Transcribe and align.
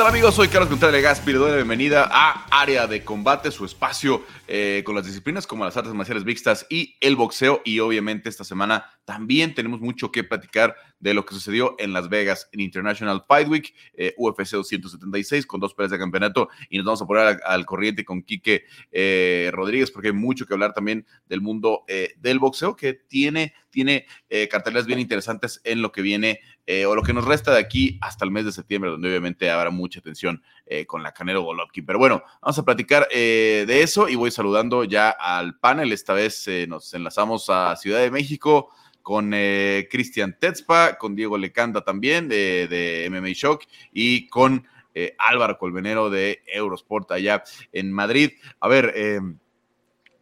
tal 0.00 0.08
amigos? 0.08 0.34
Soy 0.34 0.48
Carlos 0.48 0.70
Contreras 0.70 1.02
Gaspi, 1.02 1.32
le 1.32 1.38
doy 1.38 1.50
la 1.50 1.56
bienvenida 1.56 2.08
a 2.10 2.46
Área 2.62 2.86
de 2.86 3.04
Combate, 3.04 3.50
su 3.50 3.66
espacio 3.66 4.24
eh, 4.48 4.80
con 4.82 4.94
las 4.94 5.04
disciplinas 5.04 5.46
como 5.46 5.62
las 5.62 5.76
artes 5.76 5.92
marciales 5.92 6.24
mixtas 6.24 6.66
y 6.70 6.96
el 7.02 7.16
boxeo. 7.16 7.60
Y 7.66 7.80
obviamente 7.80 8.30
esta 8.30 8.42
semana 8.42 8.86
también 9.04 9.54
tenemos 9.54 9.82
mucho 9.82 10.10
que 10.10 10.24
platicar 10.24 10.74
de 11.00 11.12
lo 11.12 11.26
que 11.26 11.34
sucedió 11.34 11.76
en 11.78 11.92
Las 11.92 12.08
Vegas 12.08 12.48
en 12.52 12.60
International 12.60 13.24
Fight 13.28 13.46
Week, 13.48 13.74
eh, 13.92 14.14
UFC 14.16 14.52
276, 14.52 15.44
con 15.44 15.60
dos 15.60 15.74
peleas 15.74 15.90
de 15.90 15.98
campeonato. 15.98 16.48
Y 16.70 16.78
nos 16.78 16.86
vamos 16.86 17.02
a 17.02 17.06
poner 17.06 17.38
al, 17.44 17.66
corriente 17.66 18.02
con 18.02 18.22
Quique 18.22 18.64
eh, 18.90 19.50
Rodríguez, 19.52 19.90
porque 19.90 20.08
hay 20.08 20.14
mucho 20.14 20.46
que 20.46 20.54
hablar 20.54 20.72
también 20.72 21.06
del 21.26 21.42
mundo 21.42 21.84
del 22.16 22.38
boxeo, 22.38 22.74
que 22.74 22.94
tiene, 22.94 23.52
tiene 23.68 24.06
carteles 24.48 24.86
bien 24.86 24.98
interesantes 24.98 25.60
en 25.64 25.82
lo 25.82 25.92
que 25.92 26.00
viene 26.00 26.40
o 26.86 26.94
lo 26.94 27.02
que 27.02 27.12
nos 27.12 27.24
resta 27.24 27.52
de 27.52 27.58
aquí 27.58 27.98
hasta 28.00 28.24
el 28.24 28.30
mes 28.30 28.44
de 28.44 28.52
septiembre, 28.52 28.90
donde 28.90 29.08
obviamente 29.08 29.50
habrá 29.50 29.70
mucha 29.70 30.00
atención 30.00 30.42
con 30.86 31.02
la 31.02 31.12
Canelo 31.12 31.42
Golovkin. 31.42 31.84
Pero 31.84 31.98
bueno, 31.98 32.22
vamos 32.40 32.58
a 32.58 32.64
platicar 32.64 33.08
de 33.08 33.82
eso 33.82 34.08
y 34.08 34.14
voy 34.14 34.30
saludando 34.30 34.84
ya 34.84 35.10
al 35.10 35.58
panel. 35.58 35.92
Esta 35.92 36.12
vez 36.12 36.46
nos 36.68 36.94
enlazamos 36.94 37.50
a 37.50 37.74
Ciudad 37.76 38.00
de 38.00 38.10
México 38.10 38.70
con 39.02 39.32
eh, 39.34 39.88
Cristian 39.90 40.36
Tetzpa, 40.38 40.96
con 40.96 41.14
Diego 41.14 41.38
Lecanda 41.38 41.82
también 41.82 42.28
de, 42.28 43.08
MMA 43.10 43.30
Shock 43.32 43.64
y 43.92 44.28
con 44.28 44.66
eh, 44.94 45.14
Álvaro 45.18 45.58
Colmenero 45.58 46.10
de 46.10 46.42
Eurosport 46.46 47.10
allá 47.12 47.42
en 47.72 47.92
Madrid. 47.92 48.32
A 48.60 48.68
ver, 48.68 48.94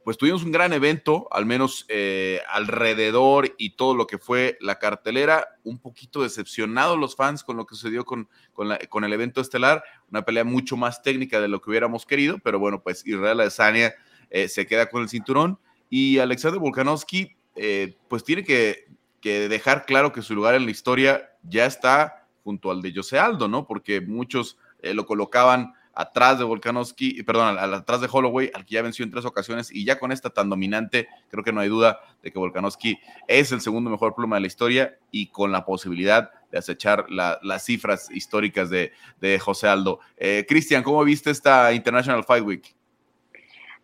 pues 0.08 0.16
tuvimos 0.16 0.42
un 0.42 0.52
gran 0.52 0.72
evento, 0.72 1.28
al 1.30 1.44
menos 1.44 1.84
eh, 1.90 2.40
alrededor 2.48 3.54
y 3.58 3.76
todo 3.76 3.94
lo 3.94 4.06
que 4.06 4.16
fue 4.16 4.56
la 4.62 4.78
cartelera. 4.78 5.48
Un 5.64 5.78
poquito 5.78 6.22
decepcionados 6.22 6.98
los 6.98 7.14
fans 7.14 7.44
con 7.44 7.58
lo 7.58 7.66
que 7.66 7.74
sucedió 7.74 8.06
con, 8.06 8.26
con, 8.54 9.04
el 9.04 9.12
evento 9.12 9.42
estelar. 9.42 9.84
Una 10.10 10.22
pelea 10.22 10.44
mucho 10.44 10.78
más 10.78 11.02
técnica 11.02 11.42
de 11.42 11.48
lo 11.48 11.60
que 11.60 11.68
hubiéramos 11.68 12.06
querido, 12.06 12.38
pero 12.38 12.58
bueno, 12.58 12.82
pues 12.82 13.06
Israel 13.06 13.40
Adesanya 13.40 13.92
se 14.30 14.66
queda 14.66 14.88
con 14.88 15.02
el 15.02 15.10
cinturón 15.10 15.58
y 15.90 16.18
Alexander 16.18 16.58
Volkanovski 16.58 17.36
eh, 17.60 17.96
pues 18.08 18.24
tiene 18.24 18.44
que, 18.44 18.86
dejar 19.20 19.84
claro 19.84 20.10
que 20.10 20.22
su 20.22 20.34
lugar 20.34 20.54
en 20.54 20.64
la 20.64 20.70
historia 20.70 21.32
ya 21.42 21.66
está 21.66 22.26
junto 22.44 22.70
al 22.70 22.80
de 22.80 22.94
Jose 22.94 23.18
Aldo, 23.18 23.46
¿no? 23.46 23.66
Porque 23.66 24.00
muchos 24.00 24.56
eh, 24.80 24.94
lo 24.94 25.04
colocaban 25.04 25.74
atrás 25.98 26.38
de 26.38 26.44
Volkanovski, 26.44 27.24
perdón, 27.24 27.58
atrás 27.58 28.00
de 28.00 28.08
Holloway, 28.10 28.52
al 28.54 28.64
que 28.64 28.76
ya 28.76 28.82
venció 28.82 29.04
en 29.04 29.10
tres 29.10 29.24
ocasiones, 29.24 29.68
y 29.74 29.84
ya 29.84 29.98
con 29.98 30.12
esta 30.12 30.30
tan 30.30 30.48
dominante, 30.48 31.08
creo 31.28 31.42
que 31.42 31.52
no 31.52 31.60
hay 31.60 31.68
duda 31.68 31.98
de 32.22 32.30
que 32.30 32.38
Volkanovski 32.38 33.00
es 33.26 33.50
el 33.50 33.60
segundo 33.60 33.90
mejor 33.90 34.14
pluma 34.14 34.36
de 34.36 34.42
la 34.42 34.46
historia 34.46 34.96
y 35.10 35.26
con 35.26 35.50
la 35.50 35.64
posibilidad 35.64 36.30
de 36.52 36.58
acechar 36.58 37.06
las 37.10 37.64
cifras 37.64 38.08
históricas 38.12 38.70
de, 38.70 38.92
José 39.40 39.66
Aldo. 39.66 39.98
Eh, 40.16 40.46
Cristian, 40.48 40.84
¿cómo 40.84 41.02
viste 41.02 41.32
esta 41.32 41.72
International 41.72 42.22
Fight 42.22 42.44
Week? 42.44 42.77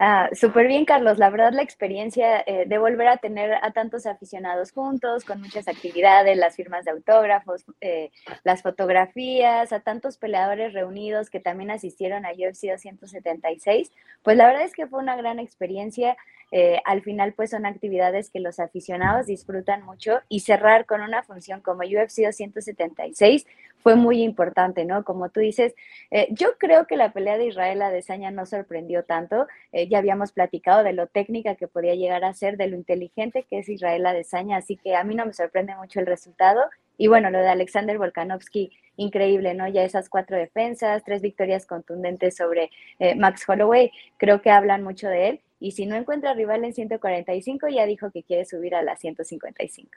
Ah, 0.06 0.28
Súper 0.34 0.66
bien, 0.66 0.84
Carlos. 0.84 1.16
La 1.16 1.30
verdad, 1.30 1.54
la 1.54 1.62
experiencia 1.62 2.42
eh, 2.46 2.64
de 2.66 2.76
volver 2.76 3.08
a 3.08 3.16
tener 3.16 3.54
a 3.54 3.70
tantos 3.72 4.04
aficionados 4.04 4.70
juntos, 4.70 5.24
con 5.24 5.40
muchas 5.40 5.66
actividades, 5.66 6.36
las 6.36 6.56
firmas 6.56 6.84
de 6.84 6.90
autógrafos, 6.90 7.64
eh, 7.80 8.10
las 8.42 8.60
fotografías, 8.60 9.72
a 9.72 9.80
tantos 9.80 10.18
peleadores 10.18 10.74
reunidos 10.74 11.30
que 11.30 11.40
también 11.40 11.70
asistieron 11.70 12.26
a 12.26 12.32
UFC 12.32 12.68
276, 12.68 13.92
pues 14.22 14.36
la 14.36 14.46
verdad 14.46 14.64
es 14.64 14.74
que 14.74 14.86
fue 14.86 14.98
una 14.98 15.16
gran 15.16 15.38
experiencia. 15.38 16.18
Eh, 16.52 16.82
al 16.84 17.00
final, 17.00 17.32
pues 17.32 17.50
son 17.50 17.64
actividades 17.64 18.28
que 18.28 18.40
los 18.40 18.60
aficionados 18.60 19.24
disfrutan 19.24 19.82
mucho 19.84 20.20
y 20.28 20.40
cerrar 20.40 20.84
con 20.84 21.00
una 21.00 21.22
función 21.22 21.62
como 21.62 21.80
UFC 21.80 22.24
276 22.26 23.46
fue 23.84 23.96
muy 23.96 24.22
importante, 24.22 24.86
¿no? 24.86 25.04
Como 25.04 25.28
tú 25.28 25.40
dices, 25.40 25.74
eh, 26.10 26.26
yo 26.30 26.56
creo 26.56 26.86
que 26.86 26.96
la 26.96 27.12
pelea 27.12 27.36
de 27.36 27.48
Israel 27.48 27.82
a 27.82 27.90
Desaña 27.90 28.30
no 28.30 28.46
sorprendió 28.46 29.04
tanto. 29.04 29.46
Eh, 29.72 29.88
ya 29.88 29.98
habíamos 29.98 30.32
platicado 30.32 30.82
de 30.82 30.94
lo 30.94 31.06
técnica 31.06 31.54
que 31.54 31.68
podía 31.68 31.94
llegar 31.94 32.24
a 32.24 32.32
ser, 32.32 32.56
de 32.56 32.66
lo 32.66 32.76
inteligente 32.76 33.44
que 33.48 33.58
es 33.58 33.68
Israel 33.68 34.06
Desaña, 34.14 34.56
así 34.56 34.78
que 34.78 34.96
a 34.96 35.04
mí 35.04 35.14
no 35.14 35.26
me 35.26 35.34
sorprende 35.34 35.76
mucho 35.76 36.00
el 36.00 36.06
resultado. 36.06 36.62
Y 36.96 37.08
bueno, 37.08 37.28
lo 37.28 37.38
de 37.40 37.48
Alexander 37.48 37.98
Volkanovski, 37.98 38.72
increíble, 38.96 39.52
¿no? 39.52 39.68
Ya 39.68 39.84
esas 39.84 40.08
cuatro 40.08 40.38
defensas, 40.38 41.04
tres 41.04 41.20
victorias 41.20 41.66
contundentes 41.66 42.36
sobre 42.36 42.70
eh, 42.98 43.14
Max 43.16 43.44
Holloway, 43.46 43.92
creo 44.16 44.40
que 44.40 44.50
hablan 44.50 44.82
mucho 44.82 45.08
de 45.08 45.28
él. 45.28 45.40
Y 45.60 45.72
si 45.72 45.84
no 45.84 45.94
encuentra 45.94 46.32
rival 46.32 46.64
en 46.64 46.72
145, 46.72 47.68
ya 47.68 47.84
dijo 47.84 48.10
que 48.10 48.22
quiere 48.22 48.46
subir 48.46 48.74
a 48.74 48.82
la 48.82 48.96
155. 48.96 49.90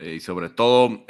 y 0.00 0.18
sobre 0.18 0.48
todo, 0.48 1.04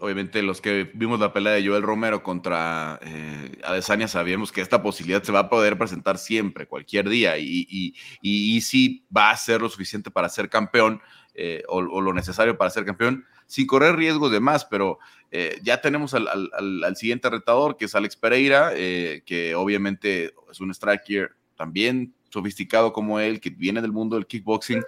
obviamente 0.00 0.42
los 0.42 0.60
que 0.60 0.90
vimos 0.94 1.20
la 1.20 1.32
pelea 1.32 1.54
de 1.54 1.66
Joel 1.66 1.82
Romero 1.82 2.22
contra 2.22 2.98
eh, 3.02 3.58
Adesanya 3.64 4.08
sabíamos 4.08 4.52
que 4.52 4.60
esta 4.60 4.82
posibilidad 4.82 5.22
se 5.22 5.32
va 5.32 5.40
a 5.40 5.48
poder 5.48 5.76
presentar 5.76 6.18
siempre, 6.18 6.66
cualquier 6.66 7.08
día, 7.08 7.38
y, 7.38 7.66
y, 7.68 7.94
y, 8.20 8.60
si 8.60 9.04
va 9.14 9.30
a 9.30 9.36
ser 9.36 9.60
lo 9.60 9.68
suficiente 9.68 10.10
para 10.10 10.28
ser 10.28 10.48
campeón 10.48 11.00
eh, 11.40 11.62
o, 11.68 11.80
lo 11.80 12.12
necesario 12.12 12.58
para 12.58 12.70
ser 12.70 12.84
campeón, 12.84 13.24
sin 13.46 13.68
correr 13.68 13.94
riesgos 13.94 14.32
de 14.32 14.40
más, 14.40 14.64
pero 14.64 14.98
eh, 15.30 15.60
ya 15.62 15.80
tenemos 15.80 16.12
al, 16.12 16.26
al, 16.28 16.96
siguiente 16.96 17.30
retador, 17.30 17.76
que 17.76 17.84
es 17.84 17.94
Alex 17.94 18.16
Pereira, 18.16 18.72
eh, 18.74 19.22
que 19.24 19.54
obviamente 19.54 20.34
es 20.50 20.60
un 20.60 20.72
striker 20.72 21.36
también 21.56 22.12
sofisticado 22.28 22.92
como 22.92 23.20
él, 23.20 23.40
que 23.40 23.50
viene 23.50 23.80
del 23.80 23.92
mundo 23.92 24.16
del 24.16 24.26
kickboxing. 24.26 24.82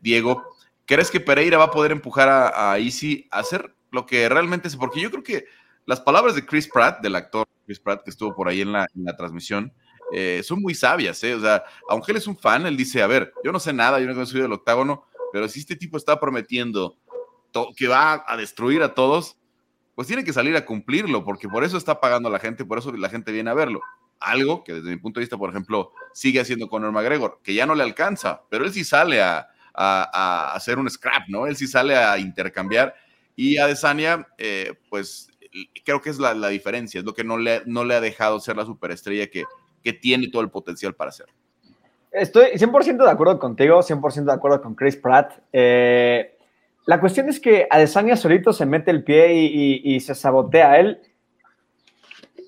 Diego, 0.00 0.44
¿crees 0.86 1.10
que 1.10 1.18
Pereira 1.18 1.58
va 1.58 1.64
a 1.64 1.70
poder 1.72 1.90
empujar 1.90 2.28
a, 2.28 2.72
a 2.72 2.78
Easy 2.78 3.26
a 3.32 3.40
hacer 3.40 3.74
lo 3.90 4.06
que 4.06 4.28
realmente 4.28 4.68
es, 4.68 4.76
porque 4.76 5.00
yo 5.00 5.10
creo 5.10 5.22
que 5.22 5.46
las 5.86 6.00
palabras 6.00 6.34
de 6.34 6.44
Chris 6.44 6.68
Pratt, 6.68 7.00
del 7.00 7.16
actor 7.16 7.46
Chris 7.64 7.80
Pratt 7.80 8.02
que 8.02 8.10
estuvo 8.10 8.34
por 8.34 8.48
ahí 8.48 8.60
en 8.60 8.72
la, 8.72 8.86
transmisión, 9.16 9.72
eh, 10.12 10.42
son 10.44 10.60
muy 10.60 10.74
sabias, 10.74 11.22
¿eh? 11.24 11.34
O 11.34 11.40
sea, 11.40 11.64
aunque 11.88 12.12
él 12.12 12.18
es 12.18 12.26
un 12.26 12.36
fan, 12.36 12.66
él 12.66 12.76
dice, 12.76 13.02
a 13.02 13.06
ver, 13.06 13.32
yo 13.44 13.52
no 13.52 13.60
sé 13.60 13.72
nada, 13.72 14.00
yo 14.00 14.06
no 14.06 14.22
he 14.22 14.26
subido 14.26 14.44
del 14.44 14.52
octágono, 14.52 15.06
pero 15.32 15.48
si 15.48 15.60
este 15.60 15.76
tipo 15.76 15.96
está 15.96 16.18
prometiendo 16.18 16.98
que 17.76 17.88
va 17.88 18.24
a 18.26 18.36
destruir 18.36 18.82
a 18.82 18.94
todos, 18.94 19.38
pues 19.94 20.06
tiene 20.06 20.24
que 20.24 20.32
salir 20.32 20.56
a 20.56 20.64
cumplirlo, 20.64 21.24
porque 21.24 21.48
por 21.48 21.64
eso 21.64 21.76
está 21.76 22.00
pagando 22.00 22.28
a 22.28 22.32
la 22.32 22.38
gente, 22.38 22.64
por 22.64 22.78
eso 22.78 22.92
la 22.92 23.08
gente 23.08 23.32
viene 23.32 23.50
a 23.50 23.54
verlo. 23.54 23.80
Algo 24.20 24.64
que 24.64 24.74
desde 24.74 24.90
mi 24.90 24.96
punto 24.96 25.20
de 25.20 25.22
vista, 25.22 25.36
por 25.36 25.50
ejemplo, 25.50 25.92
sigue 26.12 26.40
haciendo 26.40 26.68
Conor 26.68 26.92
McGregor, 26.92 27.40
que 27.42 27.54
ya 27.54 27.66
no 27.66 27.74
le 27.74 27.82
alcanza, 27.82 28.42
pero 28.50 28.64
él 28.64 28.72
sí 28.72 28.84
sale 28.84 29.22
a, 29.22 29.48
a 29.74 30.52
hacer 30.54 30.78
un 30.78 30.88
scrap, 30.90 31.28
¿no? 31.28 31.46
Él 31.46 31.56
sí 31.56 31.66
sale 31.66 31.96
a 31.96 32.18
intercambiar 32.18 32.94
y 33.38 33.56
Adesanya, 33.56 34.26
eh, 34.36 34.74
pues 34.90 35.28
creo 35.84 36.02
que 36.02 36.10
es 36.10 36.18
la, 36.18 36.34
diferencia, 36.48 36.98
es 36.98 37.04
lo 37.04 37.14
que 37.14 37.22
no 37.22 37.38
le, 37.38 37.62
no 37.66 37.84
le 37.84 37.94
ha 37.94 38.00
dejado 38.00 38.40
ser 38.40 38.56
la 38.56 38.64
superestrella 38.64 39.28
que, 39.28 39.44
que 39.80 39.92
tiene 39.92 40.26
todo 40.26 40.42
el 40.42 40.50
potencial 40.50 40.96
para 40.96 41.12
ser. 41.12 41.26
Estoy 42.10 42.46
100% 42.54 43.04
de 43.04 43.08
acuerdo 43.08 43.38
contigo, 43.38 43.78
100% 43.78 44.24
de 44.24 44.32
acuerdo 44.32 44.60
con 44.60 44.74
Chris 44.74 44.96
Pratt. 44.96 45.38
Eh, 45.52 46.36
la 46.86 46.98
cuestión 46.98 47.28
es 47.28 47.38
que 47.38 47.68
Adesanya 47.70 48.16
solito 48.16 48.52
se 48.52 48.66
mete 48.66 48.90
el 48.90 49.04
pie 49.04 49.32
y, 49.32 50.00
se 50.00 50.16
sabotea. 50.16 50.80
Él, 50.80 50.98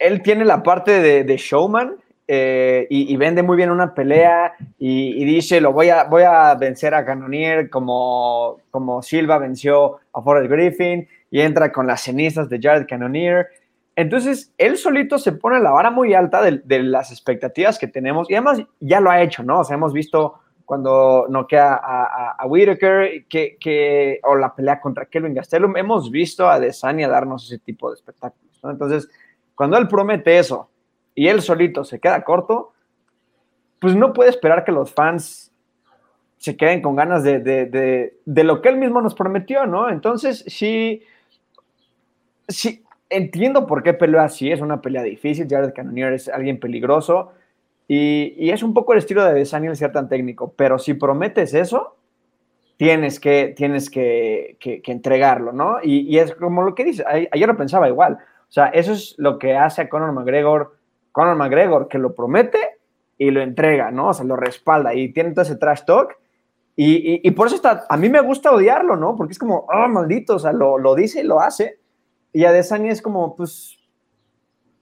él 0.00 0.22
tiene 0.22 0.44
la 0.44 0.64
parte 0.64 1.22
de, 1.22 1.36
showman 1.36 1.98
eh, 2.32 2.86
y, 2.90 3.16
vende 3.16 3.42
muy 3.42 3.56
bien 3.56 3.72
una 3.72 3.92
pelea 3.92 4.54
y, 4.78 5.24
dice, 5.24 5.60
lo 5.60 5.72
voy 5.72 5.88
a, 5.88 6.04
voy 6.04 6.22
a 6.22 6.54
vencer 6.54 6.94
a 6.94 7.04
Cannonier 7.04 7.68
como, 7.68 8.58
como 8.70 9.02
Silva 9.02 9.38
venció 9.38 9.98
a 10.12 10.22
Forrest 10.22 10.48
Griffin 10.48 11.08
y 11.28 11.40
entra 11.40 11.72
con 11.72 11.88
las 11.88 12.02
cenizas 12.02 12.48
de 12.48 12.60
Jared 12.62 12.86
Cannonier. 12.88 13.48
Entonces, 13.96 14.54
él 14.58 14.76
solito 14.76 15.18
se 15.18 15.32
pone 15.32 15.58
la 15.58 15.72
vara 15.72 15.90
muy 15.90 16.14
alta 16.14 16.40
de, 16.40 16.82
las 16.84 17.10
expectativas 17.10 17.80
que 17.80 17.88
tenemos 17.88 18.30
y 18.30 18.34
además 18.34 18.62
ya 18.78 19.00
lo 19.00 19.10
ha 19.10 19.22
hecho, 19.22 19.42
¿no? 19.42 19.58
O 19.58 19.64
sea, 19.64 19.74
hemos 19.74 19.92
visto 19.92 20.34
cuando 20.64 21.26
noquea 21.28 21.80
a, 21.82 22.36
a, 22.38 22.46
Whitaker 22.46 23.26
que, 23.28 23.56
que, 23.58 24.20
o 24.22 24.36
la 24.36 24.54
pelea 24.54 24.80
contra 24.80 25.06
Kelvin 25.06 25.34
Gastelum, 25.34 25.76
hemos 25.76 26.12
visto 26.12 26.48
a 26.48 26.60
Desania 26.60 27.08
darnos 27.08 27.46
ese 27.46 27.58
tipo 27.58 27.90
de 27.90 27.96
espectáculos, 27.96 28.60
¿no? 28.62 28.70
Entonces, 28.70 29.08
cuando 29.56 29.76
él 29.76 29.88
promete 29.88 30.38
eso 30.38 30.70
y 31.14 31.28
él 31.28 31.42
solito 31.42 31.84
se 31.84 32.00
queda 32.00 32.24
corto, 32.24 32.72
pues 33.78 33.96
no 33.96 34.12
puede 34.12 34.30
esperar 34.30 34.64
que 34.64 34.72
los 34.72 34.92
fans 34.92 35.50
se 36.40 36.56
queden 36.56 36.80
con 36.80 36.96
ganas 36.96 37.22
de, 37.22 38.14
lo 38.24 38.62
que 38.62 38.68
él 38.70 38.78
mismo 38.78 39.02
nos 39.02 39.14
prometió, 39.14 39.66
¿no? 39.66 39.90
Entonces, 39.90 40.42
sí, 40.46 41.02
sí, 42.48 42.82
entiendo 43.10 43.66
por 43.66 43.82
qué 43.82 43.92
peleó 43.92 44.20
así, 44.20 44.50
es 44.50 44.62
una 44.62 44.80
pelea 44.80 45.02
difícil, 45.02 45.46
Jared 45.48 45.74
Cannonier 45.74 46.14
es 46.14 46.28
alguien 46.28 46.58
peligroso 46.58 47.32
y, 47.86 48.50
es 48.50 48.62
un 48.62 48.72
poco 48.72 48.92
el 48.92 49.00
estilo 49.00 49.24
de 49.24 49.44
Daniel 49.44 49.76
ser 49.76 49.92
tan 49.92 50.08
técnico, 50.08 50.54
pero 50.56 50.78
si 50.78 50.94
prometes 50.94 51.52
eso, 51.52 51.96
tienes 52.78 53.20
que, 53.20 53.52
tienes 53.54 53.90
que, 53.90 54.56
entregarlo, 54.86 55.52
¿no? 55.52 55.78
Y, 55.82 56.16
es 56.16 56.34
como 56.36 56.62
lo 56.62 56.74
que 56.74 56.84
dice, 56.84 57.04
ayer 57.06 57.48
lo 57.48 57.56
pensaba 57.56 57.88
igual, 57.88 58.14
o 58.14 58.52
sea, 58.52 58.68
eso 58.68 58.92
es 58.92 59.14
lo 59.18 59.38
que 59.38 59.56
hace 59.56 59.82
a 59.82 59.88
Conor 59.90 60.12
McGregor, 60.12 60.79
Conor 61.12 61.36
McGregor, 61.36 61.88
que 61.88 61.98
lo 61.98 62.14
promete 62.14 62.58
y 63.18 63.30
lo 63.30 63.40
entrega, 63.40 63.90
¿no? 63.90 64.08
O 64.08 64.14
sea, 64.14 64.24
lo 64.24 64.36
respalda 64.36 64.94
y 64.94 65.12
tiene 65.12 65.32
todo 65.32 65.42
ese 65.42 65.56
trash 65.56 65.84
talk 65.84 66.16
y, 66.82 67.30
por 67.32 67.46
eso 67.46 67.56
está, 67.56 67.84
a 67.90 67.96
mí 67.98 68.08
me 68.08 68.22
gusta 68.22 68.52
odiarlo, 68.52 68.96
¿no? 68.96 69.14
Porque 69.14 69.32
es 69.32 69.38
como, 69.38 69.66
ah, 69.68 69.86
maldito, 69.86 70.36
o 70.36 70.38
sea, 70.38 70.52
lo, 70.52 70.78
lo, 70.78 70.94
dice 70.94 71.20
y 71.20 71.24
lo 71.24 71.40
hace. 71.40 71.78
Y 72.32 72.46
Adesanya 72.46 72.90
es 72.90 73.02
como, 73.02 73.36
pues, 73.36 73.78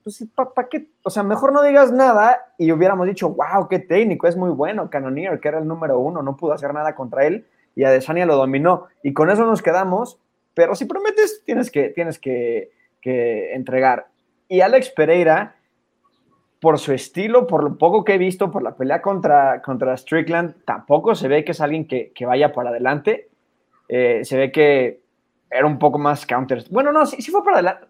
pues, 0.03 0.25
¿para 0.33 0.69
qué? 0.69 0.87
O 1.03 1.09
sea, 1.09 1.23
mejor 1.23 1.51
no 1.51 1.61
digas 1.61 1.91
nada 1.91 2.53
y 2.57 2.71
hubiéramos 2.71 3.05
dicho, 3.05 3.29
wow, 3.31 3.67
qué 3.67 3.79
técnico, 3.79 4.27
es 4.27 4.37
muy 4.37 4.51
bueno. 4.51 4.89
Canonier, 4.89 5.41
que 5.41 5.49
era 5.49 5.59
el 5.59 5.67
número 5.67 5.99
uno, 5.99 6.21
no 6.23 6.37
pudo 6.37 6.53
hacer 6.53 6.73
nada 6.73 6.95
contra 6.95 7.25
él 7.25 7.45
y 7.75 7.83
Adesanya 7.83 8.25
lo 8.25 8.37
dominó. 8.37 8.85
Y 9.03 9.11
con 9.11 9.29
eso 9.29 9.45
nos 9.45 9.61
quedamos, 9.61 10.21
pero 10.53 10.75
si 10.75 10.85
prometes, 10.85 11.43
tienes 11.43 11.69
que, 11.69 11.89
tienes 11.89 12.17
que, 12.17 12.71
que 13.01 13.53
entregar. 13.53 14.07
Y 14.47 14.61
Alex 14.61 14.91
Pereira, 14.91 15.57
por 16.59 16.77
su 16.77 16.91
estilo, 16.93 17.47
por 17.47 17.63
lo 17.63 17.77
poco 17.77 18.03
que 18.03 18.15
he 18.15 18.17
visto, 18.17 18.51
por 18.51 18.63
la 18.63 18.75
pelea 18.75 19.01
contra, 19.01 19.61
contra 19.61 19.95
Strickland, 19.95 20.65
tampoco 20.65 21.15
se 21.15 21.27
ve 21.27 21.45
que 21.45 21.51
es 21.51 21.61
alguien 21.61 21.87
que, 21.87 22.11
que 22.13 22.25
vaya 22.25 22.51
para 22.51 22.69
adelante. 22.69 23.29
Eh, 23.87 24.21
se 24.23 24.37
ve 24.37 24.51
que 24.51 25.01
era 25.49 25.65
un 25.65 25.79
poco 25.79 25.97
más 25.97 26.25
counter. 26.25 26.63
Bueno, 26.69 26.91
no, 26.91 27.05
sí, 27.05 27.21
sí 27.21 27.31
fue 27.31 27.43
para 27.43 27.57
adelante. 27.57 27.87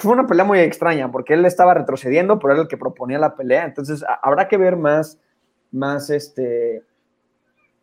Fue 0.00 0.12
una 0.12 0.26
pelea 0.26 0.44
muy 0.44 0.58
extraña 0.60 1.10
porque 1.10 1.34
él 1.34 1.44
estaba 1.44 1.74
retrocediendo, 1.74 2.38
pero 2.38 2.54
era 2.54 2.62
el 2.62 2.68
que 2.68 2.76
proponía 2.76 3.18
la 3.18 3.34
pelea. 3.34 3.64
Entonces 3.64 4.04
habrá 4.22 4.48
que 4.48 4.56
ver 4.56 4.76
más, 4.76 5.18
más 5.70 6.08
este. 6.10 6.82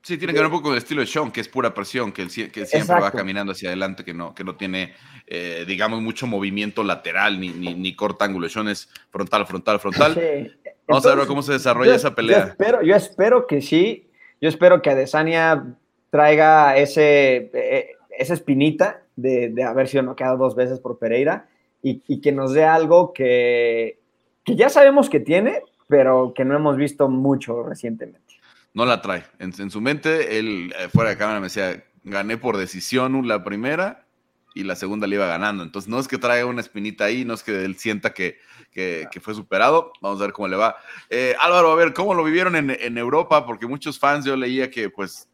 Sí, 0.02 0.18
tiene 0.18 0.34
que 0.34 0.40
ver 0.40 0.48
un 0.48 0.52
poco 0.52 0.64
con 0.64 0.72
el 0.74 0.78
estilo 0.78 1.02
de 1.02 1.08
Sean, 1.08 1.32
que 1.32 1.42
es 1.42 1.48
pura 1.48 1.74
presión, 1.74 2.12
que, 2.12 2.28
que 2.28 2.66
siempre 2.66 3.00
va 3.00 3.12
caminando 3.12 3.52
hacia 3.52 3.70
adelante, 3.70 4.04
que 4.04 4.14
no, 4.14 4.34
que 4.34 4.44
no 4.44 4.56
tiene, 4.56 4.94
eh, 5.28 5.66
digamos, 5.68 6.02
mucho 6.02 6.26
movimiento 6.26 6.84
lateral 6.84 7.40
ni, 7.40 7.50
ni, 7.50 7.74
ni 7.74 7.96
corta 7.96 8.26
ángulo. 8.26 8.48
Sean 8.50 8.70
es 8.70 8.90
frontal, 9.10 9.46
frontal, 9.46 9.80
frontal. 9.80 10.56
Vamos 10.88 11.06
a 11.06 11.16
ver 11.16 11.28
cómo 11.28 11.44
se 11.44 11.54
desarrolla 11.54 11.96
esa 11.96 12.16
pelea. 12.16 12.40
Yo 12.40 12.48
espero, 12.48 12.82
yo 12.82 12.96
espero 12.96 13.48
que 13.48 13.62
sí. 13.62 14.10
Yo 14.42 14.48
espero 14.48 14.82
que 14.82 14.90
Adesanya 14.90 15.76
traiga 16.10 16.78
ese, 16.78 17.52
eh, 17.54 17.92
esa 18.18 18.34
espinita 18.34 19.04
de, 19.16 19.50
de, 19.50 19.64
haber 19.64 19.88
sido 19.88 20.04
noqueado 20.04 20.38
dos 20.38 20.56
veces 20.56 20.80
por 20.80 20.98
Pereira 20.98 21.48
y, 21.84 22.02
y 22.08 22.22
que 22.22 22.32
nos 22.32 22.54
dé 22.54 22.64
algo 22.64 23.14
que, 23.14 24.00
que, 24.44 24.56
ya 24.56 24.70
sabemos 24.70 25.10
que 25.10 25.20
tiene, 25.20 25.62
pero 25.88 26.34
que 26.34 26.46
no 26.46 26.56
hemos 26.56 26.78
visto 26.78 27.10
mucho 27.10 27.64
recientemente. 27.64 28.29
No 28.74 28.86
la 28.86 29.02
trae. 29.02 29.26
En, 29.40 29.54
en 29.58 29.72
su 29.72 29.82
mente, 29.82 30.40
él 30.40 30.74
eh, 30.78 30.90
fuera 30.90 31.12
de 31.12 31.18
cámara 31.18 31.40
me 31.40 31.48
decía, 31.48 31.84
gané 32.04 32.38
por 32.38 32.58
decisión 32.58 33.28
la 33.28 33.44
primera 33.44 34.06
y 34.54 34.64
la 34.64 34.76
segunda 34.76 35.08
le 35.08 35.16
iba 35.16 35.28
ganando. 35.28 35.64
Entonces, 35.64 35.90
no 35.90 36.00
es 36.00 36.08
que 36.08 36.18
traiga 36.18 36.46
una 36.46 36.62
espinita 36.62 37.06
ahí, 37.06 37.26
no 37.26 37.34
es 37.34 37.44
que 37.44 37.64
él 37.64 37.78
sienta 37.78 38.14
que, 38.14 38.38
que, 38.72 39.08
que 39.12 39.20
fue 39.20 39.34
superado. 39.34 39.94
Vamos 40.02 40.20
a 40.20 40.26
ver 40.26 40.34
cómo 40.34 40.48
le 40.48 40.58
va. 40.58 40.76
Eh, 41.10 41.36
Álvaro, 41.40 41.72
a 41.72 41.76
ver, 41.76 41.94
¿cómo 41.94 42.14
lo 42.14 42.24
vivieron 42.24 42.56
en, 42.56 42.70
en, 42.70 42.98
Europa? 42.98 43.46
Porque 43.46 43.68
muchos 43.68 44.00
fans 44.00 44.26
yo 44.26 44.36
leía 44.36 44.70
que 44.70 44.90
pues 44.90 45.30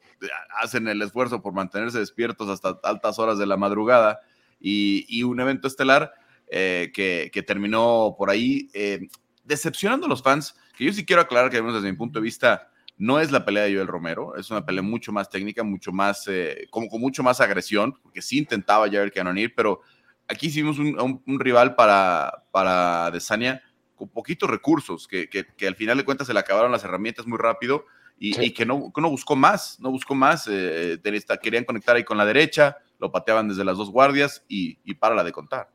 hacen 0.62 0.88
el 0.88 1.02
esfuerzo 1.02 1.42
por 1.42 1.54
mantenerse 1.54 2.00
despiertos 2.00 2.50
hasta 2.50 2.80
altas 2.84 3.20
horas 3.20 3.38
de 3.38 3.46
la 3.46 3.58
madrugada 3.58 4.20
y, 4.60 5.06
y 5.08 5.24
un 5.24 5.40
evento 5.40 5.68
estelar 5.68 6.14
eh, 6.48 6.92
que, 6.94 7.30
que, 7.34 7.44
terminó 7.44 8.16
por 8.18 8.30
ahí 8.30 8.70
eh, 8.74 9.08
decepcionando 9.44 10.06
a 10.06 10.10
los 10.10 10.22
fans, 10.22 10.56
que 10.78 10.86
yo 10.86 10.94
sí 10.94 11.06
quiero 11.06 11.22
aclarar 11.22 11.50
que 11.50 11.62
desde 11.62 11.92
mi 11.92 11.98
punto 11.98 12.20
de 12.20 12.24
vista 12.24 12.70
no 12.98 13.20
es 13.20 13.32
la 13.32 13.44
pelea 13.44 13.64
de 13.64 13.76
Joel 13.76 13.88
Romero, 13.88 14.36
es 14.36 14.50
una 14.52 14.66
pelea 14.66 14.82
mucho 14.82 15.12
más 15.12 15.30
técnica, 15.30 15.64
mucho 15.64 15.92
más, 15.92 16.28
eh, 16.28 16.68
como 16.70 16.88
con 16.88 17.02
mucho 17.02 17.24
más 17.24 17.42
agresión, 17.42 17.94
porque 18.02 18.22
sí 18.22 18.38
intentaba 18.38 18.86
Jared 18.86 19.12
Cannonier, 19.14 19.54
pero 19.54 19.82
aquí 20.28 20.48
hicimos 20.48 20.80
un, 20.80 21.00
un, 21.00 21.22
un, 21.26 21.40
rival 21.40 21.76
para, 21.76 22.46
para 22.52 23.12
Desania 23.12 23.62
con 23.96 24.10
poquitos 24.10 24.50
recursos, 24.50 25.08
que, 25.08 25.30
que, 25.30 25.46
que, 25.46 25.68
al 25.68 25.76
final 25.76 25.98
de 25.98 26.06
cuentas 26.06 26.28
se 26.28 26.34
le 26.34 26.40
acabaron 26.40 26.72
las 26.72 26.84
herramientas 26.84 27.28
muy 27.28 27.38
rápido 27.38 27.86
y, 28.18 28.34
sí. 28.34 28.46
y 28.46 28.52
que, 28.52 28.66
no, 28.66 28.92
que, 28.94 29.02
no, 29.02 29.10
buscó 29.10 29.36
más, 29.36 29.80
no 29.80 29.92
buscó 29.92 30.16
más, 30.16 30.48
eh, 30.50 31.00
querían 31.42 31.66
conectar 31.66 31.96
ahí 31.96 32.04
con 32.04 32.18
la 32.18 32.26
derecha, 32.26 32.78
lo 33.00 33.12
pateaban 33.12 33.50
desde 33.50 33.66
las 33.66 33.78
dos 33.78 33.92
guardias 33.92 34.46
y, 34.48 34.80
y 34.86 34.94
para 34.96 35.16
la 35.16 35.24
de 35.24 35.32
contar. 35.34 35.70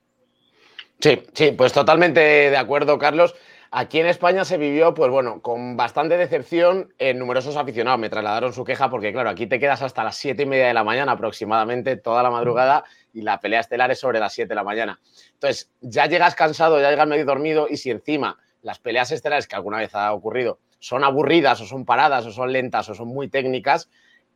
Sí, 1.00 1.22
sí, 1.32 1.52
pues 1.52 1.72
totalmente 1.72 2.20
de 2.20 2.56
acuerdo, 2.56 2.98
Carlos. 2.98 3.34
Aquí 3.72 4.00
en 4.00 4.06
España 4.06 4.44
se 4.44 4.58
vivió, 4.58 4.94
pues 4.94 5.12
bueno, 5.12 5.40
con 5.42 5.76
bastante 5.76 6.16
decepción 6.16 6.92
en 6.98 7.20
numerosos 7.20 7.56
aficionados. 7.56 8.00
Me 8.00 8.10
trasladaron 8.10 8.52
su 8.52 8.64
queja 8.64 8.90
porque, 8.90 9.12
claro, 9.12 9.30
aquí 9.30 9.46
te 9.46 9.60
quedas 9.60 9.80
hasta 9.82 10.02
las 10.02 10.16
siete 10.16 10.42
y 10.42 10.46
media 10.46 10.66
de 10.66 10.74
la 10.74 10.82
mañana 10.82 11.12
aproximadamente, 11.12 11.96
toda 11.96 12.24
la 12.24 12.30
madrugada, 12.30 12.82
y 13.12 13.22
la 13.22 13.38
pelea 13.38 13.60
estelar 13.60 13.92
es 13.92 14.00
sobre 14.00 14.18
las 14.18 14.32
siete 14.32 14.48
de 14.48 14.54
la 14.56 14.64
mañana. 14.64 14.98
Entonces, 15.34 15.70
ya 15.80 16.06
llegas 16.06 16.34
cansado, 16.34 16.80
ya 16.80 16.90
llegas 16.90 17.06
medio 17.06 17.24
dormido, 17.24 17.68
y 17.70 17.76
si 17.76 17.90
encima 17.90 18.38
las 18.62 18.80
peleas 18.80 19.12
estelares, 19.12 19.46
que 19.46 19.54
alguna 19.54 19.78
vez 19.78 19.94
ha 19.94 20.12
ocurrido, 20.12 20.58
son 20.80 21.04
aburridas 21.04 21.60
o 21.60 21.64
son 21.64 21.84
paradas 21.84 22.26
o 22.26 22.32
son 22.32 22.52
lentas 22.52 22.88
o 22.88 22.94
son 22.94 23.06
muy 23.06 23.28
técnicas, 23.28 23.88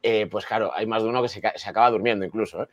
eh, 0.04 0.28
pues 0.30 0.46
claro, 0.46 0.70
hay 0.72 0.86
más 0.86 1.02
de 1.02 1.08
uno 1.08 1.22
que 1.22 1.28
se, 1.28 1.42
se 1.56 1.68
acaba 1.68 1.90
durmiendo 1.90 2.24
incluso. 2.24 2.62
¿eh? 2.62 2.68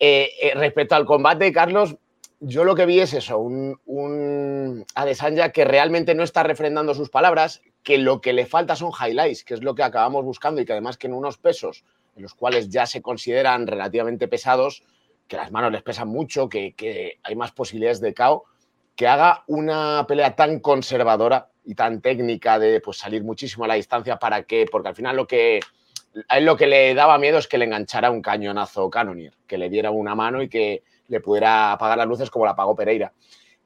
Eh, 0.00 0.52
respecto 0.54 0.94
al 0.94 1.04
combate, 1.04 1.52
Carlos, 1.52 1.96
yo 2.44 2.64
lo 2.64 2.74
que 2.74 2.86
vi 2.86 2.98
es 2.98 3.14
eso, 3.14 3.38
un, 3.38 3.80
un 3.86 4.84
Adesanya 4.96 5.50
que 5.50 5.64
realmente 5.64 6.14
no 6.16 6.24
está 6.24 6.42
refrendando 6.42 6.92
sus 6.92 7.08
palabras, 7.08 7.62
que 7.84 7.98
lo 7.98 8.20
que 8.20 8.32
le 8.32 8.46
falta 8.46 8.74
son 8.74 8.90
highlights, 8.90 9.44
que 9.44 9.54
es 9.54 9.62
lo 9.62 9.76
que 9.76 9.84
acabamos 9.84 10.24
buscando 10.24 10.60
y 10.60 10.64
que 10.64 10.72
además 10.72 10.96
que 10.96 11.06
en 11.06 11.14
unos 11.14 11.38
pesos 11.38 11.84
en 12.16 12.22
los 12.22 12.34
cuales 12.34 12.68
ya 12.68 12.86
se 12.86 13.00
consideran 13.00 13.66
relativamente 13.66 14.26
pesados, 14.26 14.82
que 15.28 15.36
las 15.36 15.52
manos 15.52 15.70
les 15.70 15.82
pesan 15.82 16.08
mucho, 16.08 16.48
que, 16.48 16.74
hay 17.22 17.36
más 17.36 17.52
posibilidades 17.52 18.00
de 18.00 18.12
KO, 18.12 18.44
que 18.96 19.06
haga 19.06 19.44
una 19.46 20.04
pelea 20.08 20.34
tan 20.34 20.58
conservadora 20.58 21.48
y 21.64 21.76
tan 21.76 22.00
técnica 22.00 22.58
de 22.58 22.80
pues, 22.80 22.98
salir 22.98 23.22
muchísimo 23.22 23.64
a 23.64 23.68
la 23.68 23.74
distancia 23.74 24.18
para 24.18 24.42
que, 24.42 24.66
porque 24.70 24.88
al 24.88 24.96
final 24.96 25.16
lo 25.16 25.26
que 25.26 25.60
a 26.28 26.36
él 26.36 26.44
lo 26.44 26.56
que 26.56 26.66
le 26.66 26.92
daba 26.94 27.16
miedo 27.16 27.38
es 27.38 27.48
que 27.48 27.56
le 27.56 27.64
enganchara 27.64 28.10
un 28.10 28.20
cañonazo 28.20 28.90
Canonier, 28.90 29.32
que 29.46 29.56
le 29.56 29.70
diera 29.70 29.90
una 29.90 30.14
mano 30.14 30.42
y 30.42 30.48
que 30.48 30.82
le 31.08 31.20
pudiera 31.20 31.72
apagar 31.72 31.98
las 31.98 32.06
luces 32.06 32.30
como 32.30 32.44
la 32.44 32.52
apagó 32.52 32.74
Pereira. 32.74 33.12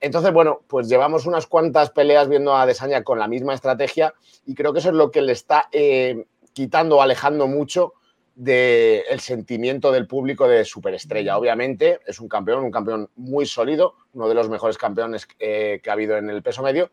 Entonces, 0.00 0.32
bueno, 0.32 0.60
pues 0.66 0.88
llevamos 0.88 1.26
unas 1.26 1.46
cuantas 1.46 1.90
peleas 1.90 2.28
viendo 2.28 2.54
a 2.54 2.66
Desaña 2.66 3.02
con 3.02 3.18
la 3.18 3.28
misma 3.28 3.54
estrategia 3.54 4.14
y 4.44 4.54
creo 4.54 4.72
que 4.72 4.80
eso 4.80 4.90
es 4.90 4.94
lo 4.94 5.10
que 5.10 5.22
le 5.22 5.32
está 5.32 5.68
eh, 5.72 6.26
quitando 6.52 6.98
o 6.98 7.02
alejando 7.02 7.46
mucho 7.46 7.94
del 8.34 9.04
de 9.08 9.18
sentimiento 9.18 9.90
del 9.92 10.06
público 10.06 10.46
de 10.46 10.64
superestrella. 10.66 11.38
Obviamente 11.38 12.00
es 12.06 12.20
un 12.20 12.28
campeón, 12.28 12.64
un 12.64 12.70
campeón 12.70 13.08
muy 13.16 13.46
sólido, 13.46 13.94
uno 14.12 14.28
de 14.28 14.34
los 14.34 14.50
mejores 14.50 14.76
campeones 14.76 15.26
eh, 15.38 15.80
que 15.82 15.88
ha 15.88 15.94
habido 15.94 16.18
en 16.18 16.28
el 16.28 16.42
peso 16.42 16.62
medio, 16.62 16.90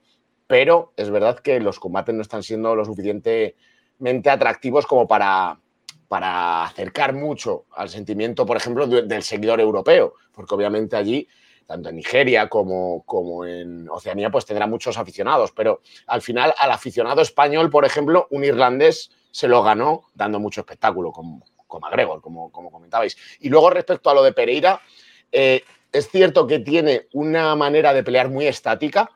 pero 0.47 0.93
es 0.95 1.09
verdad 1.09 1.39
que 1.39 1.59
los 1.59 1.79
combates 1.79 2.15
no 2.15 2.21
están 2.21 2.43
siendo 2.43 2.75
lo 2.75 2.85
suficientemente 2.85 4.29
atractivos 4.29 4.87
como 4.87 5.05
para, 5.05 5.59
para 6.07 6.63
acercar 6.65 7.13
mucho 7.13 7.65
al 7.75 7.89
sentimiento, 7.89 8.45
por 8.45 8.57
ejemplo, 8.57 8.87
de, 8.87 9.03
del 9.03 9.23
seguidor 9.23 9.59
europeo, 9.59 10.13
porque 10.31 10.55
obviamente 10.55 10.95
allí, 10.95 11.27
tanto 11.65 11.89
en 11.89 11.95
Nigeria 11.95 12.49
como, 12.49 13.03
como 13.03 13.45
en 13.45 13.89
Oceanía, 13.89 14.29
pues 14.29 14.45
tendrá 14.45 14.67
muchos 14.67 14.97
aficionados, 14.97 15.51
pero 15.51 15.81
al 16.07 16.21
final 16.21 16.53
al 16.57 16.71
aficionado 16.71 17.21
español, 17.21 17.69
por 17.69 17.85
ejemplo, 17.85 18.27
un 18.31 18.43
irlandés 18.43 19.11
se 19.31 19.47
lo 19.47 19.63
ganó 19.63 20.03
dando 20.13 20.39
mucho 20.39 20.61
espectáculo, 20.61 21.11
como, 21.11 21.43
como 21.67 21.87
McGregor, 21.87 22.21
como, 22.21 22.51
como 22.51 22.71
comentabais. 22.71 23.17
Y 23.39 23.49
luego 23.49 23.69
respecto 23.69 24.09
a 24.09 24.13
lo 24.13 24.23
de 24.23 24.33
Pereira, 24.33 24.81
eh, 25.31 25.63
es 25.91 26.09
cierto 26.09 26.45
que 26.45 26.59
tiene 26.59 27.07
una 27.13 27.55
manera 27.55 27.93
de 27.93 28.03
pelear 28.03 28.29
muy 28.29 28.45
estática, 28.47 29.09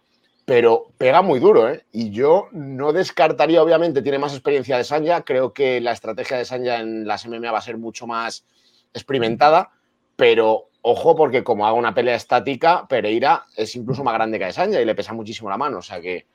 pero 0.47 0.93
pega 0.97 1.21
muy 1.21 1.41
duro, 1.41 1.67
¿eh? 1.67 1.83
Y 1.91 2.11
yo 2.11 2.47
no 2.53 2.93
descartaría, 2.93 3.61
obviamente, 3.61 4.01
tiene 4.01 4.17
más 4.17 4.31
experiencia 4.31 4.77
de 4.77 4.85
Sanja, 4.85 5.23
creo 5.25 5.51
que 5.51 5.81
la 5.81 5.91
estrategia 5.91 6.37
de 6.37 6.45
Sanja 6.45 6.79
en 6.79 7.05
las 7.05 7.27
MMA 7.27 7.51
va 7.51 7.57
a 7.57 7.61
ser 7.61 7.77
mucho 7.77 8.07
más 8.07 8.45
experimentada, 8.93 9.71
pero 10.15 10.69
ojo 10.83 11.17
porque 11.17 11.43
como 11.43 11.67
haga 11.67 11.75
una 11.75 11.93
pelea 11.93 12.15
estática, 12.15 12.87
Pereira 12.87 13.45
es 13.57 13.75
incluso 13.75 14.05
más 14.05 14.13
grande 14.13 14.39
que 14.39 14.45
de 14.45 14.53
Sanja 14.53 14.79
y 14.79 14.85
le 14.85 14.95
pesa 14.95 15.11
muchísimo 15.11 15.49
la 15.49 15.57
mano, 15.57 15.79
o 15.79 15.81
sea 15.81 15.99
que 15.99 16.25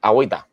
agüita. 0.00 0.48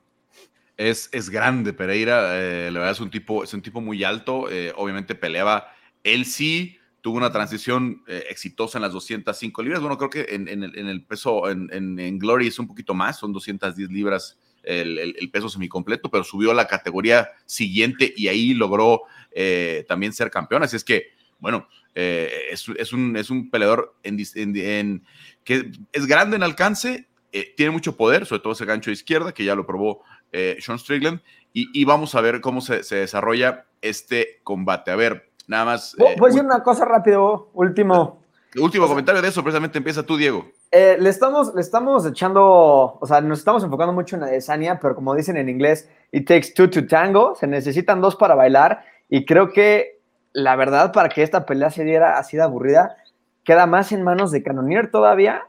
Es, 0.76 1.08
es 1.14 1.30
grande 1.30 1.72
Pereira, 1.72 2.38
eh, 2.38 2.72
la 2.74 2.80
verdad 2.80 2.92
es 2.92 3.00
un 3.00 3.10
tipo, 3.10 3.46
es 3.46 3.54
un 3.54 3.62
tipo 3.62 3.80
muy 3.80 4.04
alto, 4.04 4.52
eh, 4.52 4.74
obviamente 4.76 5.16
peleaba, 5.16 5.72
él 6.04 6.26
sí 6.26 6.78
tuvo 7.02 7.18
una 7.18 7.32
transición 7.32 8.04
eh, 8.08 8.26
exitosa 8.30 8.78
en 8.78 8.84
las 8.84 8.94
205 8.94 9.64
libras. 9.64 9.82
Bueno, 9.82 9.98
creo 9.98 10.10
que 10.10 10.34
en, 10.34 10.48
el, 10.48 11.04
peso, 11.04 11.50
en, 11.50 12.20
Glory 12.20 12.48
es 12.48 12.60
un 12.60 12.68
poquito 12.68 12.94
más, 12.94 13.20
son 13.20 13.34
210 13.34 13.90
libras 13.90 14.38
el, 14.64 15.30
peso 15.32 15.50
semicompleto, 15.50 16.10
pero 16.10 16.24
subió 16.24 16.52
a 16.52 16.54
la 16.54 16.68
categoría 16.68 17.30
siguiente 17.46 18.14
y 18.16 18.28
ahí 18.28 18.54
logró 18.54 19.02
eh, 19.32 19.84
también 19.88 20.14
ser 20.14 20.30
campeón. 20.30 20.64
Así 20.64 20.76
es 20.76 20.84
que, 20.84 21.08
bueno, 21.40 21.68
eh, 21.96 22.50
es, 22.52 22.94
un, 22.94 23.18
es 23.18 23.30
un 23.32 23.50
peleador 23.50 23.96
en, 24.04 25.04
que 25.44 25.72
es 25.92 26.06
grande 26.06 26.36
en 26.36 26.44
alcance, 26.44 27.08
tiene 27.56 27.72
mucho 27.72 27.96
poder, 27.96 28.26
sobre 28.26 28.42
todo 28.42 28.54
ese 28.54 28.66
gancho 28.66 28.92
de 28.92 28.96
izquierda, 28.96 29.34
que 29.34 29.44
ya 29.44 29.56
lo 29.56 29.66
probó 29.66 30.04
Sean 30.32 30.78
Strickland, 30.78 31.22
y, 31.54 31.84
vamos 31.84 32.16
a 32.16 32.22
ver 32.22 32.40
cómo 32.40 32.62
se 32.62 32.96
desarrolla 32.96 33.66
este 33.82 34.40
combate. 34.44 34.92
A 34.92 34.96
ver, 34.96 35.31
Nada 35.48 35.66
más. 35.66 35.94
Eh, 35.96 36.16
Voy 36.18 36.30
a 36.30 36.34
decir 36.34 36.46
una 36.46 36.64
cosa 36.64 36.86
rápido, 36.86 37.50
último. 37.54 38.20
Último 38.54 38.84
o 38.84 38.88
sea, 38.88 38.96
comentario 38.96 39.22
de 39.22 39.30
eso, 39.30 39.42
precisamente 39.44 39.78
empieza 39.78 40.04
tú, 40.04 40.18
Diego. 40.18 40.46
Eh, 40.72 40.98
le, 41.00 41.10
estamos, 41.10 41.56
le 41.56 41.62
estamos 41.62 42.06
echando, 42.06 42.98
o 43.00 43.06
sea, 43.06 43.22
nos 43.22 43.40
estamos 43.40 43.64
enfocando 43.64 43.94
mucho 43.94 44.18
en 44.18 44.24
la 44.24 44.28
Desania, 44.28 44.78
pero 44.78 44.94
como 44.94 45.16
dicen 45.16 45.38
en 45.38 45.48
inglés, 45.48 45.90
it 46.12 46.28
takes 46.28 46.54
two 46.54 46.70
to 46.70 46.86
tango, 46.86 47.34
se 47.34 47.48
necesitan 47.48 48.02
dos 48.02 48.18
para 48.18 48.36
bailar, 48.36 48.84
y 49.08 49.24
creo 49.24 49.54
que 49.54 50.02
la 50.34 50.56
verdad, 50.56 50.92
para 50.92 51.10
que 51.10 51.24
esta 51.24 51.46
pelea 51.46 51.70
se 51.70 51.84
diera 51.84 52.18
así 52.18 52.38
de 52.38 52.44
aburrida, 52.44 52.98
queda 53.44 53.66
más 53.66 53.92
en 53.92 54.04
manos 54.04 54.32
de 54.32 54.44
Canonier 54.44 54.92
todavía 54.92 55.48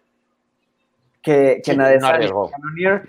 que, 1.22 1.62
que 1.64 3.02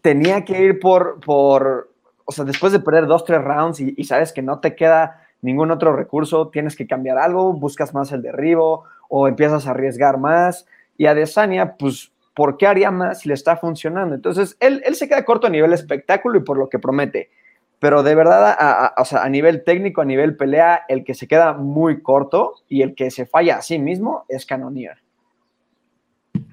tenía 0.00 0.44
que 0.44 0.62
ir 0.62 0.80
por, 0.80 1.20
por, 1.20 1.92
o 2.24 2.32
sea, 2.32 2.44
después 2.44 2.72
de 2.72 2.80
perder 2.80 3.06
dos, 3.06 3.24
tres 3.24 3.42
rounds 3.42 3.80
y, 3.80 4.04
sabes 4.04 4.32
que 4.32 4.42
no 4.42 4.60
te 4.60 4.74
queda 4.74 5.25
ningún 5.46 5.70
otro 5.70 5.96
recurso, 5.96 6.48
tienes 6.48 6.76
que 6.76 6.86
cambiar 6.86 7.16
algo, 7.16 7.54
buscas 7.54 7.94
más 7.94 8.12
el 8.12 8.20
derribo 8.20 8.84
o 9.08 9.28
empiezas 9.28 9.66
a 9.66 9.70
arriesgar 9.70 10.18
más. 10.18 10.66
Y 10.98 11.06
a 11.06 11.14
Desania, 11.14 11.76
pues, 11.78 12.12
¿por 12.34 12.58
qué 12.58 12.66
haría 12.66 12.90
más 12.90 13.20
si 13.20 13.28
le 13.28 13.34
está 13.34 13.56
funcionando? 13.56 14.14
Entonces, 14.14 14.56
él, 14.60 14.82
él 14.84 14.94
se 14.94 15.08
queda 15.08 15.24
corto 15.24 15.46
a 15.46 15.50
nivel 15.50 15.72
espectáculo 15.72 16.38
y 16.38 16.42
por 16.42 16.58
lo 16.58 16.68
que 16.68 16.78
promete. 16.78 17.30
Pero 17.78 18.02
de 18.02 18.14
verdad, 18.14 18.56
a, 18.58 19.04
sea, 19.04 19.22
a 19.22 19.28
nivel 19.28 19.62
técnico, 19.62 20.00
a 20.00 20.04
nivel 20.06 20.36
pelea, 20.36 20.84
el 20.88 21.04
que 21.04 21.14
se 21.14 21.28
queda 21.28 21.52
muy 21.52 22.02
corto 22.02 22.54
y 22.68 22.82
el 22.82 22.94
que 22.94 23.10
se 23.10 23.26
falla 23.26 23.58
a 23.58 23.62
sí 23.62 23.78
mismo 23.78 24.24
es 24.28 24.46
Canonier. 24.46 24.98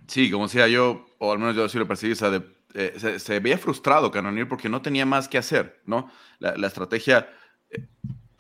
Sí, 0.08 0.30
como 0.30 0.46
decía 0.46 0.68
yo, 0.68 1.06
o 1.20 1.32
al 1.32 1.40
menos 1.40 1.56
yo 1.56 1.70
sí 1.70 1.80
lo 1.80 1.88
percibí, 1.88 2.14
eh, 2.74 3.20
se, 3.20 3.40
veía 3.40 3.58
frustrado 3.58 4.12
Canonier 4.12 4.48
porque 4.48 4.68
no 4.68 4.82
tenía 4.82 5.06
más 5.06 5.30
que 5.30 5.38
hacer, 5.38 5.80
¿no? 5.86 6.10
La, 6.40 6.68
estrategia 6.68 7.30
eh, 7.70 7.86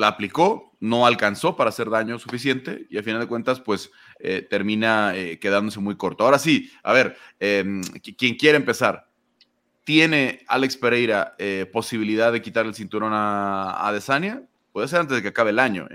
la 0.04 0.10
aplicó, 0.10 0.76
no 0.80 1.06
alcanzó 1.06 1.56
para 1.56 1.70
hacer 1.70 1.90
daño 1.90 2.20
suficiente 2.20 2.86
y 2.90 2.98
al 2.98 3.04
final 3.04 3.22
de 3.22 3.28
cuentas, 3.28 3.60
pues 3.60 3.92
eh, 4.20 4.46
termina 4.48 5.14
quedándose 5.40 5.80
muy 5.80 5.96
corto. 5.96 6.24
Ahora 6.24 6.40
sí, 6.40 6.72
a 6.84 6.94
ver, 6.94 7.16
em, 7.40 7.82
quien 8.18 8.36
quiere 8.36 8.58
empezar, 8.58 9.08
¿tiene 9.84 10.42
Alex 10.48 10.78
Pereira 10.78 11.36
posibilidad 11.72 12.32
de 12.32 12.42
quitar 12.42 12.66
el 12.66 12.76
cinturón 12.76 13.14
a, 13.14 13.88
a 13.88 13.94
Desania? 13.94 14.44
Puede 14.74 14.88
ser 14.88 15.00
antes 15.00 15.16
de 15.16 15.22
que 15.22 15.30
acabe 15.30 15.52
el 15.52 15.60
año. 15.60 15.88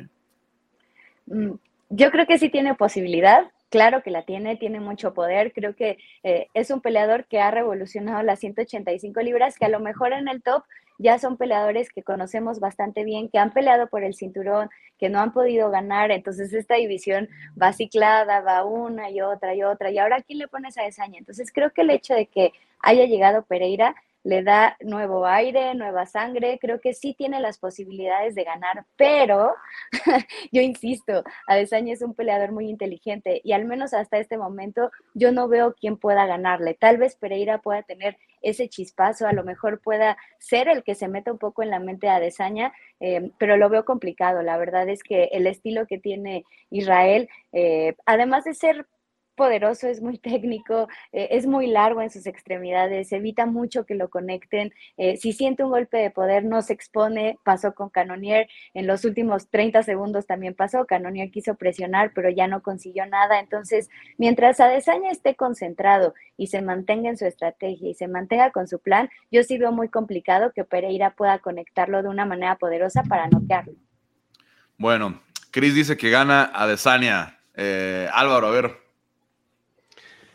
Mm, 1.26 1.52
yo 1.90 2.10
creo 2.10 2.26
que 2.26 2.38
sí 2.38 2.48
tiene 2.48 2.74
posibilidad. 2.74 3.50
Claro 3.70 4.02
que 4.02 4.10
la 4.10 4.22
tiene, 4.22 4.56
tiene 4.56 4.80
mucho 4.80 5.12
poder. 5.12 5.52
Creo 5.52 5.76
que 5.76 5.98
eh, 6.22 6.48
es 6.54 6.70
un 6.70 6.80
peleador 6.80 7.26
que 7.26 7.40
ha 7.40 7.50
revolucionado 7.50 8.22
las 8.22 8.40
185 8.40 9.20
libras, 9.20 9.58
que 9.58 9.66
a 9.66 9.68
lo 9.68 9.80
mejor 9.80 10.14
en 10.14 10.28
el 10.28 10.42
top 10.42 10.64
ya 10.98 11.18
son 11.18 11.36
peleadores 11.36 11.90
que 11.90 12.02
conocemos 12.02 12.60
bastante 12.60 13.04
bien, 13.04 13.28
que 13.28 13.38
han 13.38 13.52
peleado 13.52 13.86
por 13.88 14.02
el 14.04 14.14
cinturón, 14.14 14.68
que 14.98 15.10
no 15.10 15.20
han 15.20 15.32
podido 15.32 15.70
ganar. 15.70 16.10
Entonces 16.10 16.52
esta 16.54 16.76
división 16.76 17.28
va 17.60 17.72
ciclada, 17.72 18.40
va 18.40 18.64
una 18.64 19.10
y 19.10 19.20
otra 19.20 19.54
y 19.54 19.62
otra. 19.62 19.90
Y 19.90 19.98
ahora, 19.98 20.22
¿quién 20.22 20.38
le 20.38 20.48
pone 20.48 20.68
esa 20.68 20.82
desaña? 20.82 21.18
Entonces 21.18 21.52
creo 21.52 21.70
que 21.70 21.82
el 21.82 21.90
hecho 21.90 22.14
de 22.14 22.26
que 22.26 22.52
haya 22.80 23.04
llegado 23.04 23.42
Pereira 23.42 23.94
le 24.24 24.42
da 24.42 24.76
nuevo 24.80 25.26
aire, 25.26 25.74
nueva 25.74 26.06
sangre, 26.06 26.58
creo 26.60 26.80
que 26.80 26.94
sí 26.94 27.14
tiene 27.14 27.40
las 27.40 27.58
posibilidades 27.58 28.34
de 28.34 28.44
ganar, 28.44 28.84
pero 28.96 29.54
yo 30.52 30.60
insisto, 30.60 31.24
Adesanya 31.46 31.94
es 31.94 32.02
un 32.02 32.14
peleador 32.14 32.52
muy 32.52 32.68
inteligente 32.68 33.40
y 33.44 33.52
al 33.52 33.64
menos 33.64 33.94
hasta 33.94 34.18
este 34.18 34.36
momento 34.36 34.90
yo 35.14 35.32
no 35.32 35.48
veo 35.48 35.74
quién 35.74 35.96
pueda 35.96 36.26
ganarle. 36.26 36.74
Tal 36.74 36.98
vez 36.98 37.16
Pereira 37.16 37.58
pueda 37.58 37.82
tener 37.82 38.18
ese 38.42 38.68
chispazo, 38.68 39.26
a 39.26 39.32
lo 39.32 39.44
mejor 39.44 39.80
pueda 39.80 40.16
ser 40.38 40.68
el 40.68 40.82
que 40.82 40.94
se 40.94 41.08
meta 41.08 41.32
un 41.32 41.38
poco 41.38 41.62
en 41.62 41.70
la 41.70 41.80
mente 41.80 42.06
de 42.06 42.12
Adesanya, 42.12 42.72
eh, 43.00 43.30
pero 43.38 43.56
lo 43.56 43.68
veo 43.68 43.84
complicado. 43.84 44.42
La 44.42 44.58
verdad 44.58 44.88
es 44.88 45.02
que 45.02 45.24
el 45.32 45.46
estilo 45.46 45.86
que 45.86 45.98
tiene 45.98 46.44
Israel, 46.70 47.28
eh, 47.52 47.96
además 48.06 48.44
de 48.44 48.54
ser 48.54 48.86
poderoso, 49.38 49.88
es 49.88 50.02
muy 50.02 50.18
técnico, 50.18 50.88
eh, 51.12 51.28
es 51.30 51.46
muy 51.46 51.68
largo 51.68 52.02
en 52.02 52.10
sus 52.10 52.26
extremidades, 52.26 53.10
evita 53.12 53.46
mucho 53.46 53.86
que 53.86 53.94
lo 53.94 54.10
conecten. 54.10 54.74
Eh, 54.98 55.16
si 55.16 55.32
siente 55.32 55.64
un 55.64 55.70
golpe 55.70 55.96
de 55.96 56.10
poder, 56.10 56.44
no 56.44 56.60
se 56.60 56.74
expone. 56.74 57.38
Pasó 57.44 57.74
con 57.74 57.88
Canonier. 57.88 58.48
En 58.74 58.86
los 58.86 59.04
últimos 59.04 59.48
30 59.48 59.82
segundos 59.84 60.26
también 60.26 60.54
pasó. 60.54 60.84
Canonier 60.84 61.30
quiso 61.30 61.54
presionar, 61.54 62.12
pero 62.14 62.28
ya 62.28 62.46
no 62.48 62.62
consiguió 62.62 63.06
nada. 63.06 63.40
Entonces, 63.40 63.88
mientras 64.18 64.60
Adesanya 64.60 65.10
esté 65.10 65.36
concentrado 65.36 66.14
y 66.36 66.48
se 66.48 66.60
mantenga 66.60 67.08
en 67.08 67.16
su 67.16 67.24
estrategia 67.24 67.88
y 67.88 67.94
se 67.94 68.08
mantenga 68.08 68.50
con 68.50 68.68
su 68.68 68.80
plan, 68.80 69.08
yo 69.30 69.42
sí 69.44 69.56
veo 69.56 69.72
muy 69.72 69.88
complicado 69.88 70.52
que 70.52 70.64
Pereira 70.64 71.14
pueda 71.14 71.38
conectarlo 71.38 72.02
de 72.02 72.08
una 72.08 72.26
manera 72.26 72.56
poderosa 72.56 73.04
para 73.04 73.28
noquearlo. 73.28 73.74
Bueno, 74.76 75.22
Chris 75.50 75.74
dice 75.74 75.96
que 75.96 76.10
gana 76.10 76.50
Adesanya. 76.54 77.38
Eh, 77.54 78.08
Álvaro, 78.12 78.46
a 78.46 78.50
ver, 78.50 78.87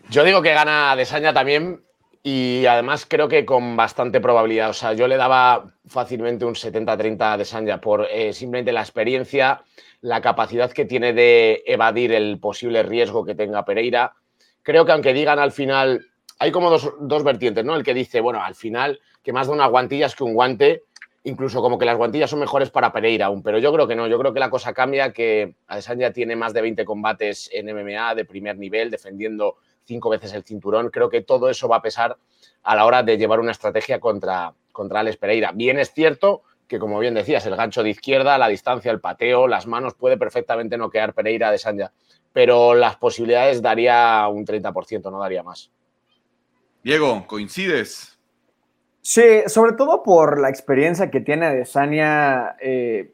yo 0.09 0.23
digo 0.23 0.41
que 0.41 0.53
gana 0.53 0.95
Desaña 0.95 1.33
también 1.33 1.81
y 2.21 2.65
además 2.65 3.05
creo 3.05 3.27
que 3.27 3.45
con 3.45 3.75
bastante 3.75 4.21
probabilidad. 4.21 4.69
O 4.69 4.73
sea, 4.73 4.93
yo 4.93 5.07
le 5.07 5.17
daba 5.17 5.73
fácilmente 5.87 6.45
un 6.45 6.55
70-30 6.55 7.33
a 7.33 7.37
Desaña 7.37 7.81
por 7.81 8.07
eh, 8.09 8.31
simplemente 8.31 8.71
la 8.71 8.81
experiencia, 8.81 9.61
la 9.99 10.21
capacidad 10.21 10.71
que 10.71 10.85
tiene 10.85 11.11
de 11.11 11.63
evadir 11.65 12.13
el 12.13 12.39
posible 12.39 12.83
riesgo 12.83 13.25
que 13.25 13.35
tenga 13.35 13.65
Pereira. 13.65 14.13
Creo 14.61 14.85
que 14.85 14.93
aunque 14.93 15.13
digan 15.13 15.39
al 15.39 15.51
final, 15.51 16.05
hay 16.39 16.51
como 16.51 16.69
dos, 16.69 17.23
vertientes, 17.23 17.65
¿no? 17.65 17.75
El 17.75 17.83
que 17.83 17.93
dice, 17.93 18.21
bueno, 18.21 18.41
al 18.41 18.55
final 18.55 19.01
que 19.21 19.33
más 19.33 19.47
de 19.47 19.53
una 19.53 19.67
guantilla 19.67 20.05
es 20.05 20.15
que 20.15 20.23
un 20.23 20.33
guante, 20.33 20.83
incluso 21.23 21.61
como 21.61 21.77
que 21.77 21.85
las 21.85 21.97
guantillas 21.97 22.29
son 22.29 22.39
mejores 22.39 22.69
para 22.69 22.91
Pereira 22.91 23.27
aún, 23.27 23.43
pero 23.43 23.57
yo 23.59 23.71
creo 23.73 23.87
que 23.87 23.95
no, 23.95 24.07
yo 24.07 24.19
creo 24.19 24.33
que 24.33 24.39
la 24.39 24.49
cosa 24.49 24.73
cambia, 24.73 25.13
que 25.13 25.55
Adesanya 25.67 26.11
tiene 26.11 26.35
más 26.35 26.53
de 26.53 26.61
20 26.61 26.85
combates 26.85 27.49
en 27.53 27.67
MMA 27.67 28.15
de 28.15 28.25
primer 28.25 28.57
nivel, 28.57 28.91
defendiendo 28.91 29.57
cinco 29.85 30.09
veces 30.09 30.33
el 30.33 30.43
cinturón. 30.43 30.89
Creo 30.89 31.09
que 31.09 31.21
todo 31.21 31.49
eso 31.49 31.67
va 31.67 31.77
a 31.77 31.81
pesar 31.81 32.17
a 32.63 32.75
la 32.75 32.85
hora 32.85 33.03
de 33.03 33.17
llevar 33.17 33.39
una 33.39 33.51
estrategia 33.51 33.99
contra, 33.99 34.53
contra 34.71 35.01
Alex 35.01 35.17
Pereira. 35.17 35.51
Bien 35.53 35.79
es 35.79 35.93
cierto 35.93 36.43
que, 36.67 36.79
como 36.79 36.99
bien 36.99 37.13
decías, 37.13 37.45
el 37.45 37.55
gancho 37.55 37.83
de 37.83 37.89
izquierda, 37.89 38.37
la 38.37 38.47
distancia, 38.47 38.91
el 38.91 38.99
pateo, 38.99 39.47
las 39.47 39.67
manos, 39.67 39.93
puede 39.93 40.17
perfectamente 40.17 40.77
noquear 40.77 41.13
Pereira 41.13 41.51
de 41.51 41.57
Sanja, 41.57 41.91
pero 42.31 42.73
las 42.73 42.95
posibilidades 42.95 43.61
daría 43.61 44.27
un 44.27 44.45
30%, 44.45 45.11
no 45.11 45.19
daría 45.19 45.43
más. 45.43 45.71
Diego, 46.83 47.25
¿coincides? 47.27 48.19
Sí, 49.01 49.43
sobre 49.47 49.73
todo 49.73 50.01
por 50.01 50.39
la 50.39 50.49
experiencia 50.49 51.11
que 51.11 51.19
tiene 51.19 51.47
Adesanya. 51.47 52.55
Eh, 52.61 53.13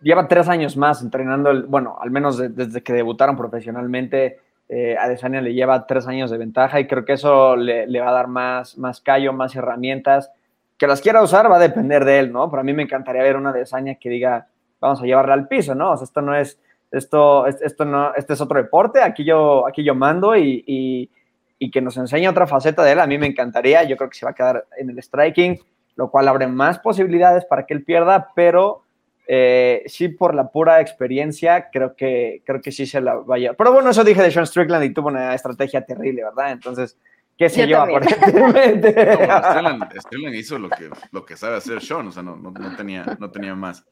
lleva 0.00 0.26
tres 0.26 0.48
años 0.48 0.76
más 0.76 1.02
entrenando, 1.02 1.66
bueno, 1.66 1.98
al 2.00 2.10
menos 2.10 2.38
desde 2.38 2.82
que 2.82 2.92
debutaron 2.92 3.36
profesionalmente 3.36 4.40
eh, 4.68 4.96
Adesanya 4.98 5.40
le 5.40 5.54
lleva 5.54 5.86
tres 5.86 6.06
años 6.06 6.30
de 6.30 6.38
ventaja 6.38 6.78
y 6.80 6.86
creo 6.86 7.04
que 7.04 7.14
eso 7.14 7.56
le, 7.56 8.00
va 8.00 8.10
a 8.10 8.12
dar 8.12 8.28
más, 8.28 8.76
más 8.76 9.00
callo, 9.00 9.32
más 9.32 9.54
herramientas. 9.56 10.30
Que 10.76 10.86
las 10.86 11.00
quiera 11.00 11.22
usar 11.22 11.50
va 11.50 11.56
a 11.56 11.60
depender 11.60 12.04
de 12.04 12.18
él, 12.18 12.32
¿no? 12.32 12.50
Pero 12.50 12.60
a 12.60 12.64
mí 12.64 12.72
me 12.72 12.82
encantaría 12.82 13.22
ver 13.22 13.36
una 13.36 13.50
Adesanya 13.50 13.96
que 13.96 14.10
diga, 14.10 14.46
vamos 14.80 15.02
a 15.02 15.06
llevarla 15.06 15.34
al 15.34 15.48
piso, 15.48 15.74
¿no? 15.74 15.92
O 15.92 15.96
sea, 15.96 16.04
esto 16.04 16.20
no 16.20 16.34
es, 16.34 16.60
esto, 16.90 17.46
esto 17.46 17.84
no, 17.84 18.14
este 18.14 18.34
es 18.34 18.40
otro 18.40 18.58
deporte, 18.58 19.02
aquí 19.02 19.24
yo, 19.24 19.66
aquí 19.66 19.82
yo 19.82 19.94
mando 19.94 20.36
y, 20.36 20.64
y, 20.66 21.10
y 21.58 21.70
que 21.70 21.80
nos 21.80 21.96
enseñe 21.96 22.28
otra 22.28 22.46
faceta 22.46 22.82
de 22.84 22.92
él, 22.92 23.00
a 23.00 23.06
mí 23.06 23.18
me 23.18 23.26
encantaría, 23.26 23.82
yo 23.84 23.96
creo 23.96 24.08
que 24.08 24.16
se 24.16 24.24
va 24.24 24.30
a 24.30 24.34
quedar 24.34 24.66
en 24.76 24.90
el 24.90 25.02
striking, 25.02 25.58
lo 25.96 26.10
cual 26.10 26.28
abre 26.28 26.46
más 26.46 26.78
posibilidades 26.78 27.44
para 27.44 27.66
que 27.66 27.74
él 27.74 27.82
pierda, 27.82 28.28
pero 28.34 28.84
eh, 29.30 29.82
sí, 29.84 30.08
por 30.08 30.34
la 30.34 30.50
pura 30.50 30.80
experiencia, 30.80 31.68
creo 31.70 31.94
que, 31.94 32.42
creo 32.46 32.62
que 32.62 32.72
sí 32.72 32.86
se 32.86 32.98
la 33.02 33.16
vaya. 33.16 33.52
Pero 33.52 33.74
bueno, 33.74 33.90
eso 33.90 34.02
dije 34.02 34.22
de 34.22 34.30
Sean 34.30 34.46
Strickland 34.46 34.84
y 34.86 34.94
tuvo 34.94 35.08
una 35.08 35.34
estrategia 35.34 35.84
terrible, 35.84 36.24
¿verdad? 36.24 36.52
Entonces, 36.52 36.96
¿qué 37.36 37.50
se 37.50 37.66
lleva 37.66 37.82
aparentemente? 37.82 38.88
Strickland, 40.00 40.34
hizo 40.34 40.58
lo 40.58 40.70
que, 40.70 40.88
lo 41.12 41.26
que 41.26 41.36
sabe 41.36 41.56
hacer 41.56 41.82
Sean, 41.82 42.08
o 42.08 42.12
sea, 42.12 42.22
no, 42.22 42.36
no, 42.36 42.74
tenía, 42.74 43.18
no 43.20 43.30
tenía 43.30 43.54
más. 43.54 43.84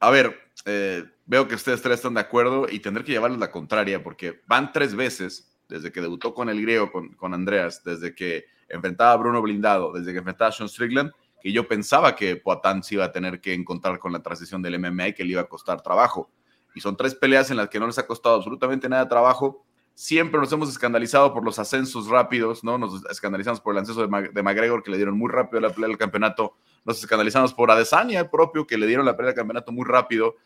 A 0.00 0.10
ver, 0.10 0.36
eh, 0.66 1.04
veo 1.26 1.46
que 1.46 1.54
ustedes 1.54 1.80
tres 1.80 1.98
están 1.98 2.14
de 2.14 2.20
acuerdo 2.20 2.66
y 2.68 2.80
tendré 2.80 3.04
que 3.04 3.12
llevarles 3.12 3.38
la 3.38 3.52
contraria 3.52 4.02
porque 4.02 4.40
van 4.48 4.72
tres 4.72 4.96
veces 4.96 5.56
desde 5.68 5.92
que 5.92 6.00
debutó 6.00 6.34
con 6.34 6.48
el 6.48 6.60
griego, 6.60 6.90
con, 6.90 7.10
con 7.14 7.32
Andreas, 7.32 7.84
desde 7.84 8.12
que 8.12 8.46
enfrentaba 8.68 9.12
a 9.12 9.16
Bruno 9.18 9.40
Blindado, 9.40 9.92
desde 9.92 10.10
que 10.10 10.18
enfrentaba 10.18 10.48
a 10.48 10.52
Sean 10.52 10.68
Strickland 10.68 11.12
que 11.40 11.52
yo 11.52 11.66
pensaba 11.66 12.14
que 12.14 12.36
Poatán 12.36 12.82
se 12.82 12.94
iba 12.94 13.04
a 13.04 13.12
tener 13.12 13.40
que 13.40 13.54
encontrar 13.54 13.98
con 13.98 14.12
la 14.12 14.22
transición 14.22 14.62
del 14.62 14.78
MMA 14.78 15.08
y 15.08 15.14
que 15.14 15.24
le 15.24 15.32
iba 15.32 15.40
a 15.42 15.48
costar 15.48 15.82
trabajo. 15.82 16.30
Y 16.74 16.80
son 16.80 16.96
tres 16.96 17.14
peleas 17.14 17.50
en 17.50 17.56
las 17.56 17.68
que 17.68 17.80
no 17.80 17.86
les 17.86 17.98
ha 17.98 18.06
costado 18.06 18.36
absolutamente 18.36 18.88
nada 18.88 19.08
trabajo. 19.08 19.64
Siempre 19.94 20.40
nos 20.40 20.52
hemos 20.52 20.68
escandalizado 20.70 21.34
por 21.34 21.44
los 21.44 21.58
ascensos 21.58 22.08
rápidos, 22.08 22.64
¿no? 22.64 22.78
Nos 22.78 23.04
escandalizamos 23.10 23.60
por 23.60 23.74
el 23.74 23.82
ascenso 23.82 24.06
de, 24.06 24.42
McGregor, 24.42 24.82
que 24.82 24.90
le 24.90 24.96
dieron 24.96 25.18
muy 25.18 25.30
rápido 25.30 25.60
la 25.60 25.70
pelea 25.70 25.88
del 25.88 25.98
campeonato. 25.98 26.54
Nos 26.84 27.00
escandalizamos 27.00 27.52
por 27.52 27.70
Adesanya, 27.70 28.20
el 28.20 28.30
propio, 28.30 28.66
que 28.66 28.78
le 28.78 28.86
dieron 28.86 29.04
la 29.04 29.16
pelea 29.16 29.28
del 29.28 29.36
campeonato 29.36 29.72
muy 29.72 29.84
rápido. 29.84 30.36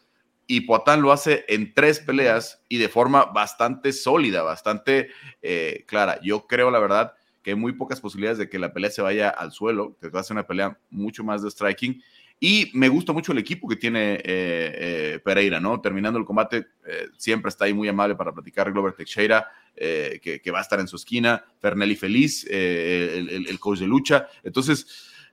Y 0.46 0.62
Poatán 0.62 1.02
lo 1.02 1.12
hace 1.12 1.44
en 1.48 1.72
tres 1.72 2.00
peleas 2.00 2.62
y 2.68 2.78
de 2.78 2.88
forma 2.88 3.26
bastante 3.26 3.92
sólida, 3.92 4.42
bastante 4.42 5.08
eh, 5.40 5.84
clara. 5.86 6.20
Yo 6.22 6.46
creo, 6.46 6.70
la 6.70 6.80
verdad, 6.80 7.14
que 7.44 7.50
hay 7.50 7.56
muy 7.56 7.74
pocas 7.74 8.00
posibilidades 8.00 8.38
de 8.38 8.48
que 8.48 8.58
la 8.58 8.72
pelea 8.72 8.90
se 8.90 9.02
vaya 9.02 9.28
al 9.28 9.52
suelo, 9.52 9.96
que 10.00 10.08
va 10.08 10.20
a 10.20 10.24
ser 10.24 10.34
una 10.34 10.46
pelea 10.46 10.78
mucho 10.90 11.22
más 11.22 11.42
de 11.42 11.50
striking. 11.50 12.02
Y 12.40 12.70
me 12.72 12.88
gusta 12.88 13.12
mucho 13.12 13.32
el 13.32 13.38
equipo 13.38 13.68
que 13.68 13.76
tiene 13.76 14.14
eh, 14.14 14.22
eh, 14.24 15.20
Pereira, 15.22 15.60
¿no? 15.60 15.80
Terminando 15.80 16.18
el 16.18 16.24
combate, 16.24 16.66
eh, 16.86 17.08
siempre 17.18 17.50
está 17.50 17.66
ahí 17.66 17.74
muy 17.74 17.86
amable 17.86 18.16
para 18.16 18.32
platicar 18.32 18.72
Glover 18.72 18.94
Teixeira, 18.94 19.46
que, 19.76 20.50
va 20.52 20.58
a 20.58 20.62
estar 20.62 20.80
en 20.80 20.88
su 20.88 20.96
esquina, 20.96 21.44
Fernelli 21.60 21.96
Feliz, 21.96 22.46
el, 22.48 23.46
el, 23.46 23.60
coach 23.60 23.80
de 23.80 23.86
lucha. 23.86 24.28
Entonces, 24.42 24.86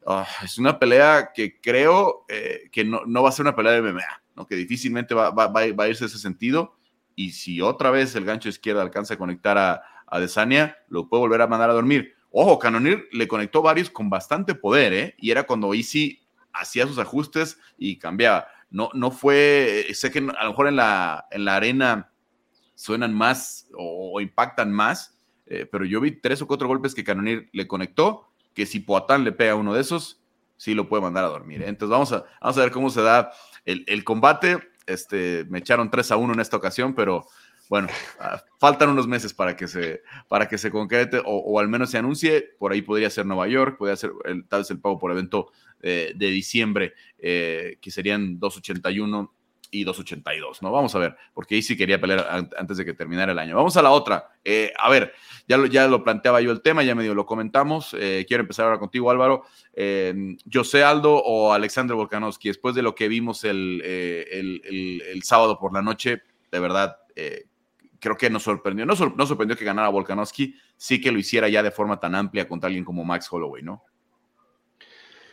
ah, 0.06 0.28
es 0.44 0.58
una 0.58 0.78
pelea 0.80 1.30
que 1.34 1.62
creo 1.62 2.26
que 2.72 2.84
no, 2.84 3.06
no, 3.06 3.24
va 3.24 3.30
a 3.30 3.32
ser 3.32 3.44
una 3.44 3.56
pelea 3.56 3.74
de 3.74 3.82
MMA, 3.82 4.24
¿no? 4.36 4.48
Que 4.48 4.56
difícilmente 4.56 5.14
va, 5.14 5.30
va, 5.30 5.48
va, 5.48 5.84
a 5.84 5.88
irse 5.88 6.06
ese 6.06 6.18
sentido. 6.18 6.76
Y 7.16 7.32
si 7.32 7.62
otra 7.62 7.92
vez 7.92 8.16
el 8.16 8.26
gancho 8.26 8.50
izquierda 8.50 8.82
alcanza 8.82 9.14
a 9.14 9.18
conectar 9.18 9.58
a, 9.58 9.84
a 10.12 10.20
Desania, 10.20 10.78
lo 10.90 11.08
puede 11.08 11.22
volver 11.22 11.42
a 11.42 11.48
mandar 11.48 11.70
a 11.70 11.74
dormir. 11.74 12.14
Ojo, 12.30 12.60
Canonir 12.60 13.08
le 13.12 13.28
conectó 13.28 13.62
varios 13.62 13.90
con 13.90 14.10
bastante 14.10 14.54
poder, 14.54 14.94
¿eh? 14.94 15.16
Y 15.18 15.32
era 15.32 15.44
cuando 15.44 15.74
Easy 15.74 16.22
hacía 16.54 16.86
sus 16.86 17.00
ajustes 17.00 17.58
y 17.78 17.98
cambiaba. 17.98 18.48
No, 18.70 18.90
no 18.94 19.12
fue, 19.12 19.88
sé 19.94 20.12
que 20.12 20.20
a 20.20 20.44
lo 20.44 20.50
mejor 20.50 20.68
en 20.68 20.76
la, 20.76 21.28
en 21.32 21.46
la 21.46 21.56
arena 21.56 22.12
suenan 22.76 23.14
más 23.14 23.68
o, 23.74 24.20
impactan 24.22 24.72
más, 24.72 25.18
eh, 25.46 25.66
pero 25.70 25.86
yo 25.86 26.00
vi 26.02 26.12
tres 26.12 26.42
o 26.42 26.48
cuatro 26.48 26.68
golpes 26.68 26.94
que 26.94 27.04
Canonir 27.04 27.50
le 27.54 27.68
conectó, 27.68 28.30
que 28.54 28.66
si 28.66 28.80
Poatán 28.80 29.24
le 29.24 29.32
pega 29.32 29.56
uno 29.56 29.74
de 29.74 29.82
esos, 29.82 30.22
sí 30.58 30.74
lo 30.74 30.90
puede 30.90 31.04
mandar 31.04 31.24
a 31.24 31.30
dormir. 31.30 31.62
¿eh? 31.62 31.70
Entonces 31.70 31.92
vamos 31.92 32.12
a, 32.12 32.26
vamos 32.42 32.58
a 32.58 32.62
ver 32.62 32.72
cómo 32.72 32.90
se 32.90 33.02
da 33.02 33.32
el, 33.66 33.86
el 33.88 34.04
combate. 34.04 34.60
Este, 34.88 35.46
me 35.50 35.60
echaron 35.60 35.90
3 35.90 36.12
a 36.12 36.18
1 36.18 36.34
en 36.34 36.40
esta 36.40 36.58
ocasión, 36.58 36.96
pero 36.96 37.28
bueno, 37.72 37.88
ah, 38.20 38.44
faltan 38.60 38.90
unos 38.90 39.08
meses 39.08 39.34
para 39.34 39.56
que 39.56 39.66
se, 39.66 40.02
para 40.28 40.50
que 40.50 40.58
se 40.58 40.70
concrete 40.70 41.22
o, 41.24 41.58
al 41.58 41.70
menos 41.70 41.90
se 41.90 41.98
anuncie. 41.98 42.50
Por 42.60 42.74
ahí 42.74 42.82
podría 42.82 43.10
ser 43.10 43.26
Nueva 43.26 43.48
York, 43.48 43.78
podría 43.78 43.96
ser 43.96 44.12
el, 44.26 44.46
tal 44.46 44.60
vez 44.60 44.72
el 44.72 44.82
pago 44.82 45.00
por 45.00 45.10
evento 45.10 45.54
eh, 45.82 46.12
de 46.14 46.28
diciembre, 46.28 46.96
eh, 47.18 47.78
que 47.80 47.90
serían 47.90 48.40
281 48.40 49.34
y 49.72 49.86
282, 49.86 50.62
¿no? 50.62 50.74
Vamos 50.74 50.94
a 50.96 51.00
ver, 51.00 51.16
porque 51.34 51.56
ahí 51.56 51.62
sí 51.62 51.78
quería 51.78 52.02
pelear 52.02 52.50
antes 52.58 52.76
de 52.76 52.84
que 52.84 52.94
terminara 52.94 53.32
el 53.32 53.40
año. 53.40 53.56
Vamos 53.56 53.78
a 53.78 53.82
la 53.82 53.92
otra. 53.92 54.32
Eh, 54.44 54.74
a 54.78 54.90
ver, 54.90 55.14
ya 55.48 55.56
lo, 55.56 55.66
ya 55.68 55.88
lo 55.88 56.04
planteaba 56.04 56.42
yo 56.42 56.52
el 56.52 56.62
tema, 56.62 56.84
ya 56.84 56.94
medio 56.94 57.16
lo 57.16 57.26
comentamos. 57.26 57.92
quiero 57.92 58.42
empezar 58.42 58.66
ahora 58.66 58.80
contigo, 58.80 59.10
Álvaro. 59.10 59.46
José 60.52 60.84
Aldo 60.84 61.16
o 61.16 61.54
Alexander 61.54 61.96
Volkanovski, 61.96 62.50
después 62.50 62.76
de 62.76 62.82
lo 62.82 62.96
que 62.96 63.08
vimos 63.08 63.46
el, 63.46 63.82
el, 63.82 65.02
el 65.08 65.24
sábado 65.24 65.58
por 65.58 65.74
la 65.74 65.82
noche, 65.82 66.22
de 66.52 66.60
verdad, 66.60 66.98
creo 68.02 68.18
que 68.18 68.30
nos 68.30 68.44
sorprendió. 68.44 68.86
No, 68.86 68.96
sorprendió 68.96 69.56
que 69.56 69.64
ganara 69.64 69.88
Volkanovski, 69.88 70.56
sí 70.76 71.00
que 71.00 71.12
lo 71.12 71.20
hiciera 71.20 71.48
ya 71.48 71.64
de 71.64 71.72
forma 71.72 72.00
tan 72.00 72.16
amplia 72.16 72.48
contra 72.48 72.68
alguien 72.68 72.84
como 72.84 73.06
Max 73.06 73.32
Holloway, 73.32 73.64
¿no? 73.64 73.84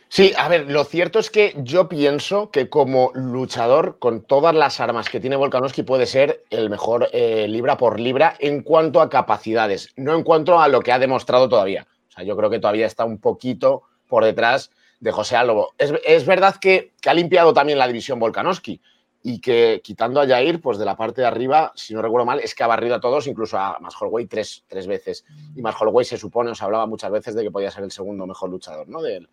Sí, 0.07 0.33
a 0.37 0.47
ver, 0.47 0.71
lo 0.71 0.85
cierto 0.85 1.19
es 1.19 1.29
que 1.29 1.53
yo 1.57 1.87
pienso 1.87 2.49
que 2.49 2.69
como 2.69 3.11
luchador, 3.13 3.99
con 3.99 4.23
todas 4.23 4.55
las 4.55 4.79
armas 4.79 5.07
que 5.09 5.19
tiene 5.19 5.35
Volkanovski, 5.35 5.83
puede 5.83 6.07
ser 6.07 6.45
el 6.49 6.69
mejor 6.69 7.09
eh, 7.11 7.47
libra 7.47 7.77
por 7.77 7.99
libra 7.99 8.35
en 8.39 8.63
cuanto 8.63 9.01
a 9.01 9.09
capacidades, 9.09 9.93
no 9.97 10.15
en 10.15 10.23
cuanto 10.23 10.59
a 10.59 10.67
lo 10.67 10.81
que 10.81 10.91
ha 10.91 10.97
demostrado 10.99 11.47
todavía. 11.47 11.85
O 12.07 12.11
sea, 12.11 12.23
yo 12.23 12.35
creo 12.35 12.49
que 12.49 12.59
todavía 12.59 12.87
está 12.87 13.05
un 13.05 13.19
poquito 13.19 13.83
por 14.07 14.23
detrás 14.23 14.71
de 14.99 15.11
José 15.11 15.35
Álvaro. 15.35 15.69
Es, 15.77 15.93
es 16.03 16.25
verdad 16.25 16.55
que, 16.55 16.93
que, 17.01 17.09
ha 17.11 17.13
limpiado 17.13 17.53
también 17.53 17.77
la 17.77 17.87
división 17.87 18.19
Volkanovski, 18.19 18.81
y 19.21 19.41
que 19.41 19.81
quitando 19.83 20.21
a 20.21 20.27
Jair, 20.27 20.61
pues 20.61 20.77
de 20.77 20.85
la 20.85 20.95
parte 20.95 21.21
de 21.21 21.27
arriba, 21.27 21.73
si 21.75 21.93
no 21.93 22.01
recuerdo 22.01 22.25
mal, 22.25 22.39
es 22.39 22.55
que 22.55 22.63
ha 22.63 22.67
barrido 22.67 22.95
a 22.95 22.99
todos, 22.99 23.27
incluso 23.27 23.57
a 23.57 23.77
Max 23.79 23.95
Holloway 23.99 24.27
tres, 24.27 24.63
tres 24.67 24.87
veces. 24.87 25.25
Y 25.55 25.61
Max 25.61 25.77
Holloway 25.81 26.05
se 26.05 26.17
supone, 26.17 26.51
os 26.51 26.61
hablaba 26.61 26.85
muchas 26.85 27.11
veces 27.11 27.35
de 27.35 27.43
que 27.43 27.51
podía 27.51 27.69
ser 27.69 27.83
el 27.83 27.91
segundo 27.91 28.25
mejor 28.25 28.49
luchador, 28.49 28.87
¿no? 28.87 29.01
Del, 29.01 29.29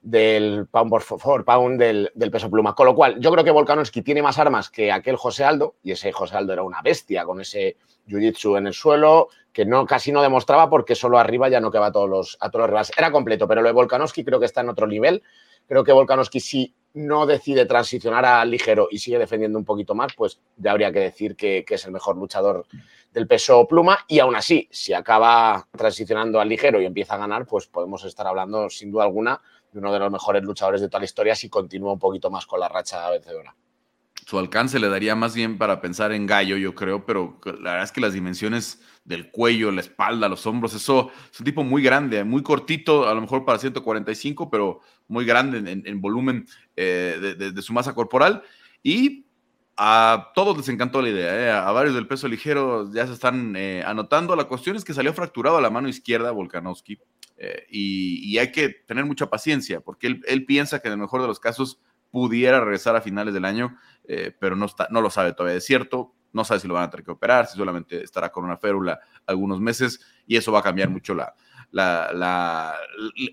del 0.00 0.66
pound 0.70 0.90
por 0.90 1.44
pound 1.44 1.78
del, 1.78 2.10
del, 2.14 2.30
peso 2.30 2.50
pluma. 2.50 2.74
Con 2.74 2.86
lo 2.86 2.94
cual, 2.94 3.20
yo 3.20 3.30
creo 3.30 3.44
que 3.44 3.50
Volkanovski 3.50 4.02
tiene 4.02 4.22
más 4.22 4.38
armas 4.38 4.70
que 4.70 4.90
aquel 4.90 5.16
José 5.16 5.44
Aldo, 5.44 5.76
y 5.82 5.92
ese 5.92 6.12
José 6.12 6.36
Aldo 6.36 6.54
era 6.54 6.62
una 6.62 6.80
bestia 6.80 7.24
con 7.24 7.40
ese 7.40 7.76
jiu-jitsu 8.08 8.56
en 8.56 8.68
el 8.68 8.74
suelo, 8.74 9.28
que 9.52 9.66
no, 9.66 9.84
casi 9.84 10.12
no 10.12 10.22
demostraba 10.22 10.70
porque 10.70 10.94
solo 10.94 11.18
arriba 11.18 11.48
ya 11.48 11.60
no 11.60 11.70
quedaba 11.70 11.88
a 11.88 11.92
todos 11.92 12.08
los, 12.08 12.38
a 12.40 12.50
todos 12.50 12.62
los 12.62 12.70
rivales. 12.70 12.92
Era 12.96 13.12
completo, 13.12 13.46
pero 13.46 13.60
lo 13.60 13.68
de 13.68 13.74
Volkanovski 13.74 14.24
creo 14.24 14.40
que 14.40 14.46
está 14.46 14.62
en 14.62 14.70
otro 14.70 14.86
nivel. 14.86 15.22
Creo 15.66 15.84
que 15.84 15.92
Volkanovski 15.92 16.40
sí 16.40 16.74
no 16.94 17.26
decide 17.26 17.66
transicionar 17.66 18.24
al 18.24 18.50
ligero 18.50 18.88
y 18.90 18.98
sigue 18.98 19.18
defendiendo 19.18 19.58
un 19.58 19.64
poquito 19.64 19.94
más, 19.94 20.12
pues 20.16 20.40
ya 20.56 20.72
habría 20.72 20.92
que 20.92 21.00
decir 21.00 21.36
que, 21.36 21.64
es 21.68 21.84
el 21.84 21.92
mejor 21.92 22.16
luchador 22.16 22.66
del 23.12 23.26
peso 23.26 23.66
pluma. 23.66 24.00
Y 24.08 24.18
aún 24.18 24.36
así, 24.36 24.68
si 24.70 24.92
acaba 24.92 25.66
transicionando 25.76 26.40
al 26.40 26.48
ligero 26.48 26.80
y 26.80 26.86
empieza 26.86 27.14
a 27.14 27.18
ganar, 27.18 27.46
pues 27.46 27.66
podemos 27.66 28.04
estar 28.04 28.26
hablando 28.26 28.68
sin 28.70 28.90
duda 28.90 29.04
alguna 29.04 29.40
de 29.72 29.78
uno 29.78 29.92
de 29.92 29.98
los 30.00 30.10
mejores 30.10 30.42
luchadores 30.42 30.80
de 30.80 30.88
toda 30.88 31.00
la 31.00 31.04
historia 31.04 31.34
si 31.34 31.48
continúa 31.48 31.92
un 31.92 31.98
poquito 31.98 32.30
más 32.30 32.46
con 32.46 32.58
la 32.58 32.68
racha 32.68 33.08
vencedora. 33.10 33.54
Su 34.30 34.38
alcance 34.38 34.78
le 34.78 34.88
daría 34.88 35.16
más 35.16 35.34
bien 35.34 35.58
para 35.58 35.80
pensar 35.80 36.12
en 36.12 36.24
gallo, 36.24 36.56
yo 36.56 36.72
creo, 36.76 37.04
pero 37.04 37.40
la 37.44 37.72
verdad 37.72 37.82
es 37.82 37.90
que 37.90 38.00
las 38.00 38.12
dimensiones 38.12 38.80
del 39.04 39.28
cuello, 39.32 39.72
la 39.72 39.80
espalda, 39.80 40.28
los 40.28 40.46
hombros, 40.46 40.72
eso 40.72 41.10
es 41.32 41.40
un 41.40 41.44
tipo 41.44 41.64
muy 41.64 41.82
grande, 41.82 42.22
muy 42.22 42.44
cortito, 42.44 43.08
a 43.08 43.14
lo 43.14 43.22
mejor 43.22 43.44
para 43.44 43.58
145, 43.58 44.48
pero 44.48 44.82
muy 45.08 45.24
grande 45.24 45.82
en, 45.84 46.00
volumen 46.00 46.46
eh, 46.76 47.34
de, 47.36 47.60
su 47.62 47.72
masa 47.72 47.92
corporal. 47.92 48.44
Y 48.84 49.26
a 49.76 50.30
todos 50.32 50.56
les 50.56 50.68
encantó 50.68 51.02
la 51.02 51.08
idea, 51.08 51.40
eh, 51.40 51.50
a 51.50 51.72
varios 51.72 51.96
del 51.96 52.06
peso 52.06 52.28
ligero 52.28 52.88
ya 52.92 53.08
se 53.08 53.14
están 53.14 53.56
eh, 53.56 53.82
anotando. 53.84 54.36
La 54.36 54.44
cuestión 54.44 54.76
es 54.76 54.84
que 54.84 54.94
salió 54.94 55.12
fracturado 55.12 55.56
a 55.56 55.60
la 55.60 55.70
mano 55.70 55.88
izquierda 55.88 56.30
Volkanovski 56.30 57.00
y, 57.68 58.38
hay 58.38 58.52
que 58.52 58.68
tener 58.68 59.06
mucha 59.06 59.28
paciencia 59.28 59.80
porque 59.80 60.06
él, 60.06 60.22
él, 60.28 60.44
piensa 60.44 60.78
que 60.78 60.86
en 60.86 60.92
el 60.92 61.00
mejor 61.00 61.20
de 61.20 61.26
los 61.26 61.40
casos 61.40 61.80
pudiera 62.10 62.60
regresar 62.60 62.96
a 62.96 63.00
finales 63.00 63.34
del 63.34 63.44
año, 63.44 63.76
pero 64.40 64.56
no, 64.56 64.66
está, 64.66 64.88
no 64.90 65.00
lo 65.00 65.10
sabe 65.10 65.32
todavía. 65.32 65.58
Es 65.58 65.64
cierto, 65.64 66.14
no 66.32 66.44
sabe 66.44 66.60
si 66.60 66.68
lo 66.68 66.74
van 66.74 66.84
a 66.84 66.90
tener 66.90 67.04
que 67.04 67.10
operar, 67.10 67.46
si 67.46 67.56
solamente 67.56 68.02
estará 68.02 68.30
con 68.30 68.44
una 68.44 68.56
férula 68.56 69.00
algunos 69.26 69.60
meses 69.60 70.00
y 70.26 70.36
eso 70.36 70.52
va 70.52 70.60
a 70.60 70.62
cambiar 70.62 70.88
mucho 70.90 71.14
la, 71.14 71.34
la, 71.70 72.76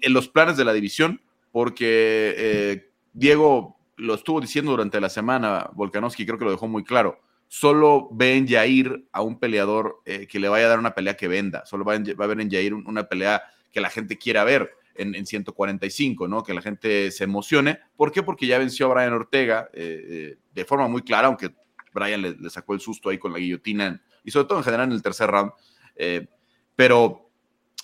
los 0.10 0.30
planes 0.30 0.58
de 0.58 0.66
la 0.66 0.74
división 0.74 1.22
porque 1.52 2.36
eh, 2.38 2.92
Diego 3.14 3.80
lo 3.98 4.14
estuvo 4.14 4.40
diciendo 4.40 4.72
durante 4.72 5.02
la 5.02 5.10
semana, 5.10 5.70
Volkanovski 5.74 6.26
creo 6.26 6.38
que 6.38 6.46
lo 6.46 6.52
dejó 6.52 6.68
muy 6.68 6.84
claro, 6.84 7.20
solo 7.48 8.10
ven 8.12 8.38
en 8.38 8.48
Jair 8.48 9.08
a 9.12 9.22
un 9.22 9.40
peleador 9.40 10.02
eh, 10.06 10.28
que 10.28 10.40
le 10.40 10.50
vaya 10.50 10.66
a 10.66 10.70
dar 10.70 10.80
una 10.80 10.94
pelea 10.94 11.18
que 11.18 11.28
venda, 11.28 11.66
solo 11.66 11.84
va, 11.84 11.94
a 11.94 12.28
ver 12.28 12.42
en 12.42 12.52
Jair 12.52 12.74
una 12.74 13.06
pelea 13.06 13.42
que 13.72 13.82
la 13.82 13.90
gente 13.90 14.18
quiera 14.18 14.44
ver. 14.44 14.72
En, 14.98 15.26
145, 15.26 16.28
¿no? 16.28 16.44
Que 16.44 16.54
la 16.54 16.62
gente 16.62 17.12
se 17.12 17.24
emocione. 17.24 17.80
¿Por 17.96 18.12
qué? 18.12 18.24
Porque 18.24 18.48
ya 18.48 18.58
venció 18.58 18.88
a 18.88 18.94
Brian 18.94 19.14
Ortega 19.14 19.70
eh, 19.74 20.38
de 20.54 20.66
forma 20.66 20.88
muy 20.88 21.02
clara, 21.02 21.28
aunque 21.28 21.54
Brian 21.94 22.22
le, 22.22 22.50
sacó 22.50 22.74
el 22.74 22.80
susto 22.80 23.10
ahí 23.10 23.18
con 23.18 23.34
la 23.34 23.40
guillotina 23.40 24.02
y 24.24 24.32
sobre 24.32 24.48
todo 24.48 24.58
en 24.60 24.64
general 24.64 24.88
en 24.88 24.94
el 24.94 25.02
tercer 25.02 25.30
round. 25.30 25.52
Eh, 25.96 26.28
pero 26.76 27.28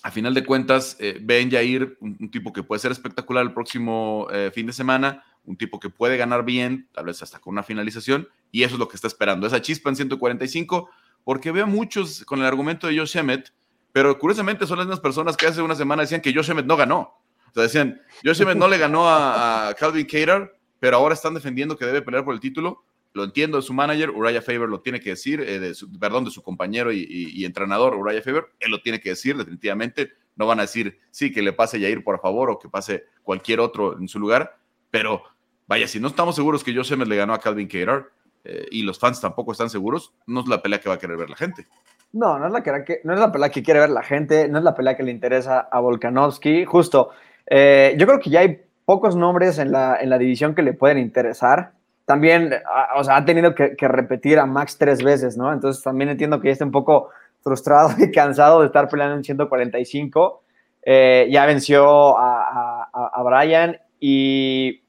a 0.04 0.10
final 0.10 0.34
de 0.34 0.44
cuentas, 0.44 0.98
eh, 1.00 1.18
ven 1.20 1.50
Jair, 1.50 1.96
un, 2.00 2.30
tipo 2.30 2.52
que 2.52 2.62
puede 2.62 2.78
ser 2.78 2.92
espectacular 2.92 3.42
el 3.42 3.54
próximo 3.54 4.28
eh, 4.30 4.50
fin 4.54 4.66
de 4.66 4.74
semana, 4.74 5.24
un 5.44 5.56
tipo 5.56 5.80
que 5.80 5.88
puede 5.88 6.18
ganar 6.18 6.44
bien, 6.44 6.88
tal 6.92 7.06
vez 7.06 7.22
hasta 7.22 7.38
con 7.38 7.52
una 7.52 7.62
finalización, 7.62 8.28
y 8.52 8.64
eso 8.64 8.74
es 8.74 8.78
lo 8.78 8.86
que 8.86 8.96
está 8.96 9.06
esperando. 9.06 9.46
Esa 9.46 9.62
chispa 9.62 9.88
en 9.88 9.96
145, 9.96 10.90
porque 11.24 11.52
veo 11.52 11.66
muchos 11.66 12.22
con 12.26 12.40
el 12.40 12.44
argumento 12.44 12.86
de 12.86 12.98
Josh 12.98 13.16
Emmett, 13.16 13.54
pero 13.94 14.18
curiosamente 14.18 14.66
son 14.66 14.78
las 14.78 14.86
mismas 14.86 15.00
personas 15.00 15.36
que 15.36 15.46
hace 15.46 15.62
una 15.62 15.76
semana 15.76 16.02
decían 16.02 16.20
que 16.20 16.34
Josh 16.34 16.50
Emmett 16.50 16.66
no 16.66 16.76
ganó. 16.76 16.98
O 16.98 17.52
sea, 17.54 17.62
decían, 17.62 18.02
Josh 18.24 18.42
Emmett 18.42 18.58
no 18.58 18.66
le 18.66 18.76
ganó 18.76 19.08
a, 19.08 19.72
Calvin 19.78 20.04
Cater, 20.04 20.58
pero 20.80 20.96
ahora 20.96 21.14
están 21.14 21.32
defendiendo 21.32 21.78
que 21.78 21.86
debe 21.86 22.02
pelear 22.02 22.24
por 22.24 22.34
el 22.34 22.40
título 22.40 22.84
lo 23.14 23.22
entiendo 23.22 23.56
de 23.56 23.62
su 23.62 23.72
manager, 23.72 24.10
Uriah 24.10 24.42
Faber 24.42 24.68
lo 24.68 24.80
tiene 24.80 25.00
que 25.00 25.10
decir, 25.10 25.40
eh, 25.40 25.60
de 25.60 25.74
su, 25.74 25.90
perdón, 25.98 26.24
de 26.24 26.32
su 26.32 26.42
compañero 26.42 26.92
y, 26.92 27.44
entrenador, 27.44 27.94
Uriah 27.94 28.20
Faber, 28.20 28.46
él 28.58 28.72
lo 28.72 28.82
tiene 28.82 29.00
que 29.00 29.10
decir, 29.10 29.36
definitivamente. 29.36 30.12
No 30.34 30.46
van 30.46 30.58
a 30.58 30.62
decir, 30.62 30.98
sí, 31.12 31.32
que 31.32 31.40
le 31.40 31.52
pase 31.52 31.78
Yair, 31.78 32.02
por 32.02 32.20
favor, 32.20 32.50
o 32.50 32.58
que 32.58 32.68
pase 32.68 33.04
cualquier 33.22 33.60
otro 33.60 33.96
en 33.96 34.08
su 34.08 34.18
lugar, 34.18 34.58
pero 34.90 35.22
vaya, 35.68 35.86
si 35.86 36.00
no 36.00 36.08
estamos 36.08 36.34
seguros 36.34 36.64
que 36.64 36.74
Joseph 36.74 36.98
le 36.98 37.16
ganó 37.16 37.34
a 37.34 37.38
Calvin 37.38 37.68
Cater 37.68 38.10
eh, 38.42 38.66
y 38.72 38.82
los 38.82 38.98
fans 38.98 39.20
tampoco 39.20 39.52
están 39.52 39.70
seguros, 39.70 40.12
no 40.26 40.40
es 40.40 40.48
la 40.48 40.60
pelea 40.60 40.80
que 40.80 40.88
va 40.88 40.96
a 40.96 40.98
querer 40.98 41.16
ver 41.16 41.30
la 41.30 41.36
gente. 41.36 41.68
No, 42.14 42.38
no 42.38 42.46
es 42.46 42.52
la, 42.52 42.62
que, 42.62 43.00
no 43.04 43.12
es 43.12 43.20
la 43.20 43.32
pelea 43.32 43.50
que 43.50 43.62
quiere 43.62 43.80
ver 43.80 43.90
la 43.90 44.02
gente, 44.02 44.48
no 44.48 44.58
es 44.58 44.64
la 44.64 44.74
pelea 44.74 44.96
que 44.96 45.02
le 45.02 45.10
interesa 45.10 45.68
a 45.70 45.80
Volkanovski. 45.80 46.64
Justo, 46.64 47.10
eh, 47.46 47.94
yo 47.98 48.06
creo 48.06 48.20
que 48.20 48.30
ya 48.30 48.40
hay 48.40 48.60
pocos 48.84 49.16
nombres 49.16 49.58
en 49.58 49.72
la, 49.72 49.98
en 50.00 50.10
la 50.10 50.18
división 50.18 50.54
que 50.54 50.62
le 50.62 50.74
pueden 50.74 50.98
interesar 50.98 51.72
también, 52.04 52.52
o 52.96 53.04
sea, 53.04 53.16
ha 53.16 53.24
tenido 53.24 53.54
que, 53.54 53.76
repetir 53.80 54.38
a 54.38 54.46
Max 54.46 54.76
tres 54.76 55.02
veces, 55.02 55.36
¿no? 55.36 55.52
Entonces 55.52 55.82
también 55.82 56.10
entiendo 56.10 56.40
que 56.40 56.48
ya 56.48 56.52
está 56.52 56.64
un 56.64 56.70
poco 56.70 57.10
frustrado 57.42 57.90
y 57.98 58.10
cansado 58.10 58.60
de 58.60 58.66
estar 58.66 58.88
peleando 58.88 59.16
en 59.16 59.24
145. 59.24 60.42
Eh, 60.82 61.28
ya 61.30 61.46
venció 61.46 62.18
a, 62.18 62.90
a, 62.92 63.22
Brian 63.22 63.78
y 63.98 64.82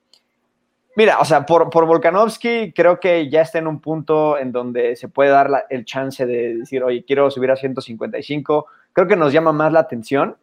mira, 0.95 1.19
o 1.19 1.25
sea, 1.25 1.45
por, 1.45 1.69
por 1.69 1.85
Volkanovski 1.85 2.73
creo 2.73 2.99
que 2.99 3.29
ya 3.29 3.41
está 3.41 3.59
en 3.59 3.67
un 3.67 3.79
punto 3.79 4.37
en 4.37 4.51
donde 4.51 4.95
se 4.95 5.07
puede 5.07 5.29
dar 5.29 5.65
el 5.69 5.85
chance 5.85 6.25
de 6.25 6.55
decir, 6.57 6.83
oye, 6.83 7.03
quiero 7.05 7.29
subir 7.31 7.51
a 7.51 7.55
155. 7.55 8.65
Creo 8.93 9.07
que 9.07 9.15
nos 9.15 9.33
llama 9.33 9.51
más 9.51 9.71
la 9.71 9.81
atención, 9.81 10.37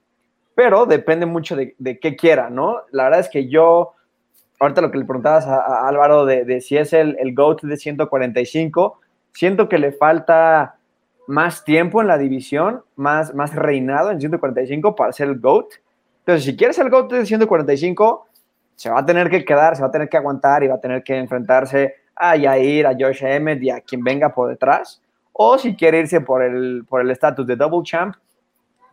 pero 0.55 0.87
depende 0.87 1.27
mucho 1.27 1.57
de, 1.57 1.75
de 1.79 1.99
qué 1.99 2.17
quiera, 2.17 2.51
¿no? 2.51 2.83
La 2.91 3.05
verdad 3.05 3.21
es 3.21 3.29
que 3.29 3.49
yo 3.49 3.95
ahorita 4.62 4.81
lo 4.81 4.91
que 4.93 4.99
le 4.99 5.05
preguntabas 5.05 5.47
a, 5.47 5.88
Álvaro 5.88 6.25
de, 6.25 6.61
si 6.61 6.77
es 6.77 6.93
el, 6.93 7.17
el 7.19 7.35
GOAT 7.35 7.62
de 7.62 7.77
145, 7.77 9.01
siento 9.33 9.69
que 9.69 9.79
le 9.79 9.91
falta 9.91 10.77
más 11.27 11.65
tiempo 11.65 12.01
en 12.01 12.07
la 12.07 12.17
división, 12.17 12.83
más, 12.95 13.35
más 13.35 13.55
reinado 13.55 14.11
en 14.12 14.21
145 14.21 14.95
para 14.95 15.12
ser 15.12 15.29
el 15.29 15.41
GOAT. 15.41 15.67
Entonces, 16.21 16.45
si 16.45 16.57
quieres 16.57 16.79
el 16.79 16.91
GOAT 16.91 17.12
de 17.12 17.27
145, 17.27 18.29
se 18.77 18.91
va 18.91 19.01
a 19.01 19.07
tener 19.07 19.31
que 19.31 19.45
quedar, 19.45 19.77
se 19.77 19.83
va 19.83 19.89
a 19.89 19.93
tener 19.93 20.09
que 20.09 20.17
aguantar 20.17 20.63
y 20.63 20.69
va 20.69 20.77
a 20.77 20.81
tener 20.81 21.03
que 21.03 21.17
enfrentarse 21.17 21.95
a 22.15 22.37
Yair, 22.37 22.87
a 22.87 22.97
Josh 22.99 23.23
Emmett 23.23 23.63
y 23.63 23.71
a 23.71 23.81
quien 23.81 24.03
venga 24.03 24.35
por 24.35 24.49
detrás. 24.49 25.01
o 25.35 25.57
si 25.59 25.75
quiere 25.75 26.01
irse 26.01 26.21
por 26.21 26.43
el 26.43 26.85
por 26.87 27.01
el 27.01 27.11
estatus 27.11 27.47
de 27.47 27.57
double 27.57 27.83
champ, 27.85 28.15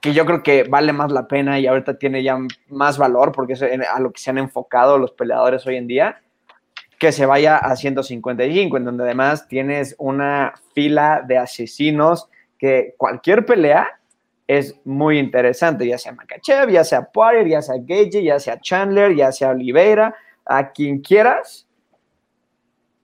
que 0.02 0.14
yo 0.14 0.26
creo 0.26 0.42
que 0.42 0.64
vale 0.64 0.94
más 0.94 1.12
la 1.12 1.28
pena 1.28 1.60
y 1.60 1.68
ahorita 1.68 1.98
tiene 1.98 2.24
ya 2.24 2.38
más 2.70 2.98
valor 2.98 3.32
porque 3.34 3.54
es 3.54 3.62
a 3.62 4.00
lo 4.00 4.12
que 4.12 4.22
se 4.22 4.30
han 4.30 4.38
enfocado 4.38 4.98
los 4.98 5.12
peleadores 5.12 5.68
hoy 5.68 5.76
en 5.76 5.88
día, 5.88 6.22
que 6.98 7.12
se 7.12 7.26
vaya 7.26 7.58
a 7.58 7.76
155, 7.76 8.78
en 8.78 8.86
donde 8.86 9.04
además 9.04 9.48
tienes 9.48 9.96
una 9.98 10.54
fila 10.74 11.24
de 11.28 11.38
asesinos 11.38 12.30
que 12.58 12.96
cualquier 12.98 13.46
pelea 13.46 13.99
es 14.50 14.82
muy 14.84 15.20
interesante, 15.20 15.86
ya 15.86 16.00
sea 16.00 16.12
Makachev, 16.12 16.72
ya 16.72 16.84
sea 16.84 17.04
Poirier, 17.04 17.48
ya 17.48 17.62
sea 17.62 17.76
Gage, 17.78 18.24
ya 18.24 18.40
sea 18.40 18.60
Chandler, 18.60 19.16
ya 19.16 19.32
sea 19.32 19.52
Oliveira, 19.52 20.16
a 20.44 20.72
quien 20.72 21.02
quieras, 21.02 21.68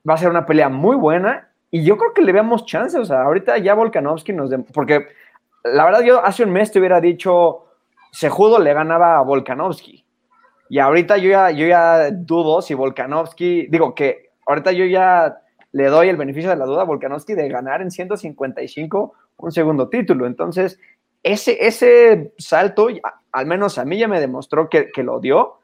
va 0.09 0.15
a 0.15 0.17
ser 0.17 0.31
una 0.31 0.47
pelea 0.47 0.69
muy 0.69 0.95
buena. 0.95 1.51
Y 1.69 1.83
yo 1.83 1.97
creo 1.97 2.15
que 2.15 2.23
le 2.23 2.31
veamos 2.31 2.65
chance, 2.65 2.97
o 2.97 3.05
sea, 3.05 3.21
ahorita 3.21 3.59
ya 3.59 3.75
Volkanovski 3.75 4.33
nos... 4.33 4.49
porque 4.73 5.05
la 5.63 5.85
verdad 5.85 6.01
yo 6.01 6.25
hace 6.25 6.43
un 6.43 6.49
mes 6.49 6.71
te 6.71 6.79
hubiera 6.79 6.99
dicho, 6.99 7.67
Sejudo 8.11 8.57
le 8.57 8.73
ganaba 8.73 9.19
a 9.19 9.21
Volkanovski. 9.21 10.03
Y 10.69 10.79
ahorita 10.79 11.17
yo 11.17 11.29
ya, 11.29 11.51
yo 11.51 11.67
ya 11.67 12.09
dudo 12.09 12.63
si 12.63 12.73
Volkanovski, 12.73 13.67
digo 13.67 13.93
que 13.93 14.31
ahorita 14.47 14.71
yo 14.71 14.85
ya 14.85 15.37
le 15.73 15.85
doy 15.89 16.09
el 16.09 16.17
beneficio 16.17 16.49
de 16.49 16.55
la 16.55 16.65
duda 16.65 16.81
a 16.81 16.85
Volkanovski 16.85 17.35
de 17.35 17.49
ganar 17.49 17.83
en 17.83 17.91
155 17.91 19.13
un 19.37 19.51
segundo 19.51 19.89
título, 19.89 20.25
entonces 20.25 20.79
ese, 21.25 21.57
ese 21.65 22.33
salto, 22.37 22.87
al 23.31 23.45
menos 23.47 23.79
a 23.79 23.85
mí 23.85 23.97
ya 23.97 24.07
me 24.07 24.19
demostró 24.19 24.69
que, 24.69 24.91
lo 24.97 25.19
dio. 25.19 25.55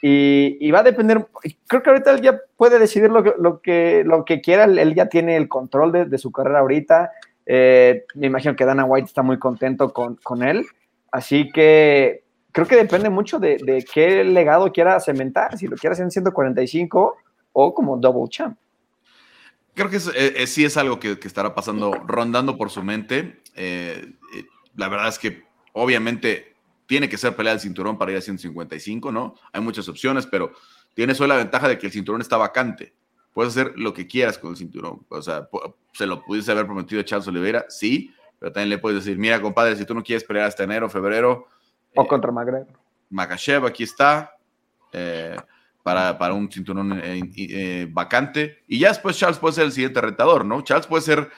Y, 0.00 0.70
va 0.70 0.78
a 0.78 0.84
depender, 0.84 1.26
creo 1.66 1.82
que 1.82 1.90
ahorita 1.90 2.12
él 2.12 2.22
ya 2.22 2.40
puede 2.56 2.78
decidir 2.78 3.10
lo 3.10 3.22
que, 3.22 3.34
lo 3.38 3.60
que, 3.60 4.04
lo 4.06 4.24
que 4.24 4.40
quiera, 4.40 4.64
él 4.64 4.94
ya 4.94 5.10
tiene 5.10 5.36
el 5.36 5.48
control 5.48 6.08
de, 6.08 6.18
su 6.18 6.32
carrera 6.32 6.60
ahorita. 6.60 7.12
Eh, 7.44 8.06
me 8.14 8.28
imagino 8.28 8.56
que 8.56 8.64
Dana 8.64 8.86
White 8.86 9.08
está 9.08 9.22
muy 9.22 9.38
contento 9.38 9.92
con, 9.92 10.42
él. 10.42 10.64
Así 11.12 11.50
que 11.52 12.24
creo 12.52 12.66
que 12.66 12.76
depende 12.76 13.10
mucho 13.10 13.38
de, 13.38 13.84
qué 13.92 14.24
legado 14.24 14.72
quiera 14.72 14.98
cementar, 15.00 15.58
si 15.58 15.66
lo 15.66 15.76
quiere 15.76 15.92
hacer 15.92 16.04
en 16.04 16.10
145 16.10 17.16
o 17.52 17.74
como 17.74 17.98
double 17.98 18.30
champ. 18.30 18.56
Creo 19.74 19.90
que 19.90 19.98
eh, 20.14 20.46
sí 20.46 20.64
es 20.64 20.78
algo 20.78 20.98
que, 20.98 21.18
estará 21.22 21.54
pasando, 21.54 21.92
rondando 22.06 22.56
por 22.56 22.70
su 22.70 22.82
mente. 22.82 23.42
Eh, 23.56 24.14
la 24.76 24.88
verdad 24.88 25.08
es 25.08 25.18
que 25.18 25.44
obviamente 25.72 26.56
tiene 26.86 27.08
que 27.08 27.18
ser 27.18 27.34
pelea 27.34 27.52
del 27.52 27.60
cinturón 27.60 27.98
para 27.98 28.12
ir 28.12 28.18
a 28.18 28.20
155, 28.20 29.10
¿no? 29.12 29.34
Hay 29.52 29.60
muchas 29.60 29.88
opciones, 29.88 30.26
pero 30.26 30.52
tiene 30.94 31.14
solo 31.14 31.28
la 31.28 31.36
ventaja 31.36 31.68
de 31.68 31.78
que 31.78 31.86
el 31.86 31.92
cinturón 31.92 32.20
está 32.20 32.36
vacante. 32.36 32.94
Puedes 33.34 33.52
hacer 33.52 33.74
lo 33.76 33.92
que 33.92 34.06
quieras 34.06 34.38
con 34.38 34.50
el 34.50 34.56
cinturón. 34.56 35.04
O 35.08 35.20
sea, 35.20 35.48
se 35.92 36.06
lo 36.06 36.22
pudiese 36.22 36.52
haber 36.52 36.66
prometido 36.66 37.00
a 37.00 37.04
Charles 37.04 37.28
Oliveira, 37.28 37.66
sí, 37.68 38.14
pero 38.38 38.52
también 38.52 38.70
le 38.70 38.78
puedes 38.78 39.04
decir, 39.04 39.18
mira, 39.18 39.40
compadre, 39.42 39.76
si 39.76 39.84
tú 39.84 39.94
no 39.94 40.02
quieres 40.02 40.24
pelear 40.24 40.46
hasta 40.46 40.64
enero, 40.64 40.88
febrero. 40.88 41.48
O 41.94 42.04
eh, 42.04 42.06
contra 42.06 42.32
McGregor. 42.32 42.68
Makashev, 43.10 43.66
aquí 43.66 43.82
está. 43.82 44.36
Eh, 44.92 45.36
para, 45.82 46.18
para, 46.18 46.34
un 46.34 46.50
cinturón 46.50 47.00
eh, 47.04 47.86
vacante. 47.90 48.64
Y 48.66 48.78
ya 48.78 48.88
después 48.88 49.16
Charles 49.18 49.38
puede 49.38 49.54
ser 49.54 49.64
el 49.64 49.72
siguiente 49.72 50.00
retador, 50.00 50.44
¿no? 50.44 50.62
Charles 50.62 50.86
puede 50.86 51.02
ser 51.02 51.30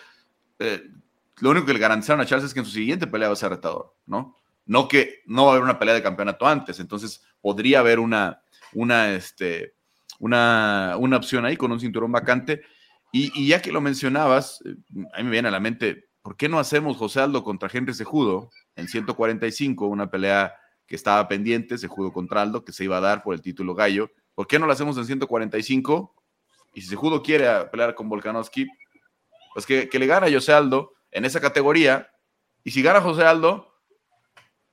lo 1.40 1.50
único 1.50 1.66
que 1.66 1.72
le 1.72 1.78
garantizaron 1.78 2.20
a 2.20 2.26
Charles 2.26 2.46
es 2.46 2.54
que 2.54 2.60
en 2.60 2.66
su 2.66 2.72
siguiente 2.72 3.06
pelea 3.06 3.28
va 3.28 3.34
a 3.34 3.36
ser 3.36 3.50
retador, 3.50 3.94
¿no? 4.06 4.36
No 4.66 4.88
que 4.88 5.22
no 5.26 5.44
va 5.44 5.50
a 5.50 5.52
haber 5.52 5.64
una 5.64 5.78
pelea 5.78 5.94
de 5.94 6.02
campeonato 6.02 6.46
antes, 6.46 6.80
entonces 6.80 7.22
podría 7.40 7.80
haber 7.80 7.98
una, 8.00 8.42
una, 8.74 9.14
este, 9.14 9.74
una, 10.18 10.96
una 10.98 11.16
opción 11.16 11.44
ahí 11.44 11.56
con 11.56 11.72
un 11.72 11.80
cinturón 11.80 12.12
vacante. 12.12 12.62
Y, 13.10 13.48
ya 13.48 13.62
que 13.62 13.72
lo 13.72 13.80
mencionabas, 13.80 14.60
eh, 14.66 14.74
a 15.14 15.18
mí 15.18 15.24
me 15.24 15.30
viene 15.30 15.48
a 15.48 15.52
la 15.52 15.60
mente, 15.60 16.08
¿por 16.20 16.36
qué 16.36 16.48
no 16.48 16.58
hacemos 16.58 16.96
José 16.96 17.20
Aldo 17.20 17.42
contra 17.42 17.70
Henry 17.72 17.94
Sejudo 17.94 18.50
en 18.76 18.88
145, 18.88 19.86
una 19.86 20.10
pelea 20.10 20.54
que 20.86 20.96
estaba 20.96 21.26
pendiente, 21.28 21.78
Sejudo 21.78 22.12
contra 22.12 22.42
Aldo, 22.42 22.64
que 22.64 22.72
se 22.72 22.84
iba 22.84 22.98
a 22.98 23.00
dar 23.00 23.22
por 23.22 23.34
el 23.34 23.40
título 23.40 23.74
gallo? 23.74 24.10
¿Por 24.34 24.46
qué 24.46 24.58
no 24.58 24.66
lo 24.66 24.72
hacemos 24.72 24.98
en 24.98 25.06
145? 25.06 26.14
Y 26.74 26.82
si 26.82 26.88
Sejudo 26.88 27.22
quiere 27.22 27.48
pelear 27.72 27.94
con 27.94 28.08
Volkanovski, 28.10 28.66
pues 29.54 29.64
que, 29.64 29.88
que 29.88 29.98
le 29.98 30.06
gane 30.06 30.26
a 30.26 30.32
José 30.32 30.52
Aldo 30.52 30.92
en 31.10 31.24
esa 31.24 31.40
categoría. 31.40 32.10
Y 32.64 32.70
si 32.70 32.82
gana 32.82 33.00
José 33.00 33.24
Aldo, 33.24 33.68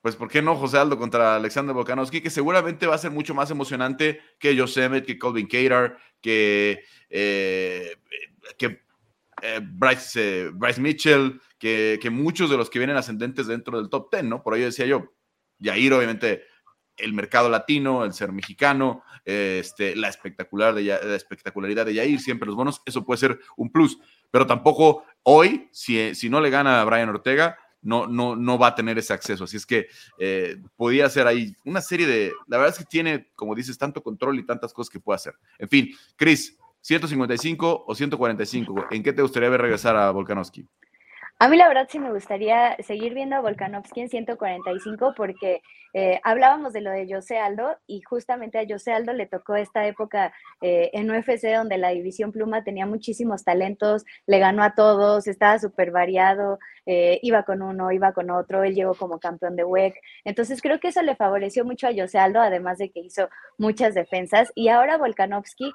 pues 0.01 0.15
¿por 0.15 0.29
qué 0.29 0.41
no 0.41 0.55
José 0.55 0.77
Aldo 0.77 0.99
contra 0.99 1.35
Alexander 1.35 1.73
Volkanovski? 1.73 2.21
Que 2.21 2.29
seguramente 2.29 2.85
va 2.85 2.95
a 2.95 2.99
ser 2.99 3.11
mucho 3.11 3.33
más 3.33 3.49
emocionante 3.49 4.21
que 4.37 4.55
Yosemite, 4.55 5.05
que 5.05 5.17
Colvin 5.17 5.47
Cater, 5.47 5.97
que, 6.21 6.83
eh, 7.09 7.95
que 8.57 8.85
eh, 9.41 9.61
Bryce, 9.63 10.49
Bryce, 10.49 10.79
Mitchell, 10.79 11.41
que, 11.57 12.09
muchos 12.11 12.49
de 12.49 12.57
los 12.57 12.69
que 12.69 12.79
vienen 12.79 12.97
ascendentes 12.97 13.47
dentro 13.47 13.79
del 13.79 13.89
top 13.89 14.11
10, 14.11 14.25
¿no? 14.25 14.43
Por 14.43 14.53
ahí 14.53 14.61
decía 14.61 14.85
yo, 14.85 15.11
Yair, 15.59 15.93
obviamente, 15.93 16.43
el 16.97 17.13
mercado 17.13 17.49
latino, 17.49 18.05
el 18.05 18.13
ser 18.13 18.31
mexicano, 18.31 19.03
este, 19.25 19.95
la, 19.95 20.09
espectacular 20.09 20.75
de, 20.75 20.83
la 20.83 21.15
espectacularidad 21.15 21.85
de 21.85 21.95
Yair, 21.95 22.19
siempre 22.19 22.45
los 22.45 22.55
bonos, 22.55 22.81
eso 22.85 23.03
puede 23.03 23.19
ser 23.19 23.39
un 23.57 23.71
plus, 23.71 23.97
pero 24.35 24.47
tampoco 24.47 25.05
hoy, 25.23 25.69
si, 25.71 26.13
si 26.13 26.29
no 26.29 26.41
le 26.41 26.49
gana 26.49 26.81
a 26.81 26.83
Brian 26.83 27.07
Ortega, 27.07 27.57
no, 27.81 28.05
no, 28.05 28.35
no 28.35 28.59
va 28.59 28.67
a 28.67 28.75
tener 28.75 28.97
ese 28.97 29.13
acceso. 29.13 29.45
Así 29.45 29.55
es 29.55 29.65
que 29.65 29.87
eh, 30.19 30.57
podía 30.75 31.09
ser 31.09 31.25
ahí 31.25 31.55
una 31.63 31.79
serie 31.79 32.05
de, 32.05 32.33
la 32.47 32.57
verdad 32.57 32.73
es 32.73 32.79
que 32.79 32.83
tiene, 32.83 33.29
como 33.33 33.55
dices, 33.55 33.77
tanto 33.77 34.03
control 34.03 34.37
y 34.37 34.45
tantas 34.45 34.73
cosas 34.73 34.89
que 34.89 34.99
puede 34.99 35.15
hacer. 35.15 35.35
En 35.57 35.69
fin, 35.69 35.89
Chris, 36.17 36.57
155 36.81 37.85
o 37.87 37.95
145, 37.95 38.87
¿en 38.91 39.03
qué 39.03 39.13
te 39.13 39.21
gustaría 39.21 39.47
ver 39.47 39.61
regresar 39.61 39.95
a 39.95 40.11
Volkanovski? 40.11 40.67
A 41.37 41.49
mí 41.49 41.57
la 41.57 41.67
verdad 41.67 41.87
sí 41.89 41.99
me 41.99 42.13
gustaría 42.13 42.77
seguir 42.77 43.13
viendo 43.13 43.35
a 43.35 43.41
Volkanovski 43.41 43.99
en 43.99 44.09
145 44.09 45.13
porque 45.17 45.61
eh, 45.97 46.19
hablábamos 46.23 46.71
de 46.71 46.79
lo 46.79 46.91
de 46.91 47.07
José 47.09 47.37
Aldo 47.37 47.77
y 47.87 48.01
justamente 48.01 48.57
a 48.57 48.65
José 48.67 48.93
Aldo 48.93 49.11
le 49.11 49.27
tocó 49.27 49.55
esta 49.55 49.85
época 49.85 50.33
eh, 50.61 50.91
en 50.93 51.11
UFC 51.11 51.43
donde 51.55 51.77
la 51.77 51.89
división 51.89 52.31
pluma 52.31 52.63
tenía 52.63 52.85
muchísimos 52.85 53.43
talentos, 53.43 54.05
le 54.27 54.39
ganó 54.39 54.63
a 54.63 54.75
todos, 54.75 55.27
estaba 55.27 55.59
súper 55.59 55.91
variado, 55.91 56.59
eh, 56.85 57.19
iba 57.21 57.43
con 57.43 57.61
uno, 57.61 57.91
iba 57.91 58.13
con 58.13 58.29
otro, 58.29 58.63
él 58.63 58.75
llegó 58.75 58.93
como 58.93 59.19
campeón 59.19 59.57
de 59.57 59.65
WEC. 59.65 59.95
Entonces 60.23 60.61
creo 60.61 60.79
que 60.79 60.89
eso 60.89 61.01
le 61.01 61.15
favoreció 61.15 61.65
mucho 61.65 61.87
a 61.87 61.93
José 61.93 62.17
Aldo, 62.17 62.39
además 62.39 62.77
de 62.77 62.91
que 62.91 63.01
hizo 63.01 63.27
muchas 63.57 63.93
defensas. 63.93 64.51
Y 64.55 64.69
ahora 64.69 64.97
Volkanovski 64.97 65.71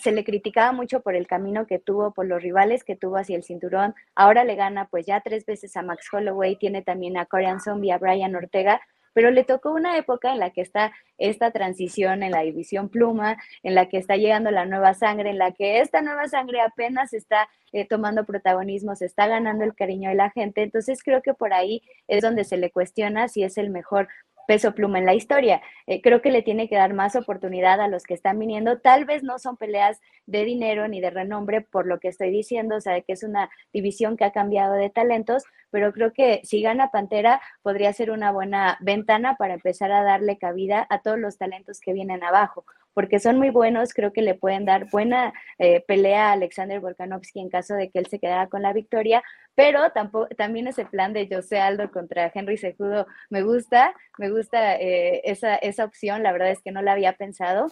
se 0.00 0.12
le 0.12 0.24
criticaba 0.24 0.72
mucho 0.72 1.02
por 1.02 1.14
el 1.14 1.26
camino 1.26 1.66
que 1.66 1.78
tuvo, 1.78 2.14
por 2.14 2.26
los 2.26 2.42
rivales 2.42 2.84
que 2.84 2.96
tuvo 2.96 3.18
hacia 3.18 3.36
el 3.36 3.44
cinturón. 3.44 3.94
Ahora 4.14 4.44
le 4.44 4.54
gana 4.54 4.71
pues 4.90 5.06
ya 5.06 5.20
tres 5.20 5.46
veces 5.46 5.76
a 5.76 5.82
Max 5.82 6.08
Holloway, 6.12 6.56
tiene 6.56 6.82
también 6.82 7.16
a 7.16 7.26
Korean 7.26 7.60
Zombie, 7.60 7.92
a 7.92 7.98
Brian 7.98 8.34
Ortega 8.34 8.80
pero 9.12 9.30
le 9.30 9.44
tocó 9.44 9.72
una 9.72 9.96
época 9.96 10.32
en 10.32 10.38
la 10.38 10.50
que 10.50 10.60
está 10.60 10.92
esta 11.18 11.50
transición 11.50 12.22
en 12.22 12.32
la 12.32 12.40
división 12.40 12.88
pluma, 12.88 13.36
en 13.62 13.74
la 13.74 13.88
que 13.88 13.98
está 13.98 14.16
llegando 14.16 14.50
la 14.50 14.64
nueva 14.64 14.94
sangre, 14.94 15.30
en 15.30 15.38
la 15.38 15.52
que 15.52 15.80
esta 15.80 16.00
nueva 16.02 16.28
sangre 16.28 16.60
apenas 16.60 17.12
está 17.12 17.48
eh, 17.72 17.86
tomando 17.86 18.24
protagonismo, 18.24 18.96
se 18.96 19.06
está 19.06 19.26
ganando 19.26 19.64
el 19.64 19.74
cariño 19.74 20.08
de 20.08 20.16
la 20.16 20.30
gente. 20.30 20.62
Entonces 20.62 21.02
creo 21.02 21.22
que 21.22 21.34
por 21.34 21.52
ahí 21.52 21.82
es 22.08 22.22
donde 22.22 22.44
se 22.44 22.56
le 22.56 22.70
cuestiona 22.70 23.28
si 23.28 23.42
es 23.42 23.58
el 23.58 23.70
mejor 23.70 24.08
peso 24.46 24.74
pluma 24.74 24.98
en 24.98 25.06
la 25.06 25.14
historia. 25.14 25.62
Eh, 25.86 26.00
creo 26.02 26.22
que 26.22 26.30
le 26.30 26.42
tiene 26.42 26.68
que 26.68 26.76
dar 26.76 26.94
más 26.94 27.16
oportunidad 27.16 27.80
a 27.80 27.88
los 27.88 28.04
que 28.04 28.14
están 28.14 28.38
viniendo. 28.38 28.80
Tal 28.80 29.04
vez 29.04 29.22
no 29.22 29.38
son 29.38 29.56
peleas 29.56 30.00
de 30.26 30.44
dinero 30.44 30.88
ni 30.88 31.00
de 31.00 31.10
renombre 31.10 31.60
por 31.60 31.86
lo 31.86 32.00
que 32.00 32.08
estoy 32.08 32.30
diciendo, 32.30 32.76
o 32.76 32.80
sea, 32.80 33.00
que 33.00 33.12
es 33.12 33.22
una 33.22 33.50
división 33.72 34.16
que 34.16 34.24
ha 34.24 34.32
cambiado 34.32 34.74
de 34.74 34.90
talentos, 34.90 35.44
pero 35.70 35.92
creo 35.92 36.12
que 36.12 36.40
si 36.44 36.62
gana 36.62 36.90
Pantera 36.90 37.40
podría 37.62 37.92
ser 37.92 38.10
una 38.10 38.32
buena 38.32 38.78
ventana 38.80 39.36
para 39.36 39.54
empezar 39.54 39.92
a 39.92 40.02
darle 40.02 40.38
cabida 40.38 40.86
a 40.90 41.00
todos 41.00 41.18
los 41.18 41.38
talentos 41.38 41.80
que 41.80 41.92
vienen 41.92 42.22
abajo 42.22 42.64
porque 42.94 43.20
son 43.20 43.38
muy 43.38 43.50
buenos, 43.50 43.94
creo 43.94 44.12
que 44.12 44.22
le 44.22 44.34
pueden 44.34 44.64
dar 44.64 44.90
buena 44.90 45.32
eh, 45.58 45.82
pelea 45.86 46.28
a 46.28 46.32
Alexander 46.32 46.80
Volkanovski 46.80 47.40
en 47.40 47.48
caso 47.48 47.74
de 47.74 47.90
que 47.90 47.98
él 47.98 48.06
se 48.06 48.18
quedara 48.18 48.48
con 48.48 48.62
la 48.62 48.72
victoria, 48.72 49.22
pero 49.54 49.90
tampoco, 49.92 50.28
también 50.36 50.66
ese 50.66 50.86
plan 50.86 51.12
de 51.12 51.28
José 51.30 51.60
Aldo 51.60 51.90
contra 51.90 52.30
Henry 52.34 52.56
Sejudo 52.56 53.06
me 53.30 53.42
gusta, 53.42 53.94
me 54.18 54.30
gusta 54.30 54.76
eh, 54.76 55.20
esa, 55.24 55.56
esa 55.56 55.84
opción, 55.84 56.22
la 56.22 56.32
verdad 56.32 56.50
es 56.50 56.62
que 56.62 56.72
no 56.72 56.82
la 56.82 56.92
había 56.92 57.14
pensado 57.14 57.68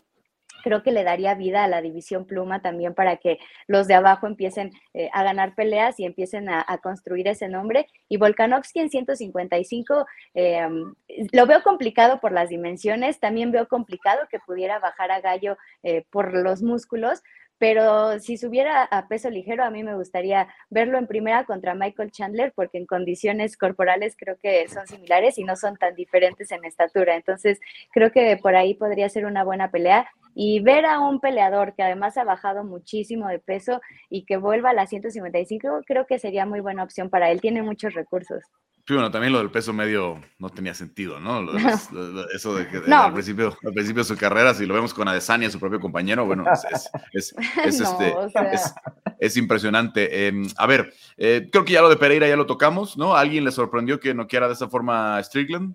creo 0.63 0.83
que 0.83 0.93
le 0.93 1.05
daría 1.05 1.35
vida 1.35 1.65
a 1.65 1.69
la 1.69 1.81
división 1.81 2.27
pluma 2.27 2.61
también 2.61 2.95
para 2.95 3.17
que 3.17 3.39
los 3.67 3.87
de 3.87 3.95
abajo 3.95 4.27
empiecen 4.27 4.73
eh, 4.93 5.09
a 5.15 5.23
ganar 5.23 5.55
peleas 5.55 5.99
y 5.99 6.05
empiecen 6.05 6.51
a, 6.51 6.67
construir 6.83 7.29
ese 7.29 7.49
nombre. 7.49 7.87
Y 8.11 8.19
Volkanovski 8.19 8.81
en 8.81 8.91
155 8.91 10.07
eh, 10.35 10.69
lo 11.33 11.47
veo 11.47 11.63
complicado 11.63 12.21
por 12.21 12.33
las 12.33 12.51
dimensiones, 12.51 13.21
también 13.21 13.53
veo 13.53 13.69
complicado 13.69 14.21
que 14.31 14.39
pudiera 14.39 14.79
bajar 14.81 15.11
a 15.11 15.21
Gallo 15.21 15.57
por 16.11 16.35
los 16.35 16.63
músculos, 16.63 17.23
pero 17.61 18.19
si 18.21 18.39
subiera 18.39 18.85
a 18.85 19.07
peso 19.07 19.29
ligero, 19.29 19.63
a 19.63 19.71
mí 19.71 19.85
me 19.85 19.95
gustaría 19.95 20.49
verlo 20.71 20.97
en 20.97 21.07
primera 21.07 21.45
contra 21.45 21.75
Michael 21.75 22.11
Chandler, 22.11 22.55
porque 22.57 22.79
en 22.79 22.87
condiciones 22.87 23.59
corporales 23.59 24.17
creo 24.17 24.39
que 24.39 24.67
son 24.69 24.87
similares 24.87 25.37
y 25.37 25.45
no 25.45 25.57
son 25.57 25.77
tan 25.77 25.95
diferentes 25.95 26.51
en 26.53 26.65
estatura. 26.65 27.17
Entonces, 27.17 27.61
creo 27.93 28.13
que 28.13 28.39
por 28.39 28.57
ahí 28.57 28.73
podría 28.73 29.11
ser 29.11 29.27
una 29.27 29.45
buena 29.45 29.71
pelea. 29.71 30.09
Y 30.35 30.61
ver 30.61 30.87
a 30.87 31.01
un 31.01 31.21
peleador 31.21 31.75
que 31.75 31.83
además 31.83 32.17
ha 32.17 32.25
bajado 32.25 32.65
muchísimo 32.65 33.29
de 33.29 33.41
peso 33.41 33.83
y 34.09 34.25
que 34.25 34.39
vuelva 34.39 34.71
a 34.71 34.75
las 34.75 34.89
155, 34.89 35.83
creo 35.85 36.07
que 36.07 36.19
sería 36.19 36.47
muy 36.47 36.61
buena 36.61 36.83
opción 36.83 37.11
para 37.11 37.31
él. 37.31 37.43
Tiene 37.43 37.63
muchos 37.63 37.93
recursos. 37.93 38.43
Sí, 38.87 38.95
bueno, 38.95 39.11
también 39.11 39.33
lo 39.33 39.39
del 39.39 39.51
peso 39.51 39.73
medio 39.73 40.21
no 40.39 40.49
tenía 40.51 40.75
sentido, 40.75 41.21
¿no? 41.21 41.47
eso 42.35 42.55
de 42.57 42.69
que 42.69 42.93
al, 42.93 43.13
principio, 43.13 43.57
al 43.65 43.73
principio 43.73 44.03
de 44.03 44.09
su 44.09 44.17
carrera, 44.17 44.55
si 44.55 44.67
lo 44.67 44.75
vemos 44.75 44.95
con 44.95 45.07
Adesanya, 45.07 45.51
su 45.51 45.61
propio 45.61 45.81
compañero, 45.81 46.27
bueno, 46.27 46.45
es, 47.13 47.35
este, 49.21 49.41
impresionante. 49.41 50.27
Em, 50.27 50.49
a 50.57 50.67
ver, 50.67 50.93
eh, 51.17 51.49
creo 51.53 51.65
que 51.65 51.75
ya 51.75 51.83
lo 51.83 51.89
de 51.89 51.97
Pereira 51.97 52.27
ya 52.27 52.37
lo 52.37 52.47
tocamos, 52.47 52.97
¿no? 52.97 53.15
¿Alguien 53.15 53.45
le 53.45 53.53
sorprendió 53.53 54.01
que 54.01 54.15
no 54.15 54.27
quiera 54.27 54.49
de 54.49 54.55
esa 54.55 54.69
forma 54.69 55.17
a 55.17 55.23
Strickland? 55.23 55.75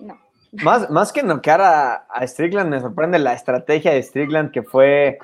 No. 0.00 0.18
Más, 0.52 0.90
más 0.90 1.12
que 1.12 1.22
noquear 1.22 1.60
a, 1.60 1.94
a 2.10 2.26
Strickland, 2.26 2.70
me 2.70 2.80
sorprende 2.80 3.20
la 3.20 3.34
estrategia 3.34 3.92
de 3.92 4.02
Strickland 4.02 4.50
que 4.50 4.64
fue 4.64 5.18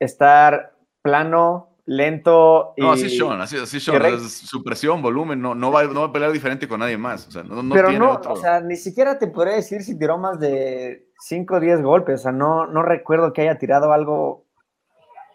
estar 0.00 0.76
plano, 1.02 1.75
lento. 1.86 2.74
Y, 2.76 2.82
no, 2.82 2.92
así 2.92 3.06
es 3.06 3.16
Sean, 3.16 3.40
así, 3.40 3.56
así 3.56 3.80
Sean, 3.80 4.20
su 4.28 4.62
presión, 4.62 5.00
volumen, 5.00 5.40
no, 5.40 5.54
no, 5.54 5.72
va, 5.72 5.84
no 5.84 6.00
va 6.00 6.06
a 6.08 6.12
pelear 6.12 6.32
diferente 6.32 6.68
con 6.68 6.80
nadie 6.80 6.98
más. 6.98 7.26
O 7.28 7.30
sea, 7.30 7.42
no, 7.44 7.72
Pero 7.72 7.92
no, 7.92 8.20
o 8.28 8.36
sea, 8.36 8.60
ni 8.60 8.76
siquiera 8.76 9.18
te 9.18 9.28
podría 9.28 9.54
decir 9.54 9.82
si 9.82 9.98
tiró 9.98 10.18
más 10.18 10.38
de 10.38 11.08
5 11.20 11.54
o 11.54 11.60
10 11.60 11.82
golpes. 11.82 12.20
O 12.20 12.22
sea, 12.24 12.32
no, 12.32 12.66
no 12.66 12.82
recuerdo 12.82 13.32
que 13.32 13.42
haya 13.42 13.58
tirado 13.58 13.92
algo. 13.92 14.44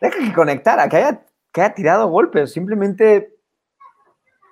Deja 0.01 0.19
que 0.19 0.33
conectara, 0.33 0.89
que 0.89 0.97
haya, 0.97 1.25
que 1.51 1.61
haya 1.61 1.73
tirado 1.73 2.07
golpes. 2.07 2.51
Simplemente. 2.51 3.35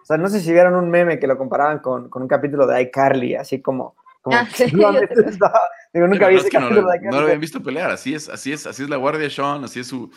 O 0.02 0.06
sea, 0.06 0.18
no 0.18 0.28
sé 0.30 0.40
si 0.40 0.52
vieron 0.52 0.76
un 0.76 0.90
meme 0.90 1.20
que 1.20 1.28
lo 1.28 1.38
comparaban 1.38 1.80
con, 1.80 2.10
con 2.10 2.24
un 2.24 2.28
capítulo 2.28 2.66
de 2.66 2.82
iCarly, 2.84 3.36
así 3.36 3.62
como. 3.62 3.96
como 4.22 4.38
ah, 4.38 4.48
sí, 4.54 4.66
digo, 5.94 6.08
nunca 6.08 6.30
vi 6.30 6.38
ese 6.38 6.50
capítulo 6.50 6.82
no, 6.82 6.90
de 6.90 6.96
iCarly. 6.96 7.12
No 7.12 7.18
lo 7.18 7.26
habían 7.26 7.42
visto 7.42 7.62
pelear, 7.62 7.92
así 7.92 8.16
es, 8.16 8.30
así 8.30 8.54
es, 8.54 8.66
así 8.66 8.84
es 8.84 8.90
la 8.90 8.96
guardia 8.96 9.30
Sean, 9.30 9.64
así 9.66 9.82
es 9.82 9.88
su 9.88 10.10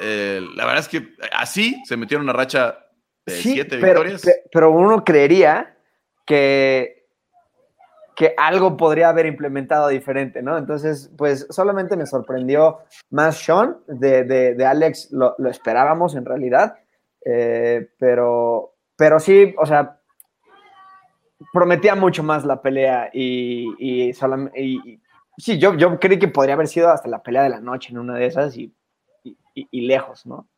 eh, 0.00 0.40
la 0.54 0.64
verdad 0.64 0.80
es 0.80 0.88
que 0.88 1.14
así 1.32 1.82
se 1.84 1.96
metieron 1.96 2.24
una 2.24 2.32
racha 2.32 2.78
de 3.24 3.34
siete 3.34 3.76
victorias. 3.76 4.22
Pero 4.52 4.70
uno 4.70 5.04
creería 5.04 5.76
que, 6.24 7.06
que 8.16 8.34
algo 8.36 8.76
podría 8.76 9.08
haber 9.08 9.26
implementado 9.26 9.88
diferente, 9.88 10.42
¿no? 10.42 10.58
Entonces, 10.58 11.10
pues 11.16 11.46
solamente 11.50 11.96
me 11.96 12.06
sorprendió 12.06 12.78
más 13.10 13.36
Sean, 13.36 13.78
de, 13.86 14.24
de, 14.24 14.66
Alex 14.66 15.10
lo, 15.12 15.36
esperábamos 15.48 16.14
en 16.16 16.24
realidad, 16.24 16.78
eh, 17.24 17.90
pero, 17.98 18.74
pero 18.96 19.20
sí, 19.20 19.54
o 19.58 19.66
sea, 19.66 20.00
prometía 21.52 21.94
mucho 21.94 22.22
más 22.22 22.44
la 22.44 22.62
pelea 22.62 23.10
y, 23.12 23.66
y, 23.78 24.10
y 24.10 25.00
sí, 25.38 25.58
yo, 25.58 25.74
yo 25.74 25.98
creí 26.00 26.18
que 26.18 26.28
podría 26.28 26.54
haber 26.54 26.68
sido 26.68 26.90
hasta 26.90 27.08
la 27.08 27.22
pelea 27.22 27.42
de 27.42 27.50
la 27.50 27.60
noche 27.60 27.92
en 27.92 27.98
una 27.98 28.16
de 28.16 28.26
esas 28.26 28.56
y 28.56 28.74
y, 29.56 29.80
lejos, 29.82 30.26
¿no? 30.26 30.48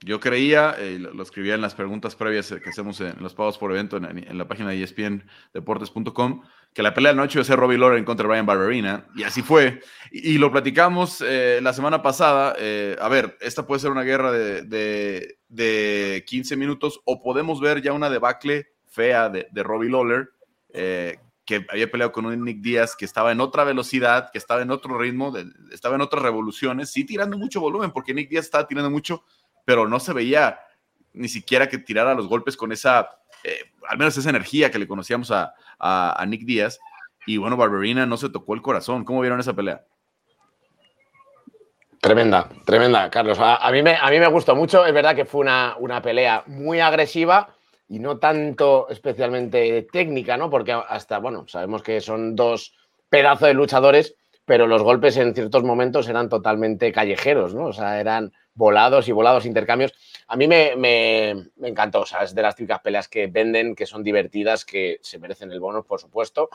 Yo 0.00 0.20
creía, 0.20 0.76
eh, 0.78 0.98
lo, 1.00 1.20
escribía 1.22 1.56
en 1.56 1.60
las 1.60 1.74
preguntas 1.74 2.14
previas 2.14 2.54
que 2.62 2.70
hacemos 2.70 3.00
en, 3.00 3.16
los 3.20 3.34
pagos 3.34 3.58
por 3.58 3.72
evento 3.72 3.96
en, 3.96 4.38
la 4.38 4.46
página 4.46 4.70
de 4.70 4.80
espndeportes.com, 4.80 6.42
que 6.72 6.82
la 6.84 6.94
pelea 6.94 7.12
de 7.12 7.16
noche 7.16 7.38
iba 7.38 7.42
a 7.42 7.46
ser 7.46 7.58
Robbie 7.58 7.78
Lawler 7.78 8.04
contra 8.04 8.22
de 8.22 8.28
Brian 8.28 8.46
Barberina, 8.46 9.08
y 9.16 9.24
así 9.24 9.42
fue. 9.42 9.80
Y, 10.12 10.38
lo 10.38 10.52
platicamos 10.52 11.20
eh, 11.26 11.58
la 11.60 11.72
semana 11.72 12.00
pasada. 12.00 12.54
Eh, 12.58 12.96
a 13.00 13.08
ver, 13.08 13.36
esta 13.40 13.66
puede 13.66 13.80
ser 13.80 13.90
una 13.90 14.04
guerra 14.04 14.30
de, 14.30 15.36
de, 15.48 16.24
15 16.26 16.56
minutos, 16.56 17.00
o 17.04 17.20
podemos 17.20 17.60
ver 17.60 17.82
ya 17.82 17.92
una 17.92 18.08
debacle 18.08 18.68
fea 18.86 19.28
de, 19.28 19.48
de 19.50 19.62
Robbie 19.64 19.90
Lawler, 19.90 20.30
que 21.48 21.64
había 21.70 21.90
peleado 21.90 22.12
con 22.12 22.26
un 22.26 22.44
Nick 22.44 22.60
Díaz 22.60 22.94
que 22.94 23.06
estaba 23.06 23.32
en 23.32 23.40
otra 23.40 23.64
velocidad, 23.64 24.30
que 24.30 24.36
estaba 24.36 24.60
en 24.60 24.70
otro 24.70 24.98
ritmo, 24.98 25.32
estaba 25.72 25.94
en 25.94 26.02
otras 26.02 26.22
revoluciones, 26.22 26.90
sí 26.90 27.04
tirando 27.04 27.38
mucho 27.38 27.58
volumen, 27.58 27.90
porque 27.90 28.12
Nick 28.12 28.28
Díaz 28.28 28.44
estaba 28.44 28.66
tirando 28.66 28.90
mucho, 28.90 29.24
pero 29.64 29.88
no 29.88 29.98
se 29.98 30.12
veía 30.12 30.60
ni 31.14 31.26
siquiera 31.26 31.66
que 31.66 31.78
tirara 31.78 32.12
los 32.12 32.28
golpes 32.28 32.54
con 32.54 32.70
esa, 32.70 33.08
eh, 33.44 33.72
al 33.88 33.96
menos 33.96 34.14
esa 34.18 34.28
energía 34.28 34.70
que 34.70 34.78
le 34.78 34.86
conocíamos 34.86 35.30
a, 35.30 35.54
Nick 36.26 36.42
Díaz. 36.42 36.78
Y 37.26 37.38
bueno, 37.38 37.56
Barberina 37.56 38.04
no 38.04 38.18
se 38.18 38.28
tocó 38.28 38.52
el 38.52 38.60
corazón. 38.60 39.06
¿Cómo 39.06 39.22
vieron 39.22 39.40
esa 39.40 39.54
pelea? 39.54 39.86
Tremenda, 42.02 42.46
tremenda, 42.66 43.08
Carlos. 43.08 43.38
A, 43.40 43.70
mí, 43.72 43.82
me, 43.82 43.96
a 43.96 44.10
mí 44.10 44.20
me 44.20 44.26
gustó 44.26 44.54
mucho. 44.54 44.84
Es 44.84 44.92
verdad 44.92 45.16
que 45.16 45.24
fue 45.24 45.40
una, 45.40 45.76
una 45.78 46.02
pelea 46.02 46.44
muy 46.46 46.80
agresiva 46.80 47.54
y 47.88 47.98
no 47.98 48.18
tanto 48.18 48.88
especialmente 48.90 49.86
técnica, 49.90 50.36
¿no? 50.36 50.50
Porque 50.50 50.72
hasta, 50.72 51.18
bueno, 51.18 51.46
sabemos 51.48 51.82
que 51.82 52.00
son 52.00 52.36
dos 52.36 52.74
pedazos 53.08 53.48
de 53.48 53.54
luchadores, 53.54 54.14
pero 54.44 54.66
los 54.66 54.82
golpes 54.82 55.16
en 55.16 55.34
ciertos 55.34 55.62
momentos 55.62 56.08
eran 56.08 56.28
totalmente 56.28 56.92
callejeros, 56.92 57.54
¿no? 57.54 57.66
O 57.66 57.72
sea, 57.72 58.00
eran 58.00 58.32
volados 58.54 59.08
y 59.08 59.12
volados 59.12 59.46
intercambios. 59.46 59.92
A 60.26 60.36
mí 60.36 60.46
me, 60.46 60.76
me, 60.76 61.30
encantó, 61.62 62.00
o 62.00 62.04
es 62.22 62.34
de 62.34 62.42
las 62.42 62.56
típicas 62.56 62.80
peleas 62.80 63.08
que 63.08 63.26
venden, 63.26 63.74
que 63.74 63.86
son 63.86 64.02
divertidas, 64.02 64.64
que 64.64 64.98
se 65.00 65.18
merecen 65.18 65.52
el 65.52 65.60
bonus, 65.60 65.86
por 65.86 66.00
supuesto. 66.00 66.50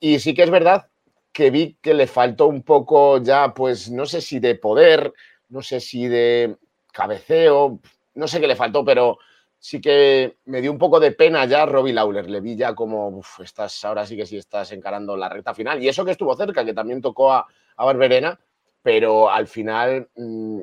Y 0.00 0.18
sí 0.18 0.34
que 0.34 0.42
es 0.42 0.50
verdad 0.50 0.88
que 1.32 1.50
vi 1.50 1.76
que 1.80 1.94
le 1.94 2.06
faltó 2.06 2.46
un 2.46 2.62
poco 2.62 3.22
ya, 3.22 3.54
pues, 3.54 3.90
no 3.90 4.06
sé 4.06 4.20
si 4.20 4.40
de 4.40 4.54
poder, 4.56 5.12
no 5.48 5.62
sé 5.62 5.80
si 5.80 6.08
de 6.08 6.56
cabeceo, 6.92 7.80
no 8.14 8.28
sé 8.28 8.40
qué 8.40 8.48
le 8.48 8.56
faltó, 8.56 8.84
pero 8.84 9.18
sí 9.58 9.80
que 9.80 10.36
me 10.46 10.60
dio 10.60 10.70
un 10.70 10.78
poco 10.78 11.00
de 11.00 11.12
pena 11.12 11.44
ya 11.44 11.66
Robbie 11.66 11.92
Lawler. 11.92 12.28
Le 12.28 12.40
vi 12.40 12.56
ya 12.56 12.74
como, 12.74 13.20
estás, 13.42 13.84
ahora 13.84 14.06
sí 14.06 14.16
que 14.16 14.26
sí 14.26 14.36
estás 14.36 14.72
encarando 14.72 15.16
la 15.16 15.28
recta 15.28 15.54
final. 15.54 15.82
Y 15.82 15.88
eso 15.88 16.04
que 16.04 16.12
estuvo 16.12 16.34
cerca, 16.36 16.64
que 16.64 16.74
también 16.74 17.00
tocó 17.00 17.32
a, 17.32 17.46
a 17.76 17.84
Barberena, 17.84 18.38
pero 18.82 19.30
al 19.30 19.46
final, 19.46 20.08
mm, 20.16 20.60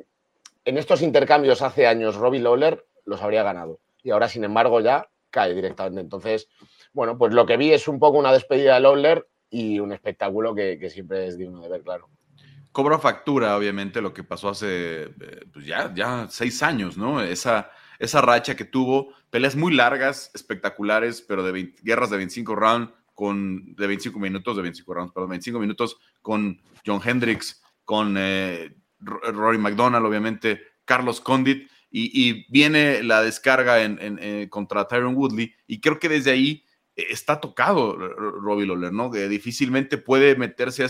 en 0.64 0.78
estos 0.78 1.02
intercambios 1.02 1.62
hace 1.62 1.86
años, 1.86 2.16
Robbie 2.16 2.40
Lawler 2.40 2.84
los 3.04 3.22
habría 3.22 3.42
ganado. 3.42 3.80
Y 4.02 4.10
ahora, 4.10 4.28
sin 4.28 4.44
embargo, 4.44 4.80
ya 4.80 5.08
cae 5.30 5.54
directamente. 5.54 6.00
Entonces, 6.00 6.48
bueno, 6.92 7.18
pues 7.18 7.32
lo 7.32 7.46
que 7.46 7.56
vi 7.56 7.72
es 7.72 7.88
un 7.88 7.98
poco 7.98 8.18
una 8.18 8.32
despedida 8.32 8.74
de 8.74 8.80
Lawler 8.80 9.28
y 9.50 9.78
un 9.78 9.92
espectáculo 9.92 10.54
que, 10.54 10.90
siempre 10.90 11.26
es 11.26 11.38
digno 11.38 11.60
de 11.60 11.68
ver, 11.68 11.82
claro. 11.82 12.08
Cobra 12.72 12.98
factura, 12.98 13.56
obviamente, 13.56 14.00
lo 14.00 14.12
que 14.12 14.24
pasó 14.24 14.50
hace 14.50 15.04
eh, 15.04 15.10
pues 15.52 15.64
ya, 15.64 15.92
ya 15.94 16.26
seis 16.28 16.62
años, 16.62 16.98
¿no? 16.98 17.22
Esa 17.22 17.70
esa 17.98 18.20
racha 18.20 18.56
que 18.56 18.64
tuvo, 18.64 19.12
peleas 19.30 19.56
muy 19.56 19.74
largas, 19.74 20.30
espectaculares, 20.34 21.22
pero 21.22 21.42
de 21.42 21.74
guerras 21.82 22.10
de 22.10 22.16
25 22.16 22.54
rounds, 22.54 22.92
con, 23.14 23.74
de 23.74 23.86
25 23.86 24.18
minutos, 24.18 24.56
de 24.56 24.62
25 24.62 24.94
rounds, 24.94 25.12
perdón, 25.12 25.30
25 25.30 25.58
minutos 25.58 25.96
con 26.20 26.60
John 26.84 27.00
Hendricks, 27.02 27.62
con 27.84 28.14
eh, 28.18 28.76
Rory 29.00 29.58
McDonald, 29.58 30.04
obviamente, 30.04 30.60
Carlos 30.84 31.20
Condit, 31.20 31.70
y, 31.90 32.44
viene 32.52 33.02
la 33.02 33.22
descarga 33.22 33.82
en, 33.82 34.18
eh, 34.20 34.48
contra 34.50 34.86
Tyron 34.86 35.16
Woodley, 35.16 35.54
y 35.66 35.80
creo 35.80 35.98
que 35.98 36.10
desde 36.10 36.30
ahí 36.30 36.62
eh, 36.94 37.06
está 37.08 37.40
tocado 37.40 37.96
Robbie 37.96 38.66
Lawler, 38.66 38.92
¿no? 38.92 39.10
Que 39.10 39.28
difícilmente 39.28 39.96
puede 39.96 40.36
meterse 40.36 40.84
a, 40.84 40.88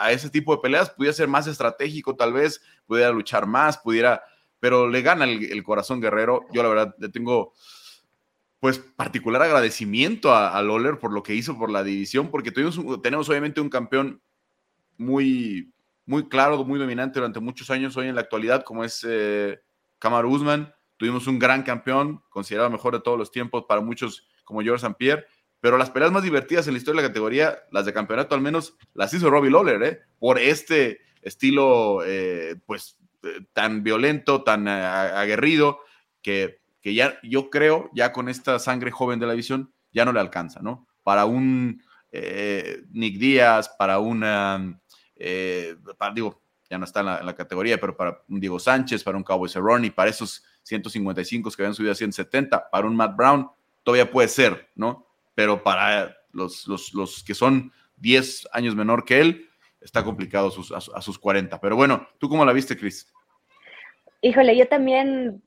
a, 0.00 0.12
ese 0.12 0.30
tipo 0.30 0.56
de 0.56 0.62
peleas, 0.62 0.88
pudiera 0.88 1.12
ser 1.12 1.28
más 1.28 1.46
estratégico 1.46 2.16
tal 2.16 2.32
vez, 2.32 2.62
pudiera 2.86 3.10
luchar 3.10 3.46
más, 3.46 3.76
pudiera 3.76 4.22
pero 4.60 4.88
le 4.88 5.02
gana 5.02 5.24
el, 5.24 5.62
corazón 5.64 6.00
guerrero. 6.00 6.46
Yo 6.52 6.62
la 6.62 6.68
verdad 6.68 6.94
le 6.98 7.08
tengo 7.08 7.52
pues 8.60 8.78
particular 8.78 9.40
agradecimiento 9.40 10.32
a, 10.32 10.56
a, 10.56 10.62
Lawler 10.62 10.98
por 10.98 11.12
lo 11.12 11.22
que 11.22 11.34
hizo 11.34 11.56
por 11.58 11.70
la 11.70 11.82
división, 11.82 12.30
porque 12.30 12.52
tuvimos, 12.52 12.78
tenemos 13.02 13.28
obviamente 13.30 13.62
un 13.62 13.70
campeón 13.70 14.20
muy, 14.98 15.72
muy 16.04 16.28
claro, 16.28 16.62
muy 16.64 16.78
dominante 16.78 17.18
durante 17.18 17.40
muchos 17.40 17.70
años 17.70 17.96
hoy 17.96 18.08
en 18.08 18.14
la 18.14 18.20
actualidad, 18.20 18.62
como 18.62 18.84
es 18.84 19.04
eh. 19.08 19.60
Tuvimos 20.96 21.26
un 21.26 21.38
gran 21.38 21.62
campeón, 21.62 22.22
considerado 22.28 22.68
mejor 22.68 22.92
de 22.92 23.00
todos 23.00 23.18
los 23.18 23.30
tiempos 23.30 23.64
para 23.66 23.80
muchos 23.80 24.28
como 24.44 24.60
George 24.60 24.84
St. 24.84 24.96
Pierre, 24.98 25.24
pero 25.60 25.78
las 25.78 25.90
peleas 25.90 26.12
más 26.12 26.22
divertidas 26.22 26.66
en 26.66 26.74
la 26.74 26.78
historia 26.78 27.00
de 27.00 27.06
la 27.06 27.08
categoría, 27.08 27.58
las 27.70 27.86
de 27.86 27.92
campeonato 27.92 28.34
al 28.34 28.42
menos, 28.42 28.76
las 28.92 29.12
hizo 29.14 29.30
Robbie 29.30 29.50
Lawler, 29.50 29.82
¿eh? 29.82 30.00
por 30.18 30.38
este 30.38 31.00
estilo, 31.22 32.02
eh, 32.04 32.56
pues 32.66 32.98
tan 33.52 33.82
violento, 33.82 34.42
tan 34.42 34.68
eh, 34.68 34.70
aguerrido, 34.70 35.80
que, 36.22 36.60
que, 36.80 36.94
ya 36.94 37.18
yo 37.22 37.50
creo, 37.50 37.90
ya 37.94 38.12
con 38.12 38.28
esta 38.28 38.58
sangre 38.58 38.90
joven 38.90 39.18
de 39.18 39.26
la 39.26 39.32
división, 39.32 39.72
ya 39.92 40.04
no 40.04 40.12
le 40.12 40.20
alcanza, 40.20 40.60
¿no? 40.60 40.86
Para 41.02 41.24
un 41.24 41.82
eh, 42.12 42.82
Nick 42.90 43.18
Díaz, 43.18 43.70
para 43.78 43.98
una, 43.98 44.80
digo, 46.14 46.42
ya 46.70 46.78
no 46.78 46.84
está 46.84 47.00
en 47.00 47.26
la, 47.26 47.34
categoría, 47.34 47.80
pero 47.80 47.96
para 47.96 48.22
un 48.28 48.38
Diego 48.38 48.60
Sánchez, 48.60 49.02
para 49.02 49.16
un 49.16 49.24
Cowboy 49.24 49.48
Cerrone, 49.48 49.90
para 49.90 50.10
esos 50.10 50.44
155 50.62 51.50
que 51.50 51.62
habían 51.62 51.74
subido 51.74 51.92
a 51.92 51.96
170, 51.96 52.70
para 52.70 52.86
un 52.86 52.94
Matt 52.94 53.16
Brown, 53.16 53.50
todavía 53.82 54.10
puede 54.10 54.28
ser, 54.28 54.70
¿no? 54.76 55.06
Pero 55.34 55.64
para 55.64 56.16
los, 56.30 56.68
los, 56.68 56.94
los 56.94 57.24
que 57.24 57.34
son 57.34 57.72
10 57.96 58.48
años 58.52 58.76
menor 58.76 59.04
que 59.04 59.20
él, 59.20 59.49
está 59.80 60.04
complicado 60.04 60.48
a 60.48 60.50
sus, 60.50 60.72
a, 60.72 61.00
sus 61.00 61.18
40. 61.18 61.60
Pero 61.60 61.76
bueno, 61.76 62.06
¿tú 62.18 62.28
cómo 62.28 62.44
la 62.44 62.52
viste, 62.52 62.76
Cris? 62.76 63.12
Híjole, 64.22 64.56
yo 64.56 64.68
también 64.68 65.42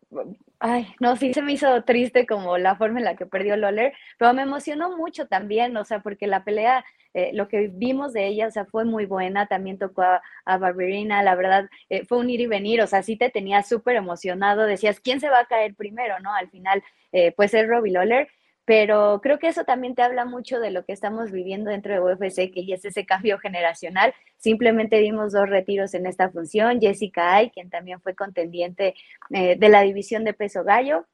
Ay, 0.65 0.87
no, 1.01 1.17
sí 1.17 1.33
se 1.33 1.41
me 1.41 1.51
hizo 1.51 1.83
triste 1.83 2.25
como 2.25 2.57
la 2.57 2.77
forma 2.77 2.99
en 2.99 3.03
la 3.03 3.17
que 3.17 3.25
perdió 3.25 3.57
Lawler, 3.57 3.91
pero 4.17 4.33
me 4.33 4.43
emocionó 4.43 4.95
mucho 4.95 5.27
también, 5.27 5.75
o 5.75 5.83
sea, 5.83 5.99
porque 5.99 6.25
la 6.25 6.45
pelea, 6.45 6.85
eh, 7.13 7.31
lo 7.33 7.49
que 7.49 7.67
vimos 7.67 8.13
de 8.13 8.27
ella, 8.27 8.47
o 8.47 8.51
sea, 8.51 8.63
fue 8.63 8.85
muy 8.85 9.05
buena, 9.05 9.45
también 9.47 9.77
tocó 9.77 10.03
a, 10.03 10.21
a 10.45 10.57
Barberina, 10.57 11.21
la 11.21 11.35
verdad, 11.35 11.69
eh, 11.89 12.05
fue 12.05 12.17
un 12.19 12.29
ir 12.29 12.39
y 12.39 12.47
venir, 12.47 12.81
o 12.81 12.87
sea, 12.87 13.03
sí 13.03 13.17
te 13.17 13.29
tenía 13.29 13.61
súper 13.61 13.97
emocionado, 13.97 14.63
decías, 14.63 15.01
¿quién 15.01 15.19
se 15.19 15.29
va 15.29 15.39
a 15.41 15.47
caer 15.47 15.75
primero, 15.75 16.17
no? 16.21 16.33
Al 16.33 16.49
final, 16.49 16.81
eh, 17.11 17.33
pues 17.33 17.53
es 17.53 17.67
Robbie 17.67 17.91
Lawler, 17.91 18.29
pero 18.65 19.19
creo 19.21 19.39
que 19.39 19.47
eso 19.47 19.65
también 19.65 19.93
te 19.93 20.02
habla 20.02 20.26
mucho 20.26 20.60
de 20.60 20.71
lo 20.71 20.86
que 20.86 20.93
estamos 20.93 21.32
viviendo 21.32 21.69
dentro 21.69 21.93
de 21.93 21.99
UFC, 21.99 22.52
que 22.52 22.65
ya 22.65 22.76
es 22.76 22.86
ese 22.86 23.06
cambio 23.06 23.38
generacional. 23.39 24.13
Simplemente 24.38 24.99
vimos 25.02 25.34
dos 25.34 25.49
retiros 25.49 25.93
en 25.93 26.06
esta 26.06 26.30
función. 26.30 26.80
Jessica 26.80 27.36
Ay, 27.36 27.49
quien 27.49 27.69
también 27.69 27.99
fue 28.02 28.15
contendiente 28.15 28.95
eh, 29.32 29.58
de 29.58 29.69
la 29.69 29.82
división 29.82 30.23
de 30.23 30.34
peso 30.34 30.63
gallo 30.63 31.06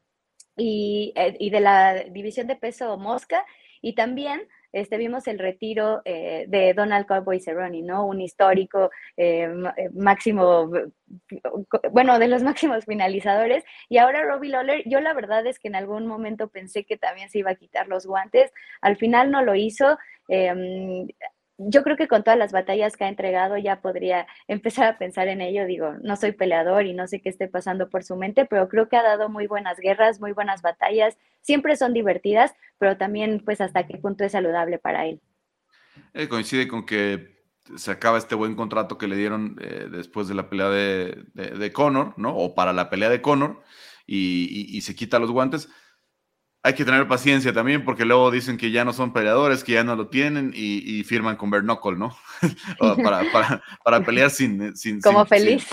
y, 0.57 1.13
eh, 1.15 1.35
y 1.39 1.49
de 1.49 1.59
la 1.59 2.03
división 2.11 2.47
de 2.47 2.55
peso 2.55 2.97
mosca. 2.97 3.43
Y 3.81 3.93
también 3.95 4.47
este, 4.71 4.97
vimos 4.97 5.27
el 5.27 5.39
retiro 5.39 6.01
eh, 6.05 6.45
de 6.47 6.73
Donald 6.73 7.05
Cowboy 7.07 7.39
Cerrone, 7.39 7.81
¿no? 7.81 8.05
Un 8.05 8.21
histórico 8.21 8.91
eh, 9.17 9.49
eh, 9.77 9.89
máximo, 9.93 10.71
bueno, 11.91 12.19
de 12.19 12.27
los 12.27 12.43
máximos 12.43 12.85
finalizadores. 12.85 13.63
Y 13.89 13.97
ahora 13.97 14.23
Robbie 14.23 14.49
Lawler, 14.49 14.83
yo 14.85 14.99
la 15.01 15.13
verdad 15.13 15.45
es 15.47 15.59
que 15.59 15.67
en 15.67 15.75
algún 15.75 16.07
momento 16.07 16.49
pensé 16.49 16.83
que 16.85 16.97
también 16.97 17.29
se 17.29 17.39
iba 17.39 17.51
a 17.51 17.55
quitar 17.55 17.87
los 17.87 18.05
guantes. 18.05 18.51
Al 18.81 18.97
final 18.97 19.31
no 19.31 19.41
lo 19.41 19.55
hizo. 19.55 19.97
Eh, 20.27 21.07
yo 21.59 21.83
creo 21.83 21.97
que 21.97 22.07
con 22.07 22.23
todas 22.23 22.39
las 22.39 22.53
batallas 22.53 22.95
que 22.95 23.03
ha 23.03 23.09
entregado 23.09 23.57
ya 23.57 23.81
podría 23.81 24.27
empezar 24.47 24.85
a 24.85 24.97
pensar 24.97 25.27
en 25.27 25.41
ello. 25.41 25.65
Digo, 25.65 25.93
no 26.01 26.15
soy 26.15 26.31
peleador 26.31 26.85
y 26.85 26.93
no 26.93 27.05
sé 27.07 27.21
qué 27.21 27.29
esté 27.29 27.47
pasando 27.47 27.89
por 27.89 28.03
su 28.03 28.15
mente, 28.15 28.45
pero 28.45 28.69
creo 28.69 28.87
que 28.87 28.95
ha 28.95 29.03
dado 29.03 29.29
muy 29.29 29.45
buenas 29.45 29.77
guerras, 29.77 30.21
muy 30.21 30.31
buenas 30.31 30.61
batallas. 30.61 31.17
Siempre 31.41 31.75
son 31.75 31.93
divertidas, 31.93 32.53
pero 32.77 32.97
también 32.97 33.41
pues 33.43 33.59
hasta 33.59 33.85
qué 33.85 33.97
punto 33.97 34.23
es 34.23 34.31
saludable 34.31 34.79
para 34.79 35.05
él. 35.05 35.21
Eh, 36.13 36.29
coincide 36.29 36.67
con 36.67 36.85
que 36.85 37.39
se 37.75 37.91
acaba 37.91 38.17
este 38.17 38.35
buen 38.35 38.55
contrato 38.55 38.97
que 38.97 39.07
le 39.07 39.17
dieron 39.17 39.57
eh, 39.61 39.87
después 39.91 40.27
de 40.27 40.35
la 40.35 40.49
pelea 40.49 40.69
de, 40.69 41.25
de, 41.33 41.73
Conor, 41.73 42.13
¿no? 42.17 42.35
O 42.35 42.55
para 42.55 42.73
la 42.73 42.89
pelea 42.89 43.09
de 43.09 43.21
Conor 43.21 43.61
y 44.07 44.81
se 44.81 44.95
quita 44.95 45.19
los 45.19 45.29
guantes 45.29 45.69
hay 46.61 46.73
que 46.73 46.83
tener 46.83 47.07
paciencia 47.07 47.53
también 47.53 47.85
porque 47.85 48.03
luego 48.03 48.31
dicen 48.31 48.57
que 48.57 48.71
ya 48.71 48.83
no 48.83 48.91
son 48.91 49.13
peleadores, 49.13 49.63
que 49.63 49.73
ya 49.73 49.83
no 49.83 49.95
lo 49.95 50.07
tienen 50.07 50.51
y, 50.53 50.99
y 50.99 51.03
firman 51.03 51.37
con 51.37 51.49
Bernocle, 51.49 51.97
¿no? 51.97 52.17
para, 52.79 53.23
para, 53.31 53.63
para, 53.83 53.99
pelear 54.05 54.29
sin... 54.29 54.75
sin 54.75 54.99
como 54.99 55.21
sin, 55.21 55.27
feliz. 55.27 55.67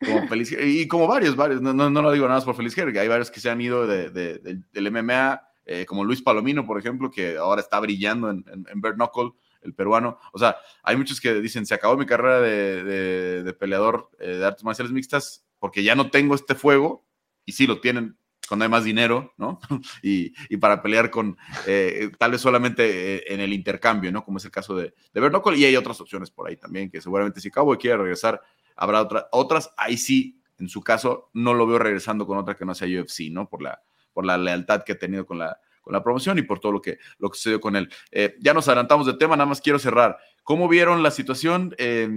Sin, 0.00 0.14
como 0.14 0.28
feliz. 0.28 0.56
Y 0.58 0.88
como 0.88 1.06
varios, 1.06 1.36
varios. 1.36 1.60
No, 1.60 1.74
no, 1.74 1.90
no, 1.90 2.02
lo 2.02 2.12
digo 2.12 2.26
nada 2.26 2.38
más 2.38 2.44
por 2.44 2.56
feliz 2.56 2.76
Hay 2.78 3.08
varios 3.08 3.30
que 3.30 3.40
se 3.40 3.50
han 3.50 3.60
ido 3.60 3.86
de, 3.86 4.08
de, 4.10 4.38
de, 4.38 4.60
del 4.72 4.90
MMA, 4.90 5.42
eh, 5.66 5.84
como 5.84 6.04
Luis 6.04 6.22
Palomino, 6.22 6.66
por 6.66 6.78
ejemplo, 6.78 7.10
que 7.10 7.36
ahora 7.36 7.60
está 7.60 7.78
brillando 7.78 8.30
en, 8.30 8.44
en, 8.50 8.66
en 8.70 8.80
Bernocle, 8.80 9.32
el 9.62 9.74
peruano. 9.74 10.18
O 10.32 10.38
sea, 10.38 10.56
hay 10.82 10.96
muchos 10.96 11.20
que 11.20 11.34
dicen, 11.34 11.66
se 11.66 11.74
acabó 11.74 11.96
mi 11.96 12.06
carrera 12.06 12.40
de, 12.40 13.54
peleador 13.58 14.10
eh, 14.18 14.36
de 14.36 14.46
artes 14.46 14.64
marciales 14.64 14.92
mixtas 14.92 15.44
porque 15.58 15.82
ya 15.82 15.94
no 15.94 16.10
tengo 16.10 16.34
este 16.34 16.54
fuego. 16.54 17.06
Y 17.44 17.52
sí, 17.52 17.66
lo 17.66 17.80
tienen 17.80 18.16
cuando 18.50 18.64
hay 18.64 18.68
más 18.68 18.82
dinero, 18.82 19.32
¿no? 19.36 19.60
y, 20.02 20.56
para 20.56 20.82
pelear 20.82 21.08
con, 21.08 21.38
eh, 21.68 22.10
tal 22.18 22.32
vez 22.32 22.40
solamente 22.40 23.14
eh, 23.14 23.24
en 23.28 23.38
el 23.38 23.52
intercambio, 23.52 24.10
¿no? 24.10 24.24
Como 24.24 24.38
es 24.38 24.44
el 24.44 24.50
caso 24.50 24.74
de, 24.74 24.92
de 25.14 25.40
y 25.56 25.64
hay 25.66 25.76
otras 25.76 26.00
opciones 26.00 26.32
por 26.32 26.48
ahí 26.48 26.56
también, 26.56 26.90
que 26.90 27.00
seguramente 27.00 27.40
si 27.40 27.48
Cowboy 27.48 27.78
quiere 27.78 27.98
regresar, 27.98 28.40
habrá 28.74 29.02
otra, 29.02 29.28
otras, 29.30 29.72
ahí 29.76 29.96
sí, 29.96 30.42
en 30.58 30.68
su 30.68 30.80
caso, 30.80 31.30
no 31.32 31.54
lo 31.54 31.64
veo 31.64 31.78
regresando 31.78 32.26
con 32.26 32.38
otra 32.38 32.56
que 32.56 32.64
no 32.64 32.74
sea 32.74 32.88
UFC, 32.88 33.30
¿no? 33.30 33.48
Por 33.48 33.62
la, 33.62 33.80
por 34.12 34.26
la 34.26 34.36
lealtad 34.36 34.82
que 34.82 34.94
ha 34.94 34.98
tenido 34.98 35.24
con 35.24 35.38
la, 35.38 35.56
con 35.80 35.92
la 35.92 36.02
promoción 36.02 36.36
y 36.38 36.42
por 36.42 36.58
todo 36.58 36.72
lo 36.72 36.82
que, 36.82 36.98
lo 37.20 37.30
que 37.30 37.36
sucedió 37.36 37.60
con 37.60 37.76
él. 37.76 37.88
Eh, 38.10 38.34
ya 38.40 38.52
nos 38.52 38.66
adelantamos 38.66 39.06
de 39.06 39.14
tema, 39.14 39.36
nada 39.36 39.48
más 39.48 39.60
quiero 39.60 39.78
cerrar. 39.78 40.18
¿Cómo 40.42 40.66
vieron 40.66 41.04
la 41.04 41.12
situación? 41.12 41.72
Eh, 41.78 42.08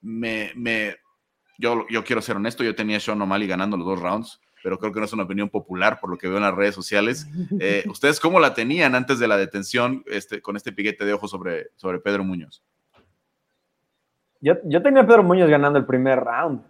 me, 0.00 0.52
me, 0.56 0.96
yo, 1.58 1.84
yo 1.90 2.02
quiero 2.02 2.22
ser 2.22 2.36
honesto, 2.36 2.64
yo 2.64 2.74
tenía 2.74 2.96
a 2.96 3.00
Sean 3.00 3.20
O'Malley 3.20 3.46
ganando 3.46 3.76
los 3.76 3.86
dos 3.86 4.00
rounds 4.00 4.40
pero 4.62 4.78
creo 4.78 4.92
que 4.92 5.00
no 5.00 5.06
es 5.06 5.12
una 5.12 5.24
opinión 5.24 5.48
popular 5.48 5.98
por 6.00 6.10
lo 6.10 6.16
que 6.16 6.28
veo 6.28 6.36
en 6.36 6.44
las 6.44 6.54
redes 6.54 6.74
sociales. 6.74 7.28
Eh, 7.60 7.84
¿Ustedes 7.88 8.18
cómo 8.18 8.40
la 8.40 8.54
tenían 8.54 8.94
antes 8.94 9.18
de 9.18 9.28
la 9.28 9.36
detención 9.36 10.02
este, 10.06 10.40
con 10.40 10.56
este 10.56 10.72
piquete 10.72 11.04
de 11.04 11.12
ojo 11.12 11.28
sobre, 11.28 11.68
sobre 11.76 12.00
Pedro 12.00 12.24
Muñoz? 12.24 12.62
Yo, 14.40 14.54
yo 14.64 14.82
tenía 14.82 15.02
a 15.02 15.06
Pedro 15.06 15.22
Muñoz 15.22 15.48
ganando 15.48 15.78
el 15.78 15.86
primer 15.86 16.18
round. 16.18 16.62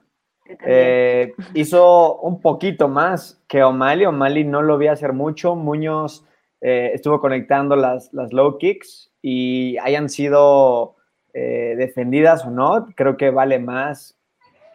Eh, 0.67 1.35
hizo 1.55 2.19
un 2.21 2.41
poquito 2.41 2.89
más 2.89 3.43
que 3.49 3.63
O'Malley. 3.63 4.07
O'Malley 4.07 4.45
no 4.45 4.63
lo 4.63 4.77
vi 4.77 4.89
hacer 4.89 5.13
mucho. 5.13 5.55
Muñoz 5.55 6.27
eh, 6.61 6.91
estuvo 6.95 7.21
conectando 7.21 7.77
las, 7.77 8.13
las 8.13 8.33
low 8.33 8.59
kicks 8.59 9.13
y 9.23 9.79
hayan 9.79 10.09
sido 10.09 10.97
eh, 11.33 11.75
defendidas 11.79 12.45
o 12.45 12.51
no, 12.51 12.87
creo 12.95 13.17
que 13.17 13.31
vale 13.31 13.59
más 13.59 14.19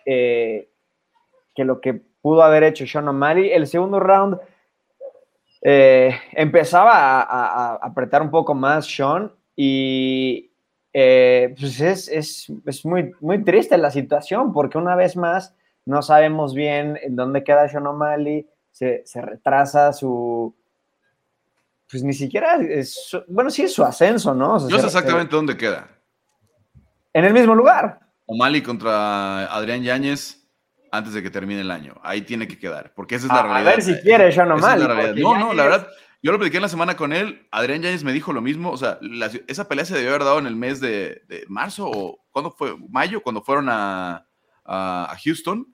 que 0.06 1.66
lo 1.66 1.82
que 1.82 2.07
pudo 2.28 2.44
haber 2.44 2.64
hecho 2.64 2.86
Sean 2.86 3.08
O'Malley. 3.08 3.52
El 3.52 3.68
segundo 3.68 4.02
round 4.02 4.38
eh, 5.62 6.14
empezaba 6.34 6.92
a, 6.92 7.22
a, 7.22 7.46
a, 7.46 7.76
apretar 7.76 8.22
un 8.22 8.30
poco 8.30 8.54
más 8.54 8.86
Sean 8.86 9.32
y 9.56 10.52
eh, 10.92 11.56
pues 11.58 11.80
es, 11.80 12.10
es, 12.10 12.52
es, 12.66 12.86
muy, 12.86 13.14
muy 13.22 13.42
triste 13.46 13.78
la 13.78 13.92
situación 13.92 14.52
porque 14.52 14.78
una 14.78 14.98
vez 14.98 15.16
más 15.16 15.56
no 15.86 16.02
sabemos 16.02 16.54
bien 16.54 17.00
en 17.02 17.16
dónde 17.16 17.46
queda 17.46 17.70
Sean 17.70 17.88
O'Malley, 17.88 18.46
se, 18.72 19.04
se, 19.06 19.22
retrasa 19.22 19.94
su... 19.94 20.54
Pues 21.90 22.04
ni 22.04 22.12
siquiera 22.12 22.56
es, 22.56 23.18
bueno, 23.30 23.50
sí 23.50 23.62
es 23.62 23.74
su 23.74 23.86
ascenso, 23.86 24.34
¿no? 24.34 24.56
O 24.56 24.60
sea, 24.60 24.70
Yo 24.70 24.80
sé 24.80 24.88
exactamente 24.88 25.32
se, 25.32 25.36
dónde 25.38 25.56
queda. 25.56 25.88
En 27.14 27.24
el 27.24 27.32
mismo 27.32 27.56
lugar. 27.56 28.02
O'Malley 28.26 28.62
contra 28.62 29.46
Adrián 29.46 29.82
Yáñez 29.82 30.46
antes 30.92 31.14
de 31.14 31.24
que 31.24 31.30
termine 31.30 31.62
el 31.62 31.72
año. 31.72 32.00
Ahí 32.04 32.22
tiene 32.22 32.48
que 32.48 32.58
quedar, 32.58 32.94
porque 32.96 33.16
esa 33.16 33.28
es 33.28 33.32
la 33.32 33.40
a, 33.40 33.44
realidad. 33.44 33.74
A 33.74 33.76
ver 33.76 33.82
si 33.84 33.96
quiere, 34.02 34.32
yo 34.32 34.46
no 34.46 34.58
mal. 34.58 35.16
No, 35.16 35.38
no, 35.38 35.54
la 35.54 35.64
verdad, 35.64 35.88
yo 36.24 36.32
lo 36.32 36.40
platiqué 36.40 36.58
en 36.58 36.64
la 36.64 36.70
semana 36.70 36.98
con 36.98 37.14
él, 37.14 37.48
Adrián 37.52 37.82
Yáñez 37.82 38.04
me 38.04 38.14
dijo 38.14 38.34
lo 38.34 38.42
mismo, 38.42 38.72
o 38.72 38.78
sea, 38.78 38.98
la, 39.02 39.32
esa 39.48 39.68
pelea 39.68 39.86
se 39.86 39.96
debió 39.96 40.10
haber 40.10 40.24
dado 40.24 40.40
en 40.40 40.48
el 40.48 40.56
mes 40.56 40.80
de, 40.80 41.22
de 41.28 41.46
marzo 41.48 41.90
o 41.90 42.26
¿cuándo 42.32 42.52
fue? 42.52 42.76
Mayo, 42.90 43.22
cuando 43.22 43.42
fueron 43.44 43.70
a, 43.70 44.28
a, 44.66 45.12
a, 45.12 45.18
Houston, 45.24 45.74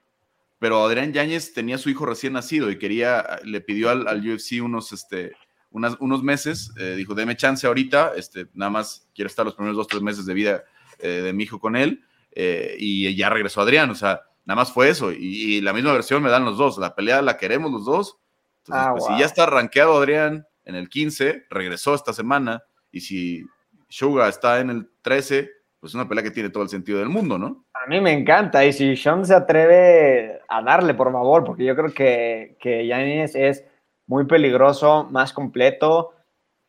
pero 0.60 0.84
Adrián 0.84 1.14
Yáñez 1.14 1.54
tenía 1.54 1.76
a 1.76 1.80
su 1.80 1.90
hijo 1.90 2.06
recién 2.06 2.34
nacido 2.34 2.70
y 2.70 2.78
quería, 2.78 3.40
le 3.44 3.62
pidió 3.62 3.90
al, 3.90 4.08
al 4.08 4.20
UFC 4.20 4.62
unos, 4.62 4.92
este, 4.92 5.34
unas, 5.72 5.96
unos 6.00 6.24
meses, 6.24 6.72
eh, 6.78 6.96
dijo, 6.96 7.16
deme 7.16 7.36
chance 7.36 7.66
ahorita, 7.66 8.14
este, 8.16 8.48
nada 8.54 8.70
más 8.70 9.10
quiero 9.16 9.28
estar 9.28 9.46
los 9.46 9.56
primeros 9.56 9.76
dos, 9.76 9.88
tres 9.88 10.02
meses 10.02 10.26
de 10.26 10.34
vida 10.34 10.64
eh, 11.00 11.08
de 11.08 11.34
mi 11.34 11.44
hijo 11.44 11.60
con 11.60 11.76
él, 11.76 12.04
eh, 12.32 12.76
y 12.78 13.16
ya 13.16 13.30
regresó 13.30 13.62
Adrián, 13.62 13.90
o 13.90 13.96
sea, 13.96 14.22
Nada 14.46 14.56
más 14.58 14.72
fue 14.72 14.90
eso. 14.90 15.12
Y, 15.12 15.18
y, 15.58 15.62
la 15.62 15.74
misma 15.74 15.94
versión 15.94 16.22
me 16.22 16.30
dan 16.30 16.46
los 16.46 16.58
dos. 16.58 16.78
La 16.78 16.96
pelea 16.96 17.22
la 17.22 17.38
queremos 17.38 17.72
los 17.72 17.86
dos. 17.86 18.18
Entonces, 18.60 18.86
ah, 18.88 18.92
pues, 18.92 19.06
wow. 19.06 19.14
si 19.14 19.20
ya 19.20 19.26
está 19.26 19.46
rankeado 19.46 19.98
Adrián 19.98 20.46
en 20.66 20.76
el 20.76 20.90
15, 20.90 21.46
regresó 21.50 21.96
esta 21.96 22.14
semana. 22.14 22.64
Y 22.92 23.02
si 23.02 23.44
Suga 23.90 24.28
está 24.28 24.60
en 24.60 24.70
el 24.70 24.90
13, 25.02 25.50
pues 25.80 25.92
es 25.92 25.96
una 25.96 26.08
pelea 26.08 26.24
que 26.24 26.32
tiene 26.32 26.50
todo 26.50 26.64
el 26.64 26.70
sentido 26.70 27.00
del 27.00 27.10
mundo, 27.10 27.38
¿no? 27.38 27.66
A 27.74 27.88
mí 27.88 28.00
me 28.00 28.12
encanta. 28.12 28.66
Y 28.66 28.74
si 28.74 28.96
Sean 28.96 29.26
se 29.26 29.34
atreve 29.34 30.42
a 30.48 30.62
darle, 30.62 30.94
por 30.94 31.12
favor, 31.12 31.44
porque 31.44 31.66
yo 31.66 31.76
creo 31.76 31.94
que, 31.94 32.58
que 32.60 32.88
Yanis 32.88 33.36
es 33.36 33.66
muy 34.08 34.26
peligroso, 34.26 35.08
más 35.12 35.34
completo. 35.34 36.12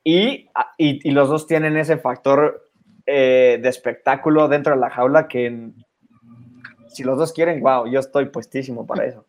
Y, 0.02 0.48
y, 0.78 1.08
y 1.08 1.10
los 1.12 1.28
dos 1.28 1.46
tienen 1.46 1.76
ese 1.76 1.96
factor 1.96 2.64
eh, 3.06 3.58
de 3.62 3.68
espectáculo 3.68 4.48
dentro 4.48 4.74
de 4.74 4.80
la 4.80 4.88
jaula 4.88 5.28
que 5.28 5.72
si 6.94 7.02
los 7.02 7.18
dos 7.18 7.32
quieren, 7.32 7.60
wow, 7.60 7.86
yo 7.86 8.00
estoy 8.00 8.26
puestísimo 8.26 8.86
para 8.86 9.04
eso. 9.04 9.26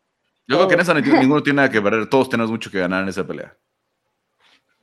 Yo 0.47 0.58
creo 0.58 0.67
que 0.67 0.73
en 0.75 0.80
esa 0.82 0.93
ninguno 0.93 1.41
tiene 1.41 1.58
nada 1.58 1.69
que 1.69 1.82
perder, 1.82 2.08
todos 2.08 2.30
tenemos 2.30 2.51
mucho 2.51 2.69
que 2.69 2.80
ganar 2.80 3.04
en 3.04 3.10
esa 3.10 3.25
pelea. 3.25 3.58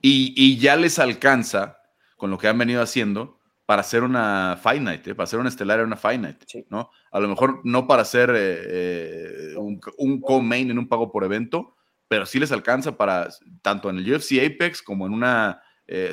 Y, 0.01 0.35
y, 0.37 0.59
ya 0.59 0.75
les 0.75 0.99
alcanza 0.99 1.79
con 2.17 2.31
lo 2.31 2.39
que 2.39 2.49
han 2.49 2.59
venido 2.59 2.83
haciendo 2.83 3.39
para 3.65 3.83
hacer 3.83 4.03
una 4.03 4.59
Fight 4.61 4.83
Night, 4.83 5.07
¿eh? 5.07 5.15
para 5.15 5.25
hacer 5.25 5.39
una 5.39 5.49
estelar 5.49 5.79
en 5.79 5.87
una 5.87 5.97
Fight 5.97 6.21
Night, 6.21 6.43
sí. 6.47 6.67
¿no? 6.69 6.91
A 7.13 7.21
lo 7.21 7.29
mejor 7.29 7.61
no 7.63 7.87
para 7.87 8.03
hacer 8.03 8.31
eh, 8.31 9.53
eh, 9.53 9.57
un, 9.57 9.81
un 9.99 10.21
co-main 10.21 10.69
en 10.73 10.79
un 10.79 10.89
pago 10.89 11.13
por 11.13 11.23
evento, 11.23 11.77
pero 12.09 12.27
sí 12.27 12.41
les 12.41 12.51
alcanza 12.51 12.97
para, 12.97 13.29
tanto 13.63 13.89
en 13.89 13.99
el 13.99 14.13
UFC 14.13 14.33
Apex 14.45 14.83
como 14.83 15.07
en 15.07 15.13
una 15.13 15.63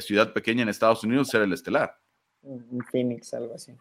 ciudad 0.01 0.33
pequeña 0.33 0.63
en 0.63 0.69
Estados 0.69 1.03
Unidos, 1.05 1.29
ser 1.29 1.41
el 1.41 1.53
estelar. 1.53 1.97
En 2.43 2.79
Phoenix, 2.91 3.33
algo 3.33 3.55
así. 3.55 3.73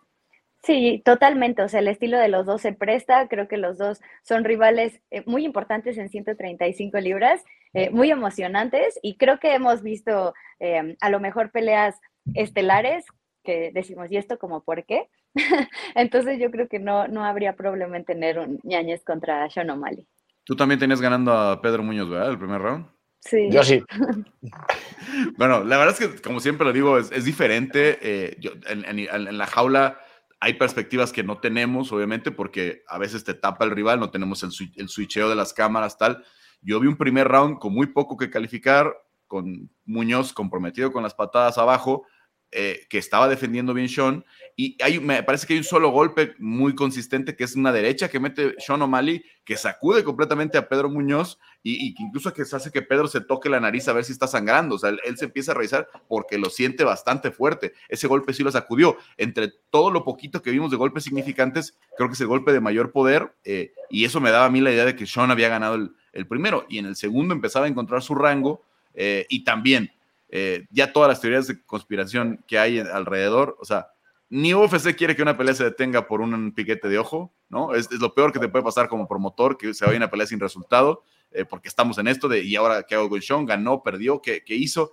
Sí, 0.62 1.02
totalmente. 1.04 1.62
O 1.62 1.68
sea, 1.68 1.80
el 1.80 1.88
estilo 1.88 2.18
de 2.18 2.28
los 2.28 2.46
dos 2.46 2.62
se 2.62 2.72
presta. 2.72 3.28
Creo 3.28 3.48
que 3.48 3.56
los 3.56 3.78
dos 3.78 4.00
son 4.22 4.44
rivales 4.44 5.00
eh, 5.10 5.22
muy 5.26 5.44
importantes 5.44 5.96
en 5.98 6.08
135 6.08 6.98
libras, 6.98 7.42
eh, 7.74 7.90
muy 7.90 8.10
emocionantes. 8.10 8.98
Y 9.02 9.16
creo 9.16 9.38
que 9.38 9.54
hemos 9.54 9.82
visto 9.82 10.34
eh, 10.60 10.96
a 11.00 11.10
lo 11.10 11.20
mejor 11.20 11.50
peleas 11.50 12.00
estelares 12.34 13.06
que 13.44 13.70
decimos, 13.72 14.10
¿y 14.10 14.16
esto 14.16 14.38
como 14.38 14.62
por 14.62 14.84
qué? 14.84 15.08
Entonces 15.94 16.38
yo 16.38 16.50
creo 16.50 16.68
que 16.68 16.78
no, 16.78 17.08
no 17.08 17.24
habría 17.24 17.56
problema 17.56 17.96
en 17.96 18.04
tener 18.04 18.38
un 18.38 18.60
ñañez 18.62 19.04
contra 19.04 19.48
Sean 19.48 19.70
O'Malley. 19.70 20.06
Tú 20.44 20.56
también 20.56 20.80
tenías 20.80 21.00
ganando 21.00 21.32
a 21.32 21.60
Pedro 21.60 21.82
Muñoz, 21.82 22.08
¿verdad? 22.10 22.30
El 22.30 22.38
primer 22.38 22.60
round. 22.60 22.86
Sí. 23.20 23.48
Yo 23.50 23.62
sí. 23.62 23.82
bueno, 25.36 25.64
la 25.64 25.76
verdad 25.76 25.96
es 25.98 26.08
que, 26.08 26.22
como 26.22 26.40
siempre 26.40 26.66
lo 26.66 26.72
digo, 26.72 26.98
es, 26.98 27.24
diferente. 27.24 27.98
Eh, 28.00 28.38
en, 28.68 29.38
la 29.38 29.46
jaula 29.46 30.00
hay 30.40 30.54
perspectivas 30.54 31.12
que 31.12 31.24
no 31.24 31.38
tenemos, 31.38 31.92
obviamente, 31.92 32.30
porque 32.30 32.82
a 32.88 32.98
veces 32.98 33.24
te 33.24 33.34
tapa 33.34 33.64
el 33.64 33.72
rival, 33.72 33.98
no 33.98 34.10
tenemos 34.10 34.42
el, 34.42 34.50
el 34.76 34.88
switcheo 34.88 35.28
de 35.28 35.34
las 35.34 35.52
cámaras, 35.52 35.98
tal. 35.98 36.24
Yo 36.60 36.80
vi 36.80 36.86
un 36.86 36.96
primer 36.96 37.28
round 37.28 37.58
con 37.58 37.72
muy 37.72 37.88
poco 37.88 38.16
que 38.16 38.30
calificar, 38.30 38.94
con 39.26 39.70
Muñoz 39.84 40.32
comprometido 40.32 40.92
con 40.92 41.02
las 41.02 41.14
patadas 41.14 41.58
abajo, 41.58 42.06
eh, 42.50 42.86
que 42.88 42.96
estaba 42.96 43.28
defendiendo 43.28 43.74
bien 43.74 43.90
Sean. 43.90 44.24
Y 44.56 44.76
hay, 44.82 44.98
me 45.00 45.22
parece 45.22 45.46
que 45.46 45.52
hay 45.52 45.58
un 45.58 45.64
solo 45.64 45.90
golpe 45.90 46.34
muy 46.38 46.74
consistente, 46.74 47.36
que 47.36 47.44
es 47.44 47.54
una 47.54 47.72
derecha 47.72 48.08
que 48.08 48.18
mete 48.18 48.54
Sean 48.58 48.80
O'Malley, 48.80 49.22
que 49.44 49.58
sacude 49.58 50.02
completamente 50.02 50.56
a 50.56 50.66
Pedro 50.66 50.88
Muñoz 50.88 51.38
y, 51.62 51.94
que 51.94 52.02
incluso 52.02 52.32
que 52.32 52.46
se 52.46 52.56
hace 52.56 52.70
que 52.70 52.80
Pedro 52.80 53.06
se 53.06 53.20
toque 53.20 53.50
la 53.50 53.60
nariz 53.60 53.86
a 53.86 53.92
ver 53.92 54.04
si 54.04 54.12
está 54.12 54.26
sangrando. 54.26 54.76
O 54.76 54.78
sea, 54.78 54.90
él, 54.90 55.18
se 55.18 55.26
empieza 55.26 55.52
a 55.52 55.56
revisar 55.56 55.88
porque 56.08 56.38
lo 56.38 56.48
siente 56.48 56.84
bastante 56.84 57.30
fuerte. 57.30 57.74
Ese 57.90 58.06
golpe 58.06 58.32
sí 58.32 58.42
lo 58.42 58.50
sacudió. 58.50 58.96
Entre 59.18 59.52
todo 59.68 59.90
lo 59.90 60.02
poquito 60.02 60.40
que 60.40 60.50
vimos 60.50 60.70
de 60.70 60.78
golpes 60.78 61.04
significantes, 61.04 61.78
creo 61.98 62.08
que 62.08 62.14
es 62.14 62.20
el 62.22 62.28
golpe 62.28 62.52
de 62.52 62.60
mayor 62.60 62.92
poder. 62.92 63.36
Eh, 63.44 63.72
y 63.90 64.06
eso 64.06 64.20
me 64.20 64.30
daba 64.30 64.46
a 64.46 64.50
mí 64.50 64.62
la 64.62 64.72
idea 64.72 64.86
de 64.86 64.96
que 64.96 65.06
Sean 65.06 65.30
había 65.30 65.50
ganado 65.50 65.74
el, 66.12 66.26
primero. 66.26 66.64
Y 66.70 66.78
en 66.78 66.86
el 66.86 66.96
segundo 66.96 67.34
empezaba 67.34 67.66
a 67.66 67.68
encontrar 67.68 68.02
su 68.02 68.14
rango. 68.14 68.64
Eh, 68.94 69.26
y 69.28 69.44
también 69.44 69.92
eh, 70.30 70.66
ya 70.70 70.92
todas 70.92 71.08
las 71.08 71.20
teorías 71.20 71.46
de 71.46 71.64
conspiración 71.64 72.44
que 72.46 72.58
hay 72.58 72.78
alrededor, 72.78 73.56
o 73.60 73.64
sea, 73.64 73.88
ni 74.28 74.52
UFC 74.52 74.94
quiere 74.94 75.16
que 75.16 75.22
una 75.22 75.38
pelea 75.38 75.54
se 75.54 75.64
detenga 75.64 76.06
por 76.06 76.20
un 76.20 76.52
piquete 76.52 76.88
de 76.88 76.98
ojo, 76.98 77.32
¿no? 77.48 77.74
Es, 77.74 77.90
lo 77.90 78.12
peor 78.12 78.30
que 78.30 78.38
te 78.38 78.48
puede 78.48 78.62
pasar 78.62 78.88
como 78.88 79.08
promotor, 79.08 79.56
que 79.56 79.72
se 79.72 79.86
vaya 79.86 79.96
una 79.96 80.10
pelea 80.10 80.26
sin 80.26 80.38
resultado, 80.38 81.02
eh, 81.30 81.46
porque 81.46 81.68
estamos 81.68 81.96
en 81.96 82.08
esto 82.08 82.28
de, 82.28 82.42
¿y 82.42 82.56
ahora 82.56 82.82
qué 82.82 82.94
hago 82.94 83.08
con 83.08 83.22
Sean? 83.22 83.46
¿Ganó? 83.46 83.82
¿Perdió? 83.82 84.20
¿Qué, 84.20 84.42
hizo? 84.48 84.92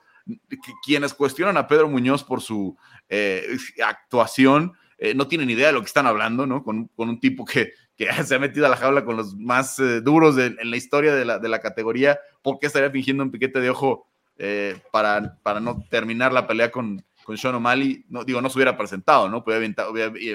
quienes 0.83 1.13
cuestionan 1.13 1.55
a 1.55 1.67
Pedro 1.67 1.87
Muñoz 1.87 2.23
por 2.23 2.41
su 2.41 2.75
eh, 3.09 3.45
actuación, 3.85 4.73
no 5.13 5.27
tienen 5.27 5.49
idea 5.49 5.67
de 5.67 5.73
lo 5.73 5.81
que 5.81 5.87
están 5.87 6.07
hablando, 6.07 6.47
¿no? 6.47 6.63
Con, 6.63 6.89
un 6.95 7.19
tipo 7.19 7.43
que, 7.43 7.73
que, 7.97 8.07
se 8.23 8.35
ha 8.35 8.39
metido 8.39 8.65
a 8.65 8.69
la 8.69 8.77
jaula 8.77 9.03
con 9.03 9.17
los 9.17 9.35
más 9.35 9.75
duros 10.01 10.37
en 10.37 10.71
la 10.71 10.77
historia 10.77 11.13
de 11.13 11.25
la, 11.25 11.37
de 11.37 11.49
la 11.49 11.59
categoría, 11.59 12.17
¿por 12.41 12.57
qué 12.57 12.67
estaría 12.67 12.89
fingiendo 12.89 13.21
un 13.21 13.31
piquete 13.31 13.59
de 13.59 13.69
ojo? 13.69 14.07
Eh, 14.37 14.77
para, 14.91 15.37
para 15.43 15.59
no 15.61 15.85
terminar 15.89 16.33
la 16.33 16.45
pelea 16.45 16.69
con, 16.69 17.03
con 17.23 17.37
Sean 17.37 17.55
O'Malley, 17.55 18.05
no, 18.09 18.25
digo, 18.25 18.41
no 18.41 18.49
se 18.49 18.57
hubiera 18.57 18.77
presentado, 18.77 19.29
¿no? 19.29 19.43
Podría 19.43 19.73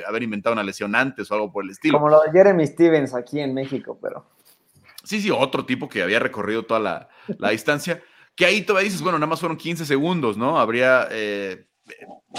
haber 0.06 0.22
inventado 0.22 0.54
una 0.54 0.62
lesión 0.62 0.94
antes 0.94 1.30
o 1.30 1.34
algo 1.34 1.52
por 1.52 1.64
el 1.64 1.70
estilo. 1.70 1.98
Como 1.98 2.08
lo 2.08 2.22
de 2.22 2.32
Jeremy 2.32 2.66
Stevens 2.66 3.14
aquí 3.14 3.40
en 3.40 3.54
México, 3.54 3.98
pero. 4.00 4.26
Sí, 5.04 5.20
sí, 5.20 5.30
otro 5.30 5.64
tipo 5.66 5.88
que 5.88 6.02
había 6.02 6.18
recorrido 6.18 6.64
toda 6.64 6.80
la, 6.80 7.08
la 7.38 7.50
distancia. 7.50 8.02
Que 8.34 8.46
ahí 8.46 8.62
todavía 8.62 8.86
dices, 8.86 9.02
bueno, 9.02 9.18
nada 9.18 9.28
más 9.28 9.40
fueron 9.40 9.58
15 9.58 9.84
segundos, 9.84 10.36
¿no? 10.36 10.58
Habría. 10.58 11.08
Eh, 11.10 11.66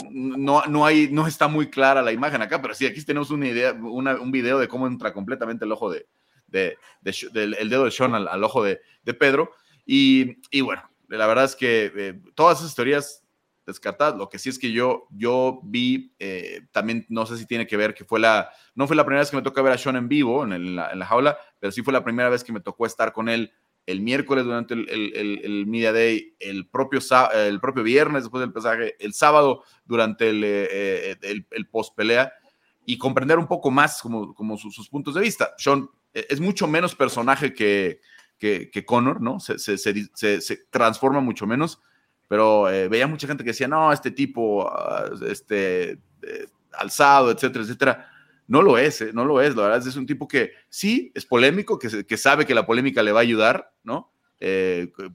no, 0.09 0.64
no, 0.66 0.86
hay, 0.86 1.09
no 1.12 1.28
está 1.28 1.47
muy 1.47 1.70
clara 1.70 2.01
la 2.01 2.14
imagen 2.14 2.41
acá, 2.41 2.62
pero 2.62 2.74
sí, 2.74 2.86
aquí 2.86 3.03
tenemos 3.03 3.30
una 3.30 3.47
idea, 3.47 3.74
un 3.74 4.32
video 4.32 4.57
de 4.57 4.70
cómo 4.70 4.88
entra 4.88 5.14
completamente 5.14 5.66
el 5.66 5.72
ojo 5.74 5.91
de, 5.91 6.07
de, 6.47 6.78
del 7.34 7.55
el 7.55 7.70
dedo 7.70 7.86
de 7.86 7.91
Sean 7.91 8.16
al, 8.16 8.28
al 8.28 8.43
ojo 8.43 8.64
de, 8.64 8.82
de 9.03 9.14
Pedro. 9.14 9.51
Y, 9.86 10.38
y, 10.51 10.62
bueno, 10.62 10.84
la 11.18 11.28
verdad 11.28 11.45
es 11.45 11.55
que 11.55 11.91
eh, 11.95 12.22
todas 12.36 12.59
esas 12.59 12.76
teorías 12.76 13.24
descartadas, 13.66 14.16
lo 14.16 14.30
que 14.30 14.39
sí 14.39 14.49
es 14.49 14.57
que 14.57 14.72
yo, 14.72 15.07
yo 15.12 15.59
vi, 15.64 16.16
eh, 16.20 16.62
también 16.72 17.05
no 17.09 17.26
sé 17.26 17.38
si 17.38 17.45
tiene 17.45 17.68
que 17.68 17.78
ver 17.78 17.93
que 17.93 18.05
fue 18.05 18.20
la, 18.20 18.49
no 18.76 18.88
fue 18.88 18.95
la 18.95 19.05
primera 19.05 19.22
vez 19.22 19.30
que 19.30 19.38
me 19.38 19.43
tocó 19.43 19.62
ver 19.62 19.74
a 19.74 19.78
Sean 19.78 19.95
en 19.95 20.09
vivo 20.09 20.43
en, 20.43 20.76
la, 20.76 21.05
jaula, 21.05 21.38
pero 21.59 21.72
sí 21.72 21.82
fue 21.82 21.93
la 21.93 22.03
primera 22.03 22.30
vez 22.30 22.43
que 22.43 22.53
me 22.53 22.59
tocó 22.59 22.86
estar 22.86 23.14
con 23.14 23.30
él 23.30 23.51
el 23.86 24.01
miércoles 24.01 24.45
durante 24.45 24.74
el, 24.74 24.88
el, 25.43 25.66
Media 25.68 25.91
Day, 25.91 26.36
el 26.39 26.68
propio, 26.68 26.99
el 27.34 27.59
propio 27.59 27.84
viernes 27.84 28.24
después 28.24 28.41
del 28.41 28.53
pesaje, 28.53 28.95
el 28.99 29.14
sábado 29.14 29.64
durante 29.86 30.30
el, 30.30 30.43
eh, 30.43 31.18
el, 31.22 31.68
post 31.68 31.95
pelea 31.95 32.32
y 32.86 32.97
comprender 32.97 33.39
un 33.39 33.47
poco 33.47 33.72
más 33.72 34.01
como, 34.01 34.34
como 34.36 34.57
sus 34.57 34.88
puntos 34.88 35.16
de 35.16 35.22
vista. 35.22 35.53
Sean 35.57 35.89
es 36.14 36.39
mucho 36.39 36.68
menos 36.68 36.95
personaje 36.95 37.53
que, 37.53 38.01
que, 38.41 38.71
que 38.71 38.83
¿no? 39.19 39.39
Se, 39.39 39.59
se, 39.59 39.77
se, 39.77 40.57
transforma 40.71 41.19
mucho 41.19 41.45
menos, 41.45 41.79
pero 42.27 42.71
eh, 42.71 42.87
veía 42.87 43.05
mucha 43.05 43.27
gente 43.27 43.43
que 43.43 43.51
decía, 43.51 43.67
no, 43.67 43.93
este 43.93 44.09
tipo, 44.09 44.67
ah, 44.67 45.11
este, 45.27 45.91
eh, 46.23 46.47
alzado, 46.73 47.29
etcétera, 47.29 47.63
etcétera. 47.63 48.09
No 48.47 48.63
lo 48.63 48.79
es, 48.79 48.99
¿eh? 49.01 49.11
no 49.13 49.25
lo 49.25 49.41
es, 49.41 49.55
la 49.55 49.61
verdad 49.67 49.87
es 49.87 49.95
un 49.95 50.07
tipo 50.07 50.27
que 50.27 50.53
sí, 50.69 51.11
es 51.13 51.23
polémico, 51.23 51.77
que, 51.77 52.03
que 52.03 52.17
sabe 52.17 52.47
que 52.47 52.55
la 52.55 52.65
polémica 52.65 53.03
le 53.03 53.11
va 53.11 53.19
a 53.19 53.21
ayudar, 53.21 53.73
¿no? 53.83 54.11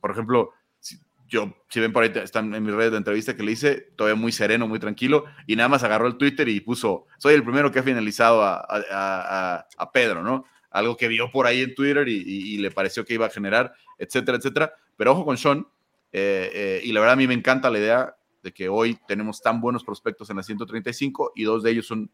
por 0.01 0.13
ejemplo, 0.13 0.53
si, 0.79 1.01
yo, 1.27 1.53
si 1.69 1.81
ven 1.81 1.93
por 1.93 2.05
ahí, 2.05 2.13
están 2.15 2.55
en 2.55 2.63
mis 2.63 2.73
redes 2.73 2.93
de 2.93 2.99
entrevista 2.99 3.35
que 3.35 3.43
le 3.43 3.51
hice, 3.51 3.89
todavía 3.97 4.15
muy 4.15 4.31
sereno, 4.31 4.69
muy 4.69 4.79
tranquilo, 4.79 5.25
y 5.49 5.57
nada 5.57 5.69
más 5.69 5.83
agarró 5.83 6.07
el 6.07 6.17
Twitter 6.17 6.49
y 6.49 6.61
puso, 6.61 7.07
soy 7.19 7.35
el 7.35 7.43
primero 7.43 7.73
que 7.73 7.81
ha 7.81 7.83
finalizado 7.83 8.45
a, 8.45 8.65
a, 8.71 9.67
a 9.77 9.91
Pedro, 9.91 10.23
¿no? 10.23 10.45
Algo 10.77 10.97
que 10.97 11.09
vio 11.09 11.31
por 11.31 11.47
ahí 11.47 11.63
en 11.63 11.75
Twitter 11.75 12.07
y, 12.07 12.59
le 12.59 12.71
pareció 12.71 13.05
que 13.05 13.15
iba 13.15 13.27
a 13.27 13.31
generar, 13.31 13.75
etcétera, 13.99 14.37
etcétera. 14.37 14.75
Pero 14.97 15.13
ojo 15.13 15.25
con 15.25 15.39
Sean, 15.39 15.67
eh, 16.13 16.51
eh, 16.53 16.81
y 16.85 16.93
la 16.93 17.01
verdad 17.01 17.15
a 17.15 17.17
mí 17.17 17.27
me 17.27 17.33
encanta 17.33 17.71
la 17.71 17.79
idea 17.79 18.17
de 18.43 18.53
que 18.53 18.69
hoy 18.69 18.99
tenemos 19.09 19.41
tan 19.41 19.61
buenos 19.61 19.85
prospectos 19.85 20.29
en 20.29 20.37
la 20.37 20.43
135 20.43 21.33
y 21.35 21.45
dos 21.45 21.63
de 21.63 21.71
ellos 21.71 21.87
son, 21.87 22.11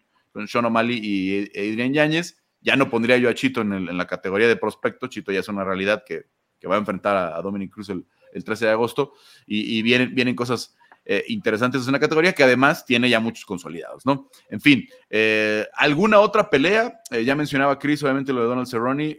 Sean 0.46 0.64
O'Malley 0.64 1.00
y 1.02 1.50
Adrian 1.58 1.92
Yáñez. 1.92 2.38
Ya 2.60 2.76
no 2.76 2.88
pondría 2.88 3.16
yo 3.18 3.28
a 3.28 3.34
Chito 3.34 3.62
en, 3.62 3.96
la 3.96 4.06
categoría 4.06 4.46
de 4.46 4.54
prospecto, 4.54 5.08
Chito 5.08 5.32
ya 5.32 5.40
es 5.40 5.48
una 5.48 5.64
realidad 5.64 6.04
que, 6.06 6.26
va 6.68 6.76
a 6.76 6.78
enfrentar 6.78 7.16
a, 7.16 7.42
Dominic 7.42 7.72
Cruz 7.72 7.88
el, 7.88 8.06
13 8.44 8.66
de 8.66 8.70
agosto 8.70 9.14
y, 9.44 9.82
vienen 9.82 10.36
cosas 10.36 10.76
eh, 11.05 11.24
interesantes. 11.28 11.82
Es 11.82 11.88
una 11.88 11.98
categoría 11.98 12.32
que 12.32 12.44
además 12.44 12.84
tiene 12.84 13.11
ya 13.11 13.20
muchos 13.20 13.44
consolidados, 13.44 14.07
¿no? 14.07 14.28
En 14.48 14.61
fin, 14.61 14.88
eh, 15.11 15.66
¿alguna 15.74 16.20
otra 16.20 16.48
pelea? 16.48 17.00
Eh, 17.11 17.24
ya 17.24 17.34
mencionaba 17.34 17.78
Chris, 17.78 18.03
obviamente 18.03 18.32
lo 18.32 18.42
de 18.42 18.46
Donald 18.46 18.68
Cerrone, 18.68 19.18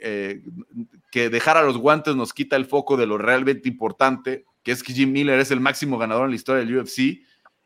que 1.12 1.30
dejar 1.30 1.58
a 1.58 1.64
los 1.64 1.78
guantes 1.78 2.16
nos 2.16 2.34
quita 2.34 2.56
el 2.56 2.66
foco 2.66 2.98
de 2.98 3.06
lo 3.06 3.18
realmente 3.18 3.68
importante, 3.68 4.46
que 4.64 4.72
es 4.72 4.82
que 4.82 4.94
Jim 4.94 5.12
Miller 5.12 5.40
es 5.40 5.52
el 5.52 5.60
máximo 5.60 5.98
ganador 5.98 6.26
en 6.26 6.32
la 6.32 6.36
historia 6.36 6.64
del 6.64 6.78
UFC 6.78 7.22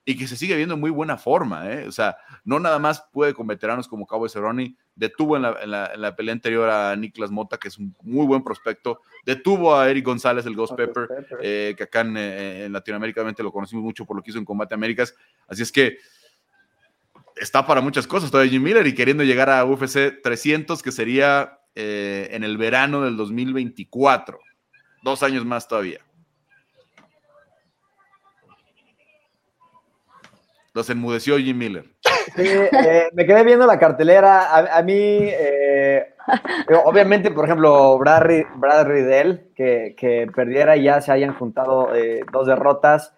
y 0.08 0.16
que 0.16 0.26
se 0.26 0.38
sigue 0.38 0.56
viendo 0.56 0.76
en 0.76 0.80
muy 0.80 0.90
buena 0.90 1.18
forma. 1.18 1.70
¿eh? 1.70 1.86
O 1.86 1.92
sea, 1.92 2.18
no 2.46 2.60
nada 2.60 2.80
más 2.80 3.04
puede 3.12 3.34
con 3.34 3.46
veteranos 3.46 3.90
como 3.90 4.08
Cabo 4.08 4.30
Cerrone, 4.30 4.78
detuvo 4.98 5.38
en 5.38 5.44
la, 5.44 6.16
pelea 6.18 6.34
anterior 6.34 6.70
a 6.70 6.96
Niklas 6.96 7.32
Mota, 7.32 7.58
que 7.58 7.68
es 7.68 7.78
un 7.78 7.96
muy 8.02 8.26
buen 8.26 8.44
prospecto, 8.44 9.02
detuvo 9.26 9.76
a 9.76 9.90
Eric 9.90 10.04
González, 10.04 10.46
el 10.46 10.56
Ghost 10.56 10.76
Pepper, 10.76 11.08
eh, 11.42 11.76
que 11.78 11.84
acá 11.84 12.02
eh, 12.02 12.66
en, 12.66 12.74
Latinoamérica 12.74 13.24
lo 13.24 13.52
conocimos 13.52 13.84
mucho 13.84 14.06
por 14.06 14.18
lo 14.18 14.24
que 14.24 14.32
hizo 14.32 14.40
en 14.40 14.46
Combate 14.46 14.74
Américas. 14.74 15.16
Así 15.48 15.62
es 15.62 15.72
que 15.72 15.98
está 17.36 17.66
para 17.66 17.80
muchas 17.80 18.08
cosas 18.08 18.32
todavía 18.32 18.52
Jim 18.52 18.64
Miller 18.64 18.88
y 18.88 18.96
queriendo 18.96 19.24
llegar 19.24 19.50
a 19.50 19.64
UFC 19.64 20.22
300, 20.24 20.82
que 20.82 20.92
sería 20.92 21.60
en 21.76 22.44
el 22.44 22.58
verano 22.58 23.04
del 23.04 23.16
2024. 23.18 24.40
Dos 25.04 25.22
años 25.22 25.46
más 25.46 25.68
todavía. 25.68 26.02
Los 30.74 30.90
enmudeció 30.90 31.38
Jim 31.38 31.58
Miller. 31.58 31.97
Sí, 32.36 32.44
eh, 32.46 33.10
me 33.14 33.26
quedé 33.26 33.44
viendo 33.44 33.66
la 33.66 33.80
cartelera. 33.80 34.78
A, 34.78 34.82
mí, 34.84 34.94
eh, 34.94 36.14
obviamente, 36.86 37.32
por 37.32 37.46
ejemplo, 37.46 37.98
Brad, 37.98 38.86
Riddell, 38.86 39.52
que, 39.56 40.30
perdiera 40.36 40.76
y 40.76 40.84
ya 40.84 41.02
se 41.02 41.12
hayan 41.12 41.34
juntado 41.36 41.96
eh, 41.96 42.22
dos 42.32 42.48
derrotas, 42.48 43.14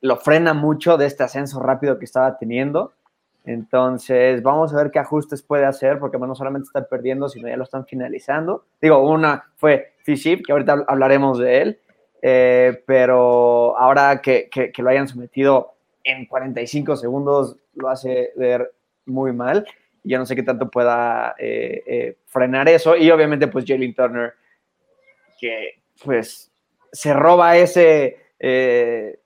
lo 0.00 0.16
frena 0.16 0.54
mucho 0.54 0.96
de 0.96 1.06
este 1.06 1.22
ascenso 1.22 1.60
rápido 1.60 1.98
que 1.98 2.04
estaba 2.04 2.36
teniendo. 2.36 2.92
Entonces, 3.46 4.42
vamos 4.42 4.72
a 4.72 4.76
ver 4.76 4.90
qué 4.90 4.98
ajustes 4.98 5.42
puede 5.42 5.66
hacer, 5.66 5.98
porque 5.98 6.18
no 6.18 6.34
solamente 6.34 6.66
están 6.66 6.86
perdiendo, 6.90 7.28
sino 7.28 7.48
ya 7.48 7.56
lo 7.56 7.64
están 7.64 7.84
finalizando. 7.84 8.64
Digo, 8.80 8.98
una 9.06 9.44
fue 9.56 9.92
Fiship, 9.98 10.46
que 10.46 10.52
ahorita 10.52 10.84
hablaremos 10.88 11.38
de 11.38 11.62
él, 11.62 11.78
pero 12.86 13.76
ahora 13.78 14.20
que, 14.22 14.48
que 14.50 14.82
lo 14.82 14.88
hayan 14.88 15.08
sometido 15.08 15.74
en 16.04 16.26
45 16.26 16.96
segundos 16.96 17.56
lo 17.76 17.88
hace 17.88 18.32
ver 18.36 18.72
muy 19.06 19.32
mal. 19.32 19.66
Yo 20.02 20.18
no 20.18 20.26
sé 20.26 20.36
qué 20.36 20.42
tanto 20.42 20.70
pueda 20.70 21.34
eh, 21.38 21.82
eh, 21.86 22.16
frenar 22.26 22.68
eso. 22.68 22.96
Y 22.96 23.10
obviamente, 23.10 23.48
pues 23.48 23.64
Jalen 23.66 23.94
Turner, 23.94 24.34
que 25.40 25.82
pues 26.04 26.50
se 26.92 27.12
roba 27.12 27.56
ese, 27.56 28.18
eh, 28.38 29.18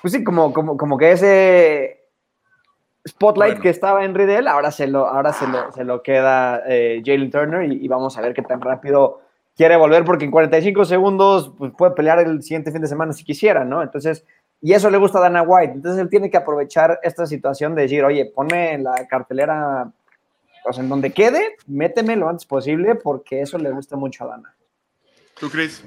pues 0.00 0.12
sí, 0.12 0.24
como, 0.24 0.52
como, 0.52 0.76
como 0.76 0.96
que 0.96 1.12
ese 1.12 2.04
spotlight 3.06 3.60
que 3.60 3.68
estaba 3.68 4.04
en 4.04 4.14
Riddle, 4.14 4.48
ahora 4.48 4.70
se 4.70 4.86
lo, 4.86 5.06
ahora 5.06 5.32
se 5.32 5.46
lo, 5.46 5.72
se 5.72 5.84
lo 5.84 6.02
queda 6.02 6.62
Jalen 7.04 7.30
Turner 7.30 7.72
y, 7.72 7.86
vamos 7.88 8.18
a 8.18 8.20
ver 8.20 8.34
qué 8.34 8.42
tan 8.42 8.60
rápido 8.60 9.22
quiere 9.56 9.76
volver, 9.76 10.04
porque 10.04 10.24
en 10.24 10.30
45 10.30 10.84
segundos 10.84 11.52
pues, 11.58 11.72
puede 11.76 11.92
pelear 11.92 12.20
el 12.20 12.42
siguiente 12.42 12.70
fin 12.70 12.80
de 12.80 12.86
semana 12.86 13.12
si 13.12 13.24
quisiera, 13.24 13.64
¿no? 13.64 13.82
Entonces, 13.82 14.24
y 14.60 14.72
eso 14.72 14.90
le 14.90 14.98
gusta 14.98 15.18
a 15.18 15.22
Dana 15.22 15.42
White. 15.42 15.74
Entonces 15.74 16.00
él 16.00 16.08
tiene 16.08 16.30
que 16.30 16.36
aprovechar 16.36 16.98
esta 17.02 17.26
situación 17.26 17.74
de 17.74 17.82
decir, 17.82 18.04
oye, 18.04 18.26
ponme 18.26 18.72
en 18.72 18.84
la 18.84 19.06
cartelera 19.06 19.92
o 20.64 20.72
sea, 20.72 20.82
en 20.82 20.90
donde 20.90 21.12
quede, 21.12 21.56
méteme 21.66 22.16
lo 22.16 22.28
antes 22.28 22.46
posible 22.46 22.94
porque 22.94 23.40
eso 23.40 23.58
le 23.58 23.70
gusta 23.70 23.96
mucho 23.96 24.24
a 24.24 24.28
Dana. 24.28 24.54
¿Tú, 25.38 25.48
Cris? 25.48 25.84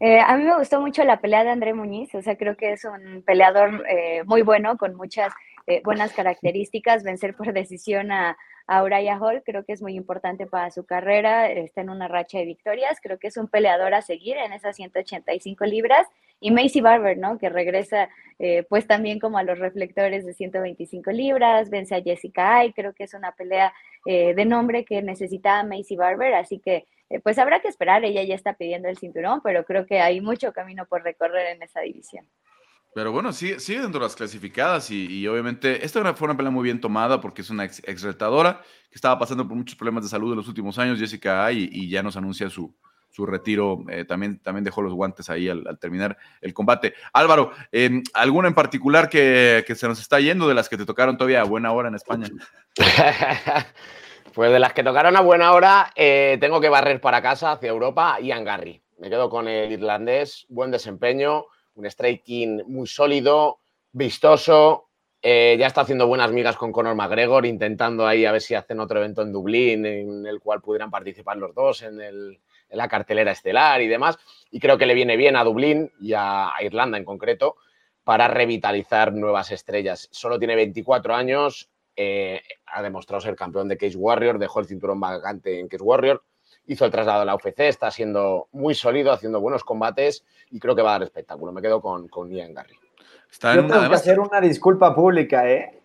Eh, 0.00 0.20
a 0.20 0.36
mí 0.36 0.44
me 0.44 0.56
gustó 0.56 0.80
mucho 0.80 1.02
la 1.02 1.20
pelea 1.20 1.42
de 1.42 1.50
André 1.50 1.74
Muñiz, 1.74 2.14
o 2.14 2.22
sea, 2.22 2.36
creo 2.36 2.56
que 2.56 2.72
es 2.72 2.84
un 2.84 3.22
peleador 3.22 3.84
eh, 3.88 4.22
muy 4.24 4.42
bueno, 4.42 4.76
con 4.76 4.94
muchas 4.94 5.32
eh, 5.66 5.80
buenas 5.82 6.12
características. 6.12 7.02
Vencer 7.02 7.34
por 7.34 7.52
decisión 7.52 8.12
a, 8.12 8.36
a 8.68 8.84
Uriah 8.84 9.18
Hall 9.18 9.42
creo 9.44 9.64
que 9.64 9.72
es 9.72 9.82
muy 9.82 9.96
importante 9.96 10.46
para 10.46 10.70
su 10.70 10.86
carrera, 10.86 11.50
está 11.50 11.80
en 11.80 11.90
una 11.90 12.06
racha 12.06 12.38
de 12.38 12.44
victorias, 12.44 13.00
creo 13.02 13.18
que 13.18 13.26
es 13.26 13.36
un 13.36 13.48
peleador 13.48 13.94
a 13.94 14.02
seguir 14.02 14.36
en 14.36 14.52
esas 14.52 14.76
185 14.76 15.64
libras. 15.64 16.06
Y 16.40 16.52
Macy 16.52 16.80
Barber, 16.80 17.18
¿no? 17.18 17.36
Que 17.36 17.48
regresa 17.48 18.08
pues 18.68 18.86
también 18.86 19.18
como 19.18 19.38
a 19.38 19.42
los 19.42 19.58
reflectores 19.58 20.24
de 20.24 20.34
125 20.34 21.10
libras, 21.10 21.68
vence 21.68 21.96
a 21.96 22.00
Jessica 22.00 22.58
Ay, 22.58 22.72
creo 22.72 22.92
que 22.92 23.02
es 23.02 23.14
una 23.14 23.32
pelea 23.32 23.72
de 24.04 24.44
nombre 24.44 24.84
que 24.84 25.02
necesitaba 25.02 25.64
Macy 25.64 25.96
Barber, 25.96 26.34
así 26.34 26.60
que 26.60 26.86
eh, 27.10 27.20
pues 27.20 27.38
habrá 27.38 27.60
que 27.60 27.68
esperar, 27.68 28.04
ella 28.04 28.22
ya 28.22 28.34
está 28.34 28.54
pidiendo 28.54 28.88
el 28.88 28.98
cinturón, 28.98 29.40
pero 29.42 29.64
creo 29.64 29.86
que 29.86 30.00
hay 30.00 30.20
mucho 30.20 30.52
camino 30.52 30.86
por 30.86 31.02
recorrer 31.02 31.56
en 31.56 31.62
esa 31.62 31.80
división. 31.80 32.26
Pero 32.94 33.12
bueno, 33.12 33.32
sigue, 33.32 33.60
sigue 33.60 33.80
dentro 33.80 34.00
de 34.00 34.06
las 34.06 34.16
clasificadas 34.16 34.90
y, 34.90 35.26
obviamente 35.28 35.84
esta 35.84 36.14
fue 36.14 36.26
una 36.26 36.36
pelea 36.36 36.50
muy 36.50 36.64
bien 36.64 36.80
tomada 36.80 37.20
porque 37.20 37.42
es 37.42 37.50
una 37.50 37.64
ex, 37.64 38.02
retadora 38.02 38.60
que 38.90 38.96
estaba 38.96 39.18
pasando 39.18 39.46
por 39.46 39.56
muchos 39.56 39.76
problemas 39.76 40.04
de 40.04 40.10
salud 40.10 40.32
en 40.32 40.38
los 40.38 40.48
últimos 40.48 40.78
años, 40.78 40.98
Jessica 40.98 41.50
y, 41.52 41.68
y 41.70 41.88
ya 41.88 42.02
nos 42.02 42.16
anuncia 42.16 42.50
su, 42.50 42.74
su 43.10 43.26
retiro. 43.26 43.84
Eh, 43.88 44.04
también, 44.04 44.38
también 44.40 44.64
dejó 44.64 44.82
los 44.82 44.94
guantes 44.94 45.28
ahí 45.30 45.48
al, 45.48 45.78
terminar 45.80 46.16
el 46.40 46.54
combate. 46.54 46.94
Álvaro, 47.12 47.52
eh, 47.72 48.02
¿alguna 48.14 48.48
en 48.48 48.54
particular 48.54 49.08
que, 49.08 49.64
que, 49.66 49.74
se 49.74 49.88
nos 49.88 50.00
está 50.00 50.20
yendo 50.20 50.48
de 50.48 50.54
las 50.54 50.68
que 50.68 50.76
te 50.76 50.86
tocaron 50.86 51.16
todavía 51.16 51.40
a 51.40 51.44
buena 51.44 51.72
hora 51.72 51.88
en 51.88 51.94
España? 51.94 52.28
Pues 54.34 54.52
de 54.52 54.60
las 54.60 54.72
que 54.72 54.84
tocaron 54.84 55.16
a 55.16 55.20
buena 55.20 55.52
hora, 55.52 55.90
eh, 55.96 56.38
tengo 56.40 56.60
que 56.60 56.68
barrer 56.68 57.00
para 57.00 57.20
casa 57.20 57.50
hacia 57.50 57.70
Europa 57.70 58.18
y 58.20 58.28
Garry. 58.28 58.80
Me 58.98 59.10
quedo 59.10 59.28
con 59.28 59.48
el 59.48 59.72
irlandés, 59.72 60.46
buen 60.48 60.70
desempeño, 60.70 61.46
un 61.78 61.86
striking 61.86 62.62
muy 62.66 62.86
sólido, 62.86 63.60
vistoso. 63.92 64.88
Eh, 65.22 65.56
ya 65.58 65.66
está 65.66 65.80
haciendo 65.80 66.06
buenas 66.06 66.30
migas 66.30 66.56
con 66.56 66.72
Conor 66.72 66.94
McGregor, 66.94 67.46
intentando 67.46 68.06
ahí 68.06 68.24
a 68.24 68.32
ver 68.32 68.40
si 68.40 68.54
hacen 68.54 68.80
otro 68.80 68.98
evento 68.98 69.22
en 69.22 69.32
Dublín 69.32 69.86
en 69.86 70.26
el 70.26 70.40
cual 70.40 70.60
pudieran 70.60 70.90
participar 70.90 71.36
los 71.36 71.54
dos 71.54 71.82
en, 71.82 71.98
la 72.70 72.88
cartelera 72.88 73.32
estelar 73.32 73.80
y 73.80 73.88
demás. 73.88 74.18
Y 74.50 74.60
creo 74.60 74.76
que 74.76 74.86
le 74.86 74.94
viene 74.94 75.16
bien 75.16 75.36
a 75.36 75.44
Dublín 75.44 75.90
y 76.00 76.12
a 76.14 76.52
Irlanda 76.60 76.98
en 76.98 77.04
concreto 77.04 77.56
para 78.04 78.28
revitalizar 78.28 79.12
nuevas 79.12 79.50
estrellas. 79.50 80.08
Solo 80.10 80.38
tiene 80.38 80.54
24 80.56 81.14
años, 81.14 81.70
eh, 81.96 82.42
ha 82.66 82.82
demostrado 82.82 83.20
ser 83.20 83.36
campeón 83.36 83.68
de 83.68 83.76
Cage 83.76 83.96
Warrior, 83.96 84.38
dejó 84.38 84.60
el 84.60 84.66
cinturón 84.66 85.00
vacante 85.00 85.58
en 85.58 85.68
Cage 85.68 85.82
Warrior, 85.82 86.22
hizo 86.68 86.84
el 86.84 86.90
traslado 86.90 87.22
a 87.22 87.24
la 87.24 87.34
UFC, 87.34 87.60
está 87.60 87.90
siendo 87.90 88.48
muy 88.52 88.74
sólido, 88.74 89.10
haciendo 89.10 89.40
buenos 89.40 89.64
combates 89.64 90.24
y 90.50 90.60
creo 90.60 90.76
que 90.76 90.82
va 90.82 90.90
a 90.90 90.92
dar 90.92 91.02
espectáculo. 91.02 91.50
Me 91.50 91.62
quedo 91.62 91.80
con, 91.80 92.08
con 92.08 92.30
Ian 92.30 92.54
Garry. 92.54 92.74
Yo 93.42 93.66
tengo 93.66 93.88
que 93.88 93.94
hacer 93.94 94.20
una 94.20 94.40
disculpa 94.40 94.94
pública, 94.94 95.50
¿eh? 95.50 95.80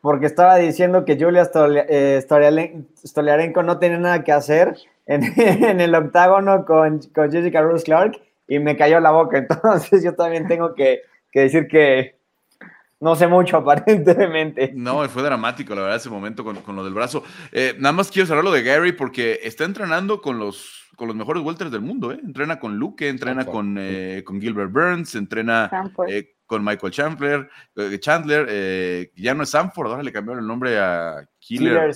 Porque 0.00 0.26
estaba 0.26 0.56
diciendo 0.56 1.04
que 1.04 1.18
Julia 1.18 1.48
eh, 1.88 2.20
Stoliarenko 2.22 3.62
no 3.62 3.78
tiene 3.78 3.98
nada 3.98 4.24
que 4.24 4.32
hacer 4.32 4.76
en, 5.06 5.80
el 5.80 5.94
octágono 5.94 6.64
con, 6.64 7.00
con, 7.14 7.30
Jessica 7.30 7.62
Rose 7.62 7.84
Clark 7.84 8.20
y 8.48 8.58
me 8.58 8.76
cayó 8.76 9.00
la 9.00 9.10
boca. 9.10 9.38
Entonces 9.48 10.04
yo 10.04 10.14
también 10.14 10.46
tengo 10.46 10.74
que 10.74 11.02
decir 11.32 11.66
que, 11.68 12.21
no 13.02 13.16
sé 13.16 13.26
mucho 13.26 13.56
aparentemente. 13.58 14.72
No, 14.74 15.06
fue 15.08 15.22
dramático, 15.22 15.74
la 15.74 15.82
verdad, 15.82 15.96
ese 15.96 16.08
momento 16.08 16.44
con, 16.44 16.76
lo 16.76 16.84
del 16.84 16.94
brazo. 16.94 17.24
Eh, 17.50 17.74
nada 17.78 17.92
más 17.92 18.10
quiero 18.10 18.26
cerrar 18.26 18.44
lo 18.44 18.52
de 18.52 18.62
Gary 18.62 18.92
porque 18.92 19.40
está 19.42 19.64
entrenando 19.64 20.22
con 20.22 20.38
los, 20.38 20.84
con 20.94 21.08
los 21.08 21.16
mejores 21.16 21.42
welters 21.42 21.72
del 21.72 21.80
mundo. 21.80 22.12
¿eh? 22.12 22.20
Entrena 22.24 22.60
con 22.60 22.76
Luke, 22.76 23.08
entrena 23.08 23.44
con, 23.44 23.76
eh, 23.78 24.22
con 24.24 24.40
Gilbert 24.40 24.70
Burns, 24.70 25.16
entrena 25.16 25.68
eh, 26.08 26.36
con 26.46 26.64
Michael 26.64 26.92
Chandler. 26.92 27.50
Chandler 27.98 29.10
ya 29.16 29.34
no 29.34 29.42
es 29.42 29.50
Sanford, 29.50 29.88
ahora 29.88 30.02
le 30.04 30.12
cambiaron 30.12 30.44
el 30.44 30.48
nombre 30.48 30.78
a 30.78 31.28
Killer. 31.40 31.92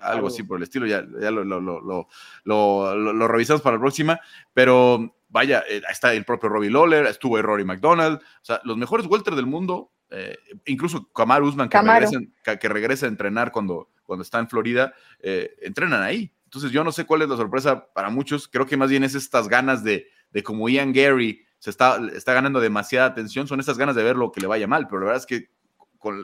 Algo 0.00 0.26
así 0.26 0.42
por 0.42 0.56
el 0.56 0.64
estilo, 0.64 0.84
ya, 0.84 1.06
ya 1.20 1.30
lo, 1.30 1.44
lo, 1.44 1.60
lo, 1.60 2.08
lo, 2.44 3.28
revisamos 3.28 3.62
para 3.62 3.76
la 3.76 3.80
próxima. 3.80 4.18
Pero 4.52 5.14
vaya, 5.28 5.62
está 5.88 6.12
el 6.12 6.24
propio 6.24 6.48
Robbie 6.48 6.70
Lawler, 6.70 7.06
estuvo 7.06 7.40
Rory 7.40 7.64
McDonald. 7.64 8.18
O 8.18 8.44
sea, 8.44 8.60
los 8.64 8.76
mejores 8.76 9.06
welters 9.06 9.36
del 9.36 9.46
mundo 9.46 9.92
eh, 10.12 10.36
incluso 10.66 11.10
Kamar 11.12 11.42
Usman, 11.42 11.68
que 11.68 12.68
regresa, 12.68 13.06
a 13.06 13.08
entrenar 13.08 13.50
cuando, 13.50 13.90
cuando 14.04 14.22
está 14.22 14.38
en 14.38 14.48
Florida, 14.48 14.94
eh, 15.20 15.56
entrenan 15.62 16.02
ahí. 16.02 16.32
Entonces 16.44 16.70
yo 16.70 16.84
no 16.84 16.92
sé 16.92 17.06
cuál 17.06 17.22
es 17.22 17.28
la 17.28 17.36
sorpresa 17.36 17.92
para 17.94 18.10
muchos, 18.10 18.46
creo 18.46 18.66
que 18.66 18.76
más 18.76 18.90
bien 18.90 19.04
es 19.04 19.14
estas 19.14 19.48
ganas 19.48 19.82
de, 19.82 20.08
de 20.30 20.42
como 20.42 20.68
Ian 20.68 20.92
Gary 20.92 21.44
se 21.58 21.70
está, 21.70 21.98
está 22.14 22.34
ganando 22.34 22.60
demasiada 22.60 23.06
atención, 23.06 23.46
son 23.46 23.60
estas 23.60 23.78
ganas 23.78 23.96
de 23.96 24.02
ver 24.02 24.16
lo 24.16 24.32
que 24.32 24.40
le 24.40 24.48
vaya 24.48 24.66
mal, 24.66 24.86
pero 24.86 25.00
la 25.00 25.06
verdad 25.06 25.22
es 25.22 25.26
que 25.26 25.50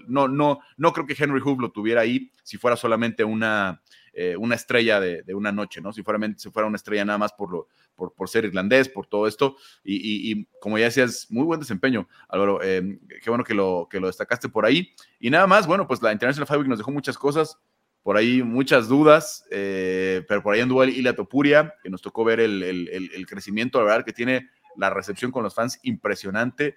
no, 0.06 0.28
no, 0.28 0.58
no 0.76 0.92
creo 0.92 1.06
que 1.06 1.16
Henry 1.16 1.40
Hoof 1.40 1.60
lo 1.60 1.70
tuviera 1.70 2.00
ahí 2.00 2.30
si 2.42 2.58
fuera 2.58 2.76
solamente 2.76 3.24
una, 3.24 3.80
eh, 4.12 4.36
una 4.36 4.54
estrella 4.54 5.00
de, 5.00 5.22
una 5.34 5.52
noche, 5.52 5.80
¿no? 5.80 5.92
Si 5.92 6.02
fuera, 6.02 6.18
si 6.36 6.50
fuera 6.50 6.66
una 6.66 6.76
estrella 6.76 7.04
nada 7.04 7.18
más 7.18 7.32
por, 7.32 7.50
lo, 7.50 7.68
por, 7.94 8.28
ser 8.28 8.44
irlandés, 8.44 8.88
por 8.88 9.06
todo 9.06 9.26
esto. 9.26 9.56
Y, 9.84 10.46
como 10.60 10.78
ya 10.78 10.86
decías, 10.86 11.26
muy 11.30 11.44
buen 11.44 11.60
desempeño, 11.60 12.08
Álvaro. 12.28 12.60
Eh, 12.62 12.98
qué 13.22 13.30
bueno 13.30 13.44
que 13.44 13.54
lo, 13.54 13.88
que 13.90 14.00
lo 14.00 14.06
destacaste 14.06 14.48
por 14.48 14.66
ahí. 14.66 14.92
Y 15.20 15.30
nada 15.30 15.46
más, 15.46 15.66
bueno, 15.66 15.86
pues 15.86 16.02
la 16.02 16.12
International 16.12 16.46
Fight 16.46 16.60
Week 16.60 16.68
nos 16.68 16.78
dejó 16.78 16.90
muchas 16.90 17.18
cosas 17.18 17.58
por 18.02 18.16
ahí 18.16 18.42
muchas 18.42 18.88
dudas, 18.88 19.44
eh, 19.50 20.24
pero 20.28 20.42
por 20.42 20.54
ahí 20.54 20.60
anduvo 20.60 20.82
Ilia 20.82 21.14
Topuria, 21.14 21.74
que 21.82 21.90
nos 21.90 22.00
tocó 22.00 22.24
ver 22.24 22.40
el, 22.40 23.26
crecimiento, 23.28 23.78
la 23.78 23.84
verdad 23.84 24.04
que 24.04 24.14
tiene 24.14 24.48
la 24.76 24.88
recepción 24.88 25.30
con 25.30 25.42
los 25.42 25.54
fans 25.54 25.78
impresionante, 25.82 26.76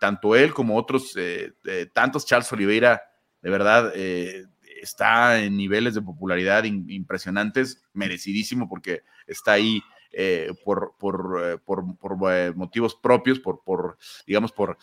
tanto 0.00 0.34
él 0.34 0.54
como 0.54 0.76
otros, 0.76 1.14
tantos 1.92 2.24
Charles 2.24 2.50
Oliveira, 2.50 3.02
de 3.42 3.50
verdad, 3.50 3.92
está 4.82 5.42
en 5.42 5.56
niveles 5.56 5.94
de 5.94 6.02
popularidad 6.02 6.64
impresionantes, 6.64 7.82
merecidísimo 7.92 8.68
porque 8.68 9.02
está 9.26 9.52
ahí 9.52 9.82
eh, 10.14 10.52
por, 10.64 10.94
por, 10.98 11.42
eh, 11.42 11.58
eh, 12.30 12.52
motivos 12.54 12.94
propios, 12.94 13.40
por, 13.40 13.62
por 13.64 13.96
digamos, 14.26 14.52
por 14.52 14.76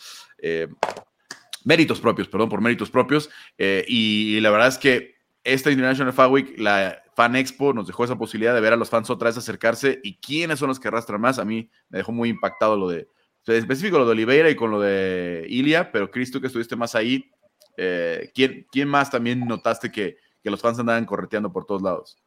méritos 1.63 1.99
propios, 1.99 2.27
perdón, 2.27 2.49
por 2.49 2.61
méritos 2.61 2.89
propios. 2.89 3.29
Y, 3.57 4.39
la 4.39 4.49
verdad 4.49 4.69
es 4.69 4.77
que 4.77 5.15
esta 5.43 5.71
International 5.71 6.13
Fan 6.13 6.31
Week, 6.31 6.57
la 6.57 7.03
Fan 7.15 7.35
Expo, 7.35 7.73
nos 7.73 7.87
dejó 7.87 8.05
esa 8.05 8.17
posibilidad 8.17 8.55
de 8.55 8.61
ver 8.61 8.73
a 8.73 8.77
los 8.77 8.89
fans 8.89 9.09
otra 9.09 9.29
vez 9.29 9.37
acercarse 9.37 9.99
y 10.03 10.17
quiénes 10.17 10.59
son 10.59 10.69
los 10.69 10.79
que 10.79 10.87
arrastran 10.87 11.21
más. 11.21 11.37
A 11.37 11.45
mí 11.45 11.69
me 11.89 11.99
dejó 11.99 12.11
muy 12.11 12.29
impactado 12.29 12.75
lo 12.75 12.89
de, 12.89 13.07
específico 13.45 13.99
lo 13.99 14.05
de 14.05 14.11
Oliveira 14.11 14.49
y 14.49 14.55
con 14.55 14.71
lo 14.71 14.79
de 14.79 15.45
Ilia, 15.49 15.91
pero 15.91 16.09
Cristo 16.09 16.41
que 16.41 16.47
estuviste 16.47 16.75
más 16.75 16.95
ahí, 16.95 17.29
eh, 17.81 18.31
¿quién, 18.35 18.67
¿quién, 18.71 18.89
más 18.89 19.09
también 19.09 19.47
notaste 19.47 19.89
que, 19.89 20.17
los 20.43 20.61
fans 20.61 20.79
andaban 20.79 21.05
correteando 21.05 21.53
por 21.53 21.65
todos 21.65 21.81
lados? 21.81 22.17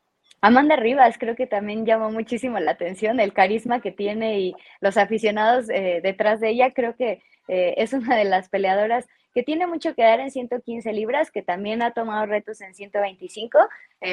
Amanda 0.40 0.76
Rivas 0.76 1.18
creo 1.18 1.34
que 1.34 1.48
también 1.48 1.84
llamó 1.84 2.11
muchísimo 2.11 2.59
la 2.61 2.70
atención, 2.70 3.18
el 3.18 3.32
carisma 3.32 3.80
que 3.80 3.90
tiene 3.90 4.38
y 4.38 4.55
los 4.80 4.96
aficionados 4.96 5.68
eh, 5.68 6.00
detrás 6.03 6.38
de 6.40 6.50
ella, 6.50 6.72
creo 6.72 6.94
que 6.94 7.20
eh, 7.48 7.74
es 7.78 7.92
una 7.92 8.16
de 8.16 8.24
las 8.24 8.48
peleadoras 8.48 9.07
que 9.34 9.42
tiene 9.42 9.66
mucho 9.66 9.94
que 9.94 10.03
dar 10.03 10.20
en 10.20 10.30
115 10.30 10.92
libras, 10.92 11.30
que 11.30 11.42
también 11.42 11.82
ha 11.82 11.92
tomado 11.92 12.26
retos 12.26 12.61
en 12.61 12.74
125, 12.74 13.59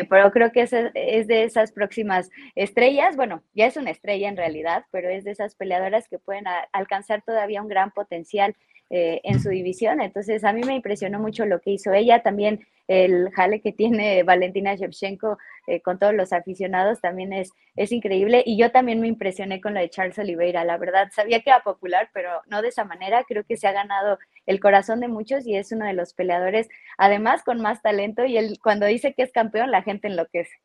pero 0.10 0.32
creo 0.32 0.54
que 0.54 0.62
es, 0.62 0.72
es, 0.72 1.28
de 1.28 1.44
esas 1.44 1.74
próximas 1.74 2.30
estrellas, 2.56 3.18
bueno, 3.18 3.44
ya 3.54 3.66
es 3.66 3.76
una 3.76 3.92
estrella 3.92 4.30
en 4.30 4.38
realidad, 4.38 4.86
pero 4.92 5.10
es 5.10 5.26
de 5.26 5.32
esas 5.32 5.56
peleadoras 5.56 6.08
que 6.08 6.20
pueden 6.20 6.46
alcanzar 6.72 7.22
todavía 7.22 7.62
un 7.62 7.68
gran 7.68 7.92
potencial 7.92 8.56
eh, 8.90 9.22
en 9.24 9.40
su 9.40 9.50
división. 9.50 10.02
Entonces, 10.02 10.44
a 10.44 10.52
mí 10.52 10.62
me 10.64 10.76
impresionó 10.76 11.20
mucho 11.20 11.46
lo 11.46 11.62
que 11.62 11.72
hizo 11.72 11.94
ella. 11.94 12.24
También 12.24 12.66
el 12.88 13.30
jale 13.32 13.62
que 13.62 13.72
tiene 13.72 14.24
Valentina 14.24 14.76
Shevchenko 14.76 15.38
eh, 15.68 15.82
con 15.82 16.00
todos 16.00 16.14
los 16.14 16.34
aficionados 16.34 17.00
también 17.00 17.32
es, 17.32 17.52
es 17.76 17.92
increíble. 17.92 18.44
Y 18.46 18.58
yo 18.58 18.72
también 18.72 19.00
me 19.00 19.08
impresioné 19.08 19.62
con 19.62 19.76
lo 19.76 19.80
de 19.80 19.90
Charles 19.90 20.18
Oliveira. 20.18 20.64
La 20.64 20.78
verdad, 20.78 21.10
sabía 21.14 21.42
que 21.42 21.52
era 21.52 21.62
popular, 21.62 22.10
pero 22.14 22.30
no 22.48 22.62
de 22.62 22.70
esa 22.70 22.84
manera. 22.84 23.24
Creo 23.28 23.44
que 23.44 23.58
se 23.58 23.68
ha 23.68 23.72
ganado 23.72 24.18
el 24.48 24.60
corazón 24.60 25.00
de 25.02 25.08
muchos 25.08 25.46
y 25.46 25.56
es 25.56 25.72
uno 25.72 25.86
de 25.86 25.94
los 25.94 26.14
peleadores, 26.14 26.68
además, 26.98 27.44
con 27.44 27.62
más 27.62 27.82
talento. 27.84 28.26
Y 28.26 28.38
él, 28.38 28.58
cuando 28.64 28.88
dice 28.88 29.14
que 29.14 29.24
es 29.24 29.32
campeón, 29.32 29.72
la 29.72 29.84
gente 29.84 30.08
enloquece. 30.08 30.56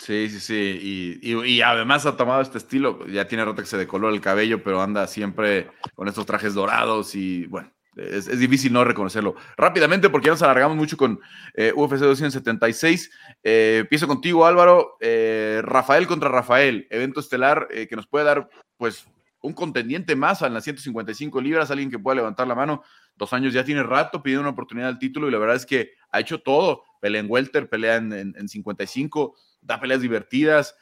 Sí, 0.00 0.28
sí, 0.28 0.40
sí. 0.40 1.20
Y, 1.22 1.60
además 1.60 2.06
ha 2.06 2.16
tomado 2.16 2.40
este 2.40 2.58
estilo. 2.58 3.06
Ya 3.06 3.28
tiene 3.28 3.44
rato 3.44 3.62
que 3.62 3.68
se 3.68 3.76
decoló 3.76 4.08
el 4.08 4.20
cabello, 4.20 4.62
pero 4.62 4.82
anda 4.82 5.06
siempre 5.06 5.70
con 5.94 6.08
estos 6.08 6.26
trajes 6.26 6.54
dorados 6.54 7.14
y 7.14 7.46
bueno, 7.46 7.70
es, 7.94 8.38
difícil 8.38 8.72
no 8.72 8.84
reconocerlo. 8.84 9.36
Rápidamente, 9.56 10.10
porque 10.10 10.26
ya 10.26 10.32
nos 10.32 10.42
alargamos 10.42 10.76
mucho 10.76 10.96
con 10.96 11.20
eh, 11.54 11.72
UFC 11.74 12.00
276. 12.00 13.10
Eh, 13.44 13.78
empiezo 13.82 14.08
contigo, 14.08 14.44
Álvaro. 14.44 14.96
Eh, 15.00 15.60
Rafael 15.62 16.06
contra 16.08 16.28
Rafael, 16.28 16.88
evento 16.90 17.20
estelar 17.20 17.68
que 17.68 17.96
nos 17.96 18.08
puede 18.08 18.24
dar, 18.24 18.48
pues, 18.76 19.06
un 19.40 19.52
contendiente 19.52 20.16
más 20.16 20.42
a 20.42 20.48
las 20.48 20.64
155 20.64 21.40
libras, 21.40 21.70
alguien 21.70 21.90
que 21.90 21.98
pueda 21.98 22.16
levantar 22.16 22.46
la 22.48 22.54
mano. 22.54 22.82
dos 23.14 23.32
años 23.32 23.54
ya 23.54 23.64
tiene 23.64 23.82
rato 23.82 24.22
pidiendo 24.22 24.42
una 24.42 24.50
oportunidad 24.50 24.88
al 24.88 24.98
título 24.98 25.28
y 25.28 25.30
la 25.30 25.38
verdad 25.38 25.56
es 25.56 25.64
que 25.64 25.92
ha 26.10 26.20
hecho 26.20 26.40
todo. 26.42 26.82
Pelea 27.00 27.20
en 27.20 27.30
Welter, 27.30 27.68
pelea 27.68 27.96
en, 27.96 28.48
55, 28.48 29.36
da 29.66 29.80
peleas 29.80 30.00
divertidas, 30.00 30.76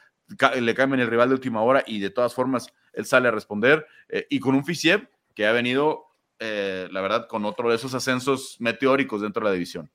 le 0.61 0.74
cambian 0.74 1.01
el 1.01 1.09
rival 1.09 1.28
de 1.28 1.35
última 1.35 1.62
hora 1.62 1.82
y 1.87 2.01
de 2.01 2.11
todas 2.11 2.35
formas 2.35 2.72
él 2.93 3.07
sale 3.07 3.28
a 3.28 3.30
responder. 3.30 3.87
Eh, 4.09 4.26
y 4.30 4.41
con 4.41 4.55
un 4.55 4.64
Fisiev 4.64 5.09
que 5.35 5.47
ha 5.47 5.53
venido, 5.53 6.07
eh, 6.39 6.89
la 6.91 7.01
verdad, 7.01 7.26
con 7.26 7.45
otro 7.45 7.68
de 7.68 7.76
esos 7.76 7.95
ascensos 7.95 8.57
meteóricos 8.61 9.20
dentro 9.20 9.43
de 9.43 9.51
la 9.51 9.55
división. 9.55 9.91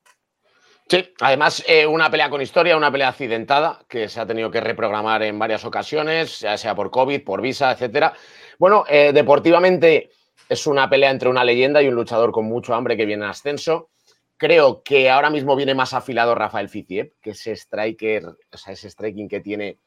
Sí, 0.90 1.14
además 1.22 1.64
eh, 1.68 1.86
una 1.86 2.10
pelea 2.10 2.32
con 2.32 2.42
historia, 2.42 2.76
una 2.76 2.92
pelea 2.92 3.10
accidentada 3.10 3.86
que 3.88 4.10
se 4.10 4.20
ha 4.20 4.26
tenido 4.26 4.50
que 4.50 4.60
reprogramar 4.60 5.22
en 5.22 5.38
varias 5.38 5.64
ocasiones, 5.64 6.40
ya 6.40 6.58
sea 6.58 6.74
por 6.74 6.90
COVID, 6.90 7.24
por 7.24 7.42
visa, 7.42 7.72
etcétera. 7.72 8.12
Bueno, 8.58 8.86
eh, 8.90 9.12
deportivamente 9.14 10.10
es 10.50 10.66
una 10.66 10.90
pelea 10.90 11.12
entre 11.12 11.30
una 11.30 11.44
leyenda 11.44 11.80
y 11.84 11.88
un 11.88 11.94
luchador 11.94 12.32
con 12.32 12.46
mucho 12.46 12.74
hambre 12.74 12.98
que 12.98 13.06
viene 13.06 13.24
en 13.24 13.30
ascenso. 13.30 13.92
Creo 14.40 14.84
que 14.84 15.10
ahora 15.10 15.30
mismo 15.30 15.54
viene 15.58 15.76
más 15.76 15.94
afilado 15.94 16.34
Rafael 16.34 16.70
Fiziev, 16.70 17.12
que 17.22 17.32
ese 17.32 17.52
striker, 17.52 18.26
o 18.26 18.58
sea, 18.58 18.72
ese 18.72 18.90
striking 18.90 19.28
que 19.28 19.42
tiene, 19.42 19.80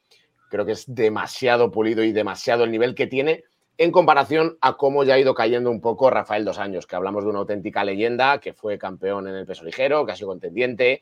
creo 0.50 0.66
que 0.66 0.72
es 0.72 0.84
demasiado 0.94 1.70
pulido 1.70 2.04
y 2.04 2.12
demasiado 2.12 2.64
el 2.64 2.70
nivel 2.70 2.94
que 2.94 3.06
tiene 3.06 3.44
en 3.78 3.90
comparación 3.90 4.58
a 4.60 4.76
cómo 4.76 5.04
ya 5.04 5.14
ha 5.14 5.18
ido 5.18 5.34
cayendo 5.34 5.70
un 5.70 5.80
poco 5.80 6.10
Rafael 6.10 6.44
Dos 6.44 6.58
Años, 6.58 6.86
que 6.86 6.96
hablamos 6.96 7.24
de 7.24 7.30
una 7.30 7.38
auténtica 7.38 7.82
leyenda, 7.82 8.40
que 8.40 8.52
fue 8.52 8.76
campeón 8.76 9.26
en 9.26 9.36
el 9.36 9.46
peso 9.46 9.64
ligero, 9.64 10.04
que 10.04 10.12
ha 10.12 10.16
sido 10.16 10.28
contendiente. 10.28 11.00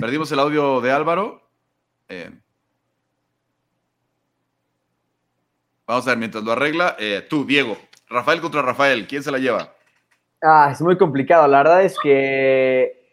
Perdimos, 0.00 0.32
el 0.32 0.40
audio 0.40 0.80
de 0.80 0.90
Álvaro. 0.90 1.40
Eh, 2.08 2.32
vamos 5.86 6.06
a 6.06 6.10
ver, 6.10 6.18
mientras 6.18 6.44
lo 6.44 6.52
arregla, 6.52 6.96
eh, 6.98 7.24
tú, 7.28 7.44
Diego, 7.44 7.76
Rafael 8.08 8.40
contra 8.40 8.62
Rafael, 8.62 9.06
¿quién 9.06 9.22
se 9.22 9.30
la 9.30 9.38
lleva? 9.38 9.74
Ah, 10.42 10.68
es 10.72 10.80
muy 10.82 10.98
complicado. 10.98 11.48
La 11.48 11.58
verdad 11.58 11.82
es 11.82 11.98
que 11.98 13.04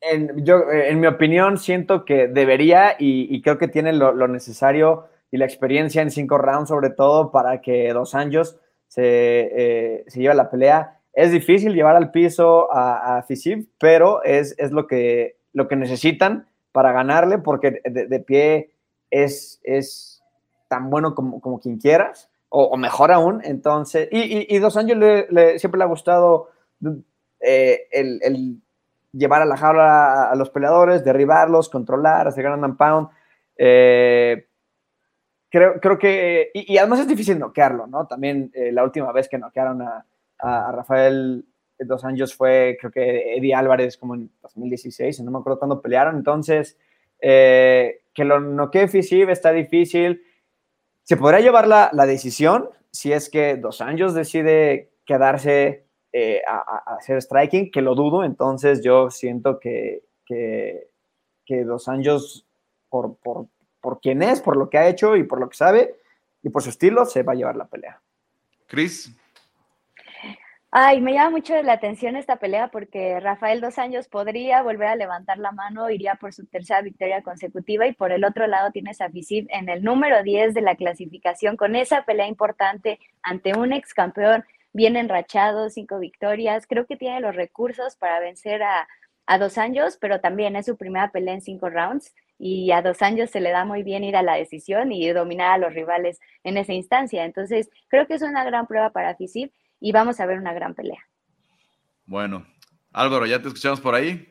en, 0.00 0.44
yo, 0.44 0.70
en 0.70 0.98
mi 1.00 1.06
opinión, 1.06 1.58
siento 1.58 2.04
que 2.04 2.26
debería 2.26 2.96
y, 2.98 3.40
creo 3.42 3.58
que 3.58 3.68
tiene 3.68 3.92
lo, 3.92 4.28
necesario 4.28 5.06
y 5.30 5.36
la 5.36 5.44
experiencia 5.44 6.02
en 6.02 6.10
cinco 6.10 6.38
rounds, 6.38 6.68
sobre 6.68 6.90
todo, 6.90 7.30
para 7.30 7.60
que 7.60 7.92
Dos 7.92 8.14
Anjos 8.14 8.58
se, 8.88 9.02
eh, 9.04 10.04
se 10.08 10.20
lleve 10.20 10.34
la 10.34 10.50
pelea. 10.50 10.98
Es 11.12 11.32
difícil 11.32 11.74
llevar 11.74 11.96
al 11.96 12.10
piso 12.10 12.72
a, 12.72 13.18
a 13.18 13.26
pero 13.78 14.22
es, 14.24 14.54
es, 14.58 14.72
lo, 14.72 14.86
que, 14.86 15.36
lo 15.52 15.68
que 15.68 15.76
necesitan 15.76 16.46
para 16.72 16.92
ganarle, 16.92 17.38
porque 17.38 17.80
de, 17.84 18.20
pie 18.20 18.70
es, 19.10 19.60
es 19.64 20.19
tan 20.70 20.88
bueno 20.88 21.16
como, 21.16 21.58
quien 21.58 21.78
quieras, 21.78 22.30
o, 22.48 22.76
mejor 22.76 23.10
aún. 23.10 23.42
Entonces, 23.44 24.08
y, 24.12 24.54
y, 24.54 24.58
Dos 24.60 24.76
Anjos 24.76 24.96
le, 24.96 25.58
siempre 25.58 25.78
le 25.78 25.84
ha 25.84 25.88
gustado 25.88 26.50
eh, 27.40 27.88
el, 27.90 28.60
llevar 29.12 29.42
a 29.42 29.46
la 29.46 29.56
jaula 29.56 30.30
a, 30.30 30.34
los 30.36 30.50
peleadores, 30.50 31.04
derribarlos, 31.04 31.68
controlar, 31.68 32.28
hacer 32.28 32.44
ground 32.44 32.64
and 32.64 32.76
pound. 32.76 33.08
Eh, 33.56 34.46
creo, 35.50 35.80
creo 35.80 35.98
que, 35.98 36.50
y, 36.54 36.78
además 36.78 37.00
es 37.00 37.08
difícil 37.08 37.36
noquearlo, 37.36 37.88
¿no? 37.88 38.06
También 38.06 38.52
eh, 38.54 38.70
la 38.70 38.84
última 38.84 39.10
vez 39.10 39.28
que 39.28 39.38
noquearon 39.38 39.82
a, 39.82 40.06
a, 40.38 40.70
Rafael 40.70 41.44
Dos 41.80 42.04
Anjos 42.04 42.32
fue, 42.32 42.76
creo 42.78 42.92
que 42.92 43.34
Eddie 43.36 43.56
Álvarez, 43.56 43.96
como 43.96 44.14
en 44.14 44.30
2016, 44.40 45.20
no 45.22 45.32
me 45.32 45.38
acuerdo 45.40 45.58
cuándo 45.58 45.82
pelearon. 45.82 46.14
Entonces, 46.14 46.78
que 47.20 48.24
lo 48.24 48.38
noquee 48.40 48.86
Fisib 48.86 49.28
está 49.30 49.50
difícil. 49.50 50.22
Se 51.10 51.16
podría 51.16 51.40
llevar 51.40 51.66
la, 51.66 52.06
decisión 52.06 52.70
si 52.92 53.12
es 53.12 53.28
que 53.28 53.56
Dos 53.56 53.80
Anjos 53.80 54.14
decide 54.14 54.92
quedarse 55.04 55.88
eh, 56.12 56.40
a, 56.46 56.94
hacer 56.94 57.20
striking, 57.20 57.72
que 57.72 57.82
lo 57.82 57.96
dudo, 57.96 58.22
entonces 58.22 58.80
yo 58.80 59.10
siento 59.10 59.58
que, 59.58 60.04
que, 60.24 61.64
Dos 61.64 61.88
Anjos, 61.88 62.46
por, 62.88 63.16
por, 63.16 63.48
por 63.80 64.00
quién 64.00 64.22
es, 64.22 64.40
por 64.40 64.56
lo 64.56 64.70
que 64.70 64.78
ha 64.78 64.88
hecho 64.88 65.16
y 65.16 65.24
por 65.24 65.40
lo 65.40 65.48
que 65.48 65.56
sabe 65.56 65.96
y 66.44 66.50
por 66.50 66.62
su 66.62 66.70
estilo, 66.70 67.04
se 67.04 67.24
va 67.24 67.32
a 67.32 67.34
llevar 67.34 67.56
la 67.56 67.66
pelea. 67.66 68.00
Chris. 68.68 69.12
Ay, 70.72 71.00
me 71.00 71.12
llama 71.12 71.30
mucho 71.30 71.60
la 71.64 71.72
atención 71.72 72.14
esta 72.14 72.36
pelea 72.36 72.68
porque 72.68 73.18
Rafael 73.18 73.60
Dos 73.60 73.76
Años 73.78 74.06
podría 74.06 74.62
volver 74.62 74.86
a 74.86 74.94
levantar 74.94 75.38
la 75.38 75.50
mano, 75.50 75.90
iría 75.90 76.14
por 76.14 76.32
su 76.32 76.46
tercera 76.46 76.80
victoria 76.80 77.22
consecutiva 77.22 77.88
y 77.88 77.92
por 77.92 78.12
el 78.12 78.24
otro 78.24 78.46
lado 78.46 78.70
tienes 78.70 79.00
a 79.00 79.10
Fisib 79.10 79.48
en 79.50 79.68
el 79.68 79.82
número 79.82 80.22
10 80.22 80.54
de 80.54 80.60
la 80.60 80.76
clasificación 80.76 81.56
con 81.56 81.74
esa 81.74 82.04
pelea 82.04 82.28
importante 82.28 83.00
ante 83.20 83.52
un 83.58 83.72
ex 83.72 83.92
campeón 83.94 84.44
bien 84.72 84.96
enrachado, 84.96 85.70
cinco 85.70 85.98
victorias. 85.98 86.68
Creo 86.68 86.86
que 86.86 86.96
tiene 86.96 87.20
los 87.20 87.34
recursos 87.34 87.96
para 87.96 88.20
vencer 88.20 88.62
a, 88.62 88.86
Dos 89.38 89.58
Años, 89.58 89.96
pero 90.00 90.20
también 90.20 90.56
es 90.56 90.66
su 90.66 90.76
primera 90.76 91.12
pelea 91.12 91.34
en 91.34 91.40
cinco 91.40 91.70
rounds 91.70 92.12
y 92.38 92.72
a 92.72 92.82
Dos 92.82 93.00
Años 93.00 93.30
se 93.30 93.40
le 93.40 93.50
da 93.50 93.64
muy 93.64 93.84
bien 93.84 94.02
ir 94.02 94.16
a 94.16 94.22
la 94.22 94.34
decisión 94.34 94.90
y 94.90 95.08
dominar 95.10 95.52
a 95.52 95.58
los 95.58 95.72
rivales 95.72 96.18
en 96.42 96.56
esa 96.56 96.72
instancia. 96.72 97.24
Entonces, 97.24 97.70
creo 97.88 98.08
que 98.08 98.14
es 98.14 98.22
una 98.22 98.42
gran 98.44 98.66
prueba 98.66 98.90
para 98.90 99.14
Fisib 99.14 99.52
y 99.80 99.92
vamos 99.92 100.20
a 100.20 100.26
ver 100.26 100.38
una 100.38 100.52
gran 100.52 100.74
pelea. 100.74 101.00
Bueno, 102.06 102.46
Álvaro, 102.92 103.26
¿ya 103.26 103.40
te 103.40 103.48
escuchamos 103.48 103.80
por 103.80 103.94
ahí? 103.94 104.26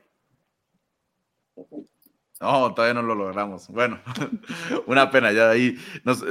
No, 2.42 2.74
todavía 2.74 2.94
no 2.94 3.02
lo 3.02 3.16
logramos. 3.16 3.68
Bueno, 3.68 4.00
una 4.88 5.12
pena, 5.12 5.34
ya 5.34 5.50
ahí 5.50 5.78
nos, 6.06 6.24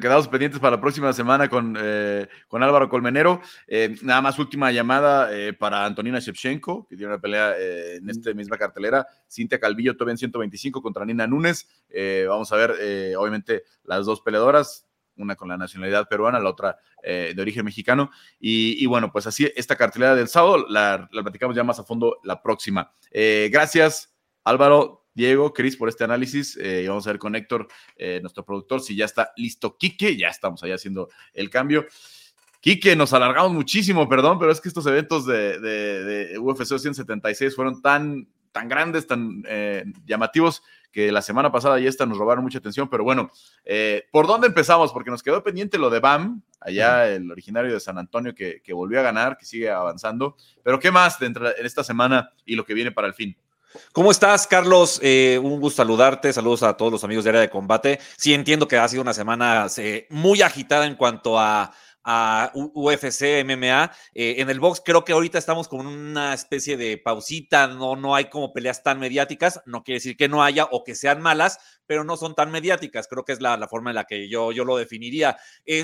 quedamos 0.00 0.26
pendientes 0.26 0.58
para 0.58 0.76
la 0.76 0.80
próxima 0.80 1.12
semana 1.12 1.48
con, 1.48 1.76
eh, 1.78 2.26
con 2.48 2.64
Álvaro 2.64 2.88
Colmenero. 2.88 3.40
Eh, 3.68 3.94
nada 4.02 4.20
más 4.20 4.40
última 4.40 4.72
llamada 4.72 5.32
eh, 5.32 5.52
para 5.52 5.86
Antonina 5.86 6.18
Shevchenko, 6.18 6.88
que 6.88 6.96
tiene 6.96 7.12
una 7.12 7.20
pelea 7.20 7.54
en 7.58 8.10
esta 8.10 8.34
misma 8.34 8.58
cartelera. 8.58 9.06
Cintia 9.30 9.60
Calvillo 9.60 9.96
todavía 9.96 10.14
en 10.14 10.18
125 10.18 10.82
contra 10.82 11.04
Nina 11.04 11.28
Núñez. 11.28 11.68
vamos 12.26 12.52
a 12.52 12.56
ver, 12.56 13.16
obviamente, 13.16 13.62
las 13.84 14.04
dos 14.04 14.20
peleadoras, 14.20 14.84
una 15.16 15.36
con 15.36 15.48
la 15.48 15.56
nacionalidad 15.56 16.08
peruana, 16.08 16.40
la 16.40 16.50
otra 16.50 16.78
de 17.02 17.36
origen 17.38 17.64
mexicano. 17.64 18.10
Y, 18.38 18.86
bueno, 18.86 19.10
pues 19.10 19.26
así, 19.26 19.50
esta 19.56 19.76
cartelera 19.76 20.14
del 20.14 20.28
sábado 20.28 20.66
la, 20.68 21.08
la 21.12 21.22
platicamos 21.22 21.56
ya 21.56 21.64
más 21.64 21.78
a 21.78 21.84
fondo 21.84 22.18
la 22.22 22.42
próxima. 22.42 22.92
gracias, 23.50 24.14
Álvaro 24.44 25.02
Diego, 25.14 25.52
Cris, 25.52 25.76
por 25.76 25.88
este 25.88 26.04
análisis. 26.04 26.56
Eh, 26.56 26.82
y 26.84 26.88
vamos 26.88 27.06
a 27.06 27.10
ver 27.10 27.18
con 27.18 27.34
Héctor, 27.34 27.68
eh, 27.96 28.18
nuestro 28.20 28.44
productor, 28.44 28.80
si 28.80 28.96
ya 28.96 29.04
está 29.04 29.32
listo 29.36 29.76
Quique. 29.76 30.16
Ya 30.16 30.28
estamos 30.28 30.62
ahí 30.62 30.72
haciendo 30.72 31.08
el 31.32 31.50
cambio. 31.50 31.86
Quique, 32.60 32.94
nos 32.94 33.12
alargamos 33.12 33.52
muchísimo, 33.52 34.08
perdón, 34.08 34.38
pero 34.38 34.52
es 34.52 34.60
que 34.60 34.68
estos 34.68 34.86
eventos 34.86 35.26
de, 35.26 35.58
de, 35.58 36.38
UFC 36.38 36.78
176 36.78 37.56
fueron 37.56 37.82
tan, 37.82 38.28
tan 38.52 38.68
grandes, 38.68 39.06
tan 39.06 39.42
eh, 39.48 39.84
llamativos, 40.06 40.62
que 40.92 41.10
la 41.10 41.22
semana 41.22 41.50
pasada 41.50 41.80
y 41.80 41.86
esta 41.86 42.06
nos 42.06 42.18
robaron 42.18 42.44
mucha 42.44 42.58
atención. 42.58 42.88
Pero 42.88 43.02
bueno, 43.02 43.30
¿por 44.10 44.26
dónde 44.26 44.46
empezamos? 44.46 44.92
Porque 44.92 45.10
nos 45.10 45.22
quedó 45.22 45.42
pendiente 45.42 45.78
lo 45.78 45.88
de 45.88 46.00
BAM, 46.00 46.42
allá 46.60 47.08
el 47.08 47.30
originario 47.30 47.72
de 47.72 47.80
San 47.80 47.96
Antonio 47.96 48.34
que, 48.34 48.60
que 48.62 48.74
volvió 48.74 49.00
a 49.00 49.02
ganar, 49.02 49.38
que 49.38 49.46
sigue 49.46 49.70
avanzando. 49.70 50.36
Pero 50.62 50.78
¿qué 50.78 50.90
más 50.90 51.16
en 51.22 51.34
esta 51.64 51.82
semana 51.82 52.30
y 52.44 52.56
lo 52.56 52.66
que 52.66 52.74
viene 52.74 52.92
para 52.92 53.08
el 53.08 53.14
fin? 53.14 53.34
¿Cómo 53.92 54.10
estás, 54.10 54.46
Carlos? 54.46 55.00
Eh, 55.02 55.40
un 55.42 55.60
gusto 55.60 55.78
saludarte. 55.78 56.32
Saludos 56.32 56.62
a 56.62 56.76
todos 56.76 56.92
los 56.92 57.04
amigos 57.04 57.24
de 57.24 57.30
área 57.30 57.40
de 57.40 57.50
combate. 57.50 58.00
Sí, 58.16 58.34
entiendo 58.34 58.68
que 58.68 58.76
ha 58.76 58.88
sido 58.88 59.02
una 59.02 59.14
semana 59.14 59.66
eh, 59.78 60.06
muy 60.10 60.42
agitada 60.42 60.86
en 60.86 60.96
cuanto 60.96 61.38
a, 61.38 61.72
UFC, 62.04 63.44
MMA. 63.44 63.92
Eh, 64.14 64.36
en 64.38 64.50
el 64.50 64.60
box 64.60 64.82
creo 64.84 65.04
que 65.04 65.12
ahorita 65.12 65.38
estamos 65.38 65.68
con 65.68 65.86
una 65.86 66.34
especie 66.34 66.76
de 66.76 66.98
pausita, 66.98 67.66
no, 67.68 67.96
no 67.96 68.14
hay 68.14 68.26
como 68.26 68.52
peleas 68.52 68.82
tan 68.82 68.98
mediáticas, 68.98 69.60
no 69.66 69.82
quiere 69.82 69.96
decir 69.96 70.16
que 70.16 70.28
no 70.28 70.42
haya 70.42 70.64
o 70.70 70.84
que 70.84 70.94
sean 70.94 71.20
malas, 71.20 71.58
pero 71.86 72.04
no 72.04 72.16
son 72.16 72.34
tan 72.34 72.50
mediáticas, 72.50 73.08
creo 73.08 73.24
que 73.24 73.32
es 73.32 73.40
la, 73.40 73.68
forma 73.68 73.90
en 73.90 73.96
la 73.96 74.04
que 74.04 74.28
yo, 74.28 74.52
yo 74.52 74.64
lo 74.64 74.76
definiría. 74.76 75.36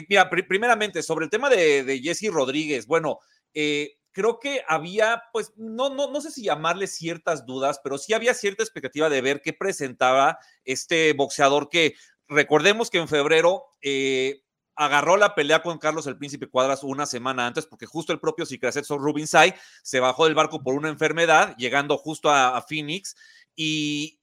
mira, 0.08 0.28
primeramente, 0.30 1.02
sobre 1.02 1.24
el 1.24 1.30
tema 1.30 1.48
de, 1.50 2.00
Jesse 2.02 2.30
Rodríguez, 2.32 2.86
bueno, 2.86 3.18
eh, 3.54 3.98
creo 4.12 4.40
que 4.40 4.62
había, 4.66 5.22
pues, 5.32 5.52
no, 5.56 5.90
no, 5.90 6.10
no 6.10 6.20
sé 6.20 6.30
si 6.30 6.42
llamarle 6.42 6.86
ciertas 6.86 7.46
dudas, 7.46 7.80
pero 7.82 7.98
sí 7.98 8.14
había 8.14 8.34
cierta 8.34 8.62
expectativa 8.62 9.08
de 9.08 9.20
ver 9.20 9.40
qué 9.42 9.52
presentaba 9.52 10.38
este 10.64 11.12
boxeador 11.12 11.68
que 11.68 11.94
recordemos 12.28 12.90
que 12.90 12.98
en 12.98 13.08
febrero 13.08 13.64
eh, 13.80 14.42
agarró 14.78 15.16
la 15.16 15.34
pelea 15.34 15.62
con 15.62 15.78
Carlos 15.78 16.06
el 16.06 16.16
Príncipe 16.16 16.48
Cuadras 16.48 16.82
una 16.84 17.04
semana 17.04 17.46
antes, 17.46 17.66
porque 17.66 17.84
justo 17.84 18.12
el 18.12 18.20
propio 18.20 18.46
Rubin 18.46 18.86
Rubinsay 18.88 19.54
se 19.82 20.00
bajó 20.00 20.24
del 20.24 20.34
barco 20.34 20.62
por 20.62 20.74
una 20.74 20.88
enfermedad, 20.88 21.56
llegando 21.56 21.98
justo 21.98 22.30
a, 22.30 22.64
Phoenix, 22.66 23.16
y, 23.54 24.18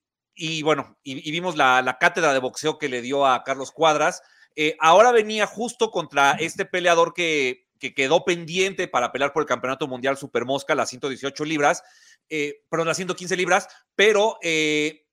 bueno, 0.63 0.97
y, 1.03 1.29
vimos 1.31 1.55
la, 1.55 1.97
cátedra 1.99 2.33
de 2.33 2.39
boxeo 2.39 2.77
que 2.77 2.89
le 2.89 3.01
dio 3.01 3.27
a 3.27 3.43
Carlos 3.43 3.71
Cuadras. 3.71 4.23
Eh, 4.55 4.77
ahora 4.79 5.11
venía 5.11 5.45
justo 5.45 5.91
contra 5.91 6.31
este 6.31 6.65
peleador 6.65 7.13
que 7.13 7.65
que 7.79 7.93
quedó 7.93 8.23
pendiente 8.23 8.87
para 8.87 9.11
pelear 9.11 9.33
por 9.33 9.43
el 9.43 9.47
Campeonato 9.47 9.87
Mundial 9.87 10.17
Super 10.17 10.45
Mosca, 10.45 10.75
las 10.75 10.89
118 10.89 11.45
libras, 11.45 11.83
eh, 12.29 12.63
perdón, 12.69 12.87
las 12.87 12.97
115 12.97 13.35
libras, 13.35 13.67
pero 13.95 14.37
eh, 14.41 15.04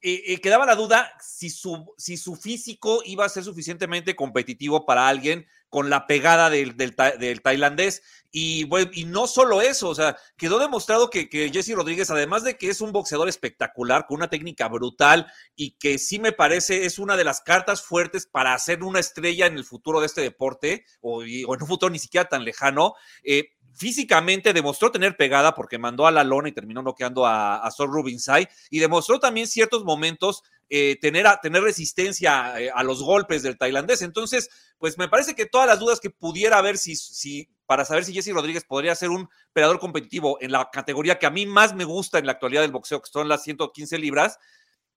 quedaba 0.00 0.66
la 0.66 0.76
duda 0.76 1.12
si 1.20 1.50
su, 1.50 1.94
si 1.96 2.16
su 2.16 2.36
físico 2.36 3.02
iba 3.04 3.24
a 3.24 3.28
ser 3.28 3.44
suficientemente 3.44 4.16
competitivo 4.16 4.86
para 4.86 5.08
alguien 5.08 5.46
con 5.70 5.88
la 5.88 6.06
pegada 6.06 6.50
del, 6.50 6.76
del, 6.76 7.42
tailandés. 7.42 8.02
Y, 8.32 8.64
bueno, 8.64 8.90
y 8.92 9.04
no 9.04 9.26
solo 9.26 9.62
eso, 9.62 9.88
o 9.88 9.94
sea, 9.94 10.16
quedó 10.36 10.58
demostrado 10.58 11.10
que, 11.10 11.28
que, 11.28 11.50
Jesse 11.50 11.74
Rodríguez, 11.74 12.10
además 12.10 12.44
de 12.44 12.56
que 12.56 12.68
es 12.68 12.80
un 12.80 12.92
boxeador 12.92 13.28
espectacular, 13.28 14.06
con 14.06 14.16
una 14.16 14.28
técnica 14.28 14.68
brutal 14.68 15.26
y 15.56 15.72
que 15.78 15.98
sí 15.98 16.18
me 16.18 16.32
parece 16.32 16.84
es 16.84 16.98
una 16.98 17.16
de 17.16 17.24
las 17.24 17.40
cartas 17.40 17.82
fuertes 17.82 18.26
para 18.26 18.52
hacer 18.52 18.82
una 18.82 19.00
estrella 19.00 19.46
en 19.46 19.56
el 19.56 19.64
futuro 19.64 20.00
de 20.00 20.06
este 20.06 20.20
deporte, 20.20 20.84
o, 21.00 21.22
en 21.22 21.46
un 21.48 21.66
futuro 21.66 21.90
ni 21.90 21.98
siquiera 21.98 22.28
tan 22.28 22.44
lejano, 22.44 22.94
eh, 23.22 23.50
físicamente 23.74 24.52
demostró 24.52 24.90
tener 24.90 25.16
pegada 25.16 25.54
porque 25.54 25.78
mandó 25.78 26.06
a 26.06 26.10
la 26.10 26.24
lona 26.24 26.48
y 26.48 26.52
terminó 26.52 26.82
noqueando 26.82 27.26
a, 27.26 27.56
a 27.56 27.70
Sol 27.70 27.90
Rubinsay 27.90 28.48
y 28.70 28.78
demostró 28.78 29.20
también 29.20 29.46
ciertos 29.46 29.84
momentos 29.84 30.42
eh, 30.72 30.98
tener, 31.00 31.26
a, 31.26 31.40
tener 31.40 31.64
resistencia 31.64 32.60
eh, 32.60 32.70
a 32.72 32.84
los 32.84 33.02
golpes 33.02 33.42
del 33.42 33.58
tailandés. 33.58 34.02
Entonces, 34.02 34.48
pues 34.78 34.98
me 34.98 35.08
parece 35.08 35.34
que 35.34 35.46
todas 35.46 35.66
las 35.66 35.80
dudas 35.80 35.98
que 35.98 36.10
pudiera 36.10 36.58
haber 36.58 36.78
si, 36.78 36.94
si, 36.94 37.48
para 37.66 37.84
saber 37.84 38.04
si 38.04 38.12
Jesse 38.12 38.32
Rodríguez 38.32 38.62
podría 38.62 38.94
ser 38.94 39.10
un 39.10 39.28
peleador 39.52 39.80
competitivo 39.80 40.38
en 40.40 40.52
la 40.52 40.70
categoría 40.72 41.18
que 41.18 41.26
a 41.26 41.30
mí 41.30 41.44
más 41.44 41.74
me 41.74 41.82
gusta 41.82 42.20
en 42.20 42.26
la 42.26 42.32
actualidad 42.32 42.62
del 42.62 42.70
boxeo, 42.70 43.02
que 43.02 43.10
son 43.10 43.28
las 43.28 43.42
115 43.42 43.98
libras, 43.98 44.38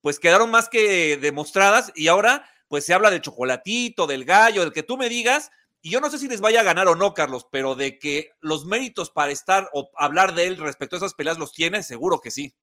pues 0.02 0.20
quedaron 0.20 0.52
más 0.52 0.70
que 0.70 1.18
demostradas 1.18 1.92
y 1.96 2.08
ahora 2.08 2.48
pues 2.68 2.86
se 2.86 2.94
habla 2.94 3.10
del 3.10 3.22
chocolatito, 3.22 4.06
del 4.06 4.26
gallo, 4.26 4.62
del 4.62 4.74
que 4.74 4.84
tú 4.84 4.96
me 4.96 5.10
digas, 5.10 5.50
y 5.86 5.90
yo 5.90 6.00
no 6.00 6.10
sé 6.10 6.18
si 6.18 6.30
les 6.30 6.40
vaya 6.40 6.62
a 6.62 6.64
ganar 6.64 6.88
o 6.88 6.96
no, 6.96 7.14
Carlos, 7.14 7.46
pero 7.52 7.76
de 7.76 8.00
que 8.00 8.32
los 8.40 8.66
méritos 8.66 9.12
para 9.12 9.34
estar 9.34 9.70
o 9.74 9.92
hablar 9.98 10.34
de 10.34 10.48
él 10.48 10.56
respecto 10.56 10.96
a 10.96 10.98
esas 10.98 11.14
peleas 11.14 11.38
los 11.38 11.52
tiene, 11.52 11.84
seguro 11.84 12.22
que 12.22 12.32
sí. 12.32 12.56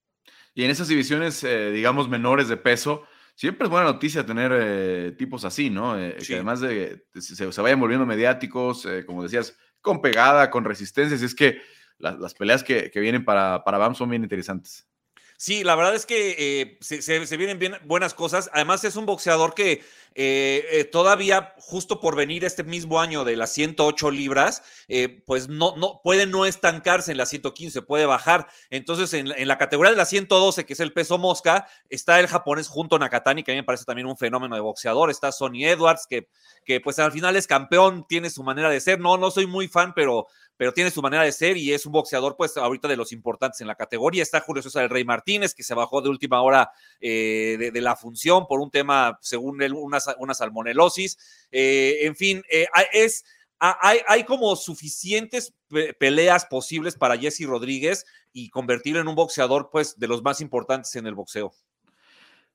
Y 0.55 0.65
en 0.65 0.71
esas 0.71 0.89
divisiones, 0.89 1.45
eh, 1.45 1.71
digamos, 1.71 2.09
menores 2.09 2.49
de 2.49 2.57
peso, 2.57 3.03
siempre 3.35 3.67
es 3.67 3.71
buena 3.71 3.93
noticia 3.93 4.25
tener 4.25 4.53
eh, 4.55 5.13
tipos 5.19 5.45
así, 5.45 5.69
¿no? 5.69 6.01
Eh, 6.01 6.17
que 6.27 6.37
además 6.37 6.63
de 6.63 7.05
que 7.13 7.21
se, 7.21 7.61
vayan 7.61 7.79
volviendo 7.79 8.07
mediáticos, 8.07 8.89
como 9.05 9.23
decías, 9.23 9.55
con 9.83 10.01
pegada, 10.01 10.51
con 10.51 10.65
resistencia. 10.65 11.15
es 11.15 11.35
que 11.35 11.61
las 11.99 12.33
peleas 12.33 12.65
que, 12.65 12.91
vienen 12.95 13.27
para, 13.27 13.63
para 13.65 13.77
BAM 13.77 13.95
son 13.95 14.09
bien 14.09 14.23
interesantes. 14.23 14.89
Sí, 15.37 15.63
la 15.63 15.75
verdad 15.75 15.95
es 15.95 16.07
que 16.07 16.79
se, 16.81 17.37
vienen 17.37 17.59
bien 17.59 17.75
buenas 17.85 18.15
cosas. 18.15 18.51
Además, 18.55 18.83
es 18.85 18.97
un 18.97 19.05
boxeador 19.05 19.55
que 19.55 19.83
eh, 20.15 20.67
eh, 20.73 20.85
todavía 20.85 21.55
justo 21.59 22.01
por 22.01 22.17
venir 22.17 22.45
este 22.45 22.65
mismo 22.65 23.01
año 23.01 23.25
de 23.25 23.37
las 23.37 23.53
108 23.53 24.11
libras, 24.11 24.63
eh, 24.89 25.23
pues 25.25 25.49
no, 25.49 25.77
no, 25.77 26.01
puede 26.03 26.27
no 26.27 26.47
estancarse 26.47 27.13
en 27.13 27.19
las 27.19 27.29
115, 27.29 27.83
puede 27.83 28.07
bajar. 28.07 28.49
Entonces, 28.71 29.15
en, 29.15 29.29
la 29.47 29.59
categoría 29.59 29.93
de 29.93 29.97
las 29.97 30.09
112, 30.09 30.67
que 30.67 30.73
es 30.73 30.81
el 30.81 30.93
peso 30.93 31.17
mosca, 31.17 31.69
está 31.89 32.19
el 32.19 32.27
japonés 32.27 32.67
junto 32.67 32.97
a 32.97 32.99
Nakatani, 32.99 33.45
que 33.45 33.53
a 33.53 33.55
mí 33.55 33.61
me 33.61 33.65
parece 33.65 33.85
también 33.85 34.09
un 34.09 34.17
fenómeno 34.17 34.57
de 34.57 34.61
boxeador. 34.61 35.11
Está 35.11 35.31
Sonny 35.31 35.65
Edwards, 35.65 36.07
que, 36.09 36.29
que 36.65 36.81
pues 36.81 36.99
al 36.99 37.13
final 37.13 37.37
es 37.37 37.47
campeón, 37.47 38.05
tiene 38.09 38.31
su 38.31 38.43
manera 38.43 38.69
de 38.69 38.81
ser. 38.81 38.99
No, 38.99 39.17
no 39.17 39.31
soy 39.31 39.47
muy 39.47 39.69
fan, 39.69 39.95
pero 39.95 40.27
pero 40.61 40.75
tiene 40.75 40.91
su 40.91 41.01
manera 41.01 41.23
de 41.23 41.33
ser 41.33 41.57
y 41.57 41.73
es 41.73 41.87
un 41.87 41.93
boxeador, 41.93 42.37
pues 42.37 42.59
ahorita 42.59 42.87
de 42.87 42.99
los 42.99 43.13
importantes 43.13 43.63
en 43.63 43.67
la 43.67 43.77
categoría. 43.77 44.23
Está 44.23 44.43
Julio 44.43 44.63
César 44.63 44.83
del 44.83 44.91
Rey 44.91 45.07
Martínez, 45.07 45.55
que 45.55 45.63
se 45.63 45.73
bajó 45.73 46.03
de 46.03 46.11
última 46.11 46.43
hora 46.43 46.71
de, 47.01 47.71
la 47.77 47.97
función 47.97 48.47
por 48.47 48.61
un 48.61 48.71
tema, 48.71 49.19
según 49.23 49.63
él, 49.63 49.73
una 49.73 50.00
una 50.19 50.35
salmonelosis. 50.35 51.19
Eh, 51.51 51.99
en 52.03 52.17
fin, 52.17 52.43
eh, 52.51 52.67
es, 52.93 53.25
hay, 53.59 54.25
como 54.25 54.57
suficientes 54.57 55.55
peleas 55.99 56.47
posibles 56.47 56.97
para 56.97 57.17
Jesse 57.17 57.47
Rodríguez 57.47 58.07
y 58.33 58.49
convertirlo 58.51 59.01
en 59.01 59.09
un 59.09 59.15
boxeador, 59.15 59.71
pues, 59.71 59.99
de 59.99 60.09
los 60.09 60.23
más 60.23 60.41
importantes 60.41 60.95
en 60.97 61.07
el 61.07 61.15
boxeo. 61.15 61.53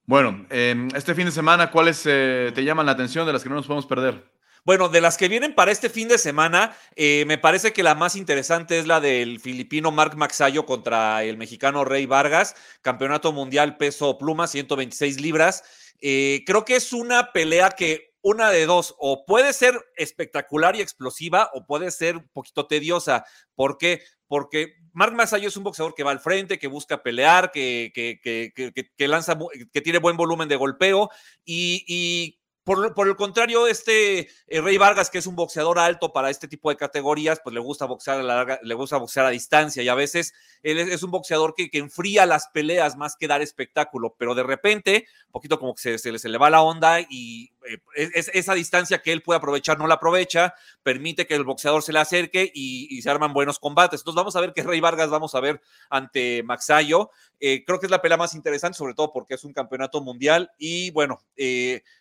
Bueno, 0.06 0.46
em, 0.50 0.88
este 0.96 1.16
fin 1.16 1.26
de 1.26 1.32
semana, 1.32 1.72
¿cuáles 1.72 2.04
eh, 2.06 2.52
te 2.54 2.64
llaman 2.64 2.86
la 2.86 2.92
atención 2.92 3.26
de 3.26 3.34
las 3.34 3.44
que 3.44 3.50
no 3.50 3.56
nos 3.56 3.66
podemos 3.66 3.86
perder? 3.86 4.24
Bueno, 4.64 4.90
de 4.90 5.00
las 5.00 5.18
que 5.18 5.28
vienen 5.28 5.54
para 5.54 5.72
este 5.72 5.90
fin 5.90 6.08
de 6.08 6.18
semana, 6.18 6.76
me 6.98 7.38
parece 7.38 7.72
que 7.72 7.84
la 7.84 7.94
más 7.94 8.16
interesante 8.16 8.80
es 8.80 8.88
la 8.88 9.00
del 9.00 9.40
filipino 9.40 9.92
Mark 9.92 10.18
Maxayo 10.18 10.66
contra 10.66 11.24
el 11.24 11.38
mexicano 11.38 11.86
Rey 11.86 12.08
Vargas, 12.08 12.56
campeonato 12.82 13.32
mundial 13.32 13.78
peso 13.78 14.18
pluma, 14.18 14.48
126 14.48 15.22
libras. 15.22 15.64
Eh, 16.02 16.44
creo 16.46 16.66
que 16.66 16.76
es 16.76 16.94
una 16.94 17.32
pelea 17.32 17.72
que 17.72 18.16
una 18.22 18.50
de 18.50 18.66
dos, 18.66 18.96
o 18.98 19.24
puede 19.26 19.54
ser 19.54 19.80
espectacular 19.96 20.76
y 20.76 20.82
explosiva, 20.82 21.52
o 21.54 21.66
puede 21.66 21.92
ser 21.92 22.18
un 22.18 22.28
poquito 22.30 22.66
tediosa. 22.66 23.24
¿Por 23.54 23.78
qué? 23.78 24.02
Porque 24.28 24.74
Mark 24.94 25.14
Masayo 25.14 25.48
es 25.48 25.58
un 25.58 25.64
boxeador 25.64 25.94
que 25.94 26.04
va 26.04 26.10
al 26.10 26.20
frente, 26.20 26.58
que 26.58 26.68
busca 26.68 27.04
pelear, 27.04 27.52
que, 27.52 27.92
que, 27.94 28.20
que, 28.24 28.72
que 28.98 29.08
lanza, 29.08 29.38
que 29.72 29.82
tiene 29.82 30.00
buen 30.00 30.18
volumen 30.18 30.50
de 30.50 30.56
golpeo 30.56 31.12
y 31.46 32.40
por, 32.66 33.08
el 33.08 33.16
contrario, 33.16 33.68
este 33.68 34.28
eh, 34.48 34.60
Rey 34.60 34.78
Vargas, 34.78 35.12
que 35.12 35.20
es 35.20 35.28
un 35.28 35.36
boxeador 35.36 35.78
alto 35.78 36.12
para 36.12 36.32
este 36.32 36.48
tipo 36.48 36.72
de 36.72 36.78
categorías, 36.78 37.40
pues 37.44 37.54
le 37.54 37.60
gusta 37.60 37.86
boxear 37.86 38.20
a 38.20 38.24
larga, 38.24 38.60
le 38.64 38.74
gusta 38.74 38.98
boxear 38.98 39.28
a 39.28 39.30
distancia 39.30 39.84
y 39.84 39.88
a 39.88 39.94
veces 39.94 40.34
él 40.64 40.80
es, 40.80 41.04
un 41.04 41.12
boxeador 41.12 41.54
que, 41.56 41.70
que, 41.70 41.78
enfría 41.78 42.26
las 42.26 42.48
peleas 42.48 42.98
más 42.98 43.16
que 43.16 43.28
dar 43.28 43.44
espectáculo, 43.44 44.16
pero 44.18 44.34
de 44.34 44.42
repente, 44.42 45.06
un 45.28 45.32
poquito 45.32 45.60
como 45.60 45.76
que 45.76 46.00
se, 46.00 46.18
se, 46.18 46.30
le 46.30 46.38
va 46.40 46.50
la 46.50 46.64
onda 46.64 47.02
y 47.02 47.52
eh, 47.68 48.10
esa 48.34 48.54
distancia 48.54 49.02
que 49.02 49.12
él 49.12 49.22
puede 49.22 49.38
aprovechar 49.38 49.78
no 49.78 49.88
la 49.88 49.96
aprovecha, 49.96 50.54
permite 50.84 51.28
que 51.28 51.36
el 51.36 51.44
boxeador 51.44 51.84
se 51.84 51.94
le 51.94 52.00
acerque 52.00 52.52
y, 52.54 53.02
se 53.02 53.10
arman 53.10 53.34
buenos 53.34 53.60
combates. 53.60 54.02
Entonces 54.02 54.18
vamos 54.18 54.36
a 54.36 54.42
ver 54.42 54.54
qué 54.54 54.64
Rey 54.64 54.80
Vargas 54.80 55.10
vamos 55.10 55.36
a 55.36 55.40
ver 55.40 55.62
ante 55.90 56.44
Maxayo. 56.44 57.12
Eh, 57.40 57.64
creo 57.66 57.80
que 57.80 57.88
es 57.88 57.92
la 57.92 58.02
pelea 58.02 58.18
más 58.18 58.34
interesante, 58.36 58.78
sobre 58.78 58.94
todo 58.94 59.12
porque 59.12 59.36
es 59.36 59.44
un 59.44 59.54
campeonato 59.54 60.02
mundial 60.02 60.52
y 60.58 60.92
bueno, 60.92 61.22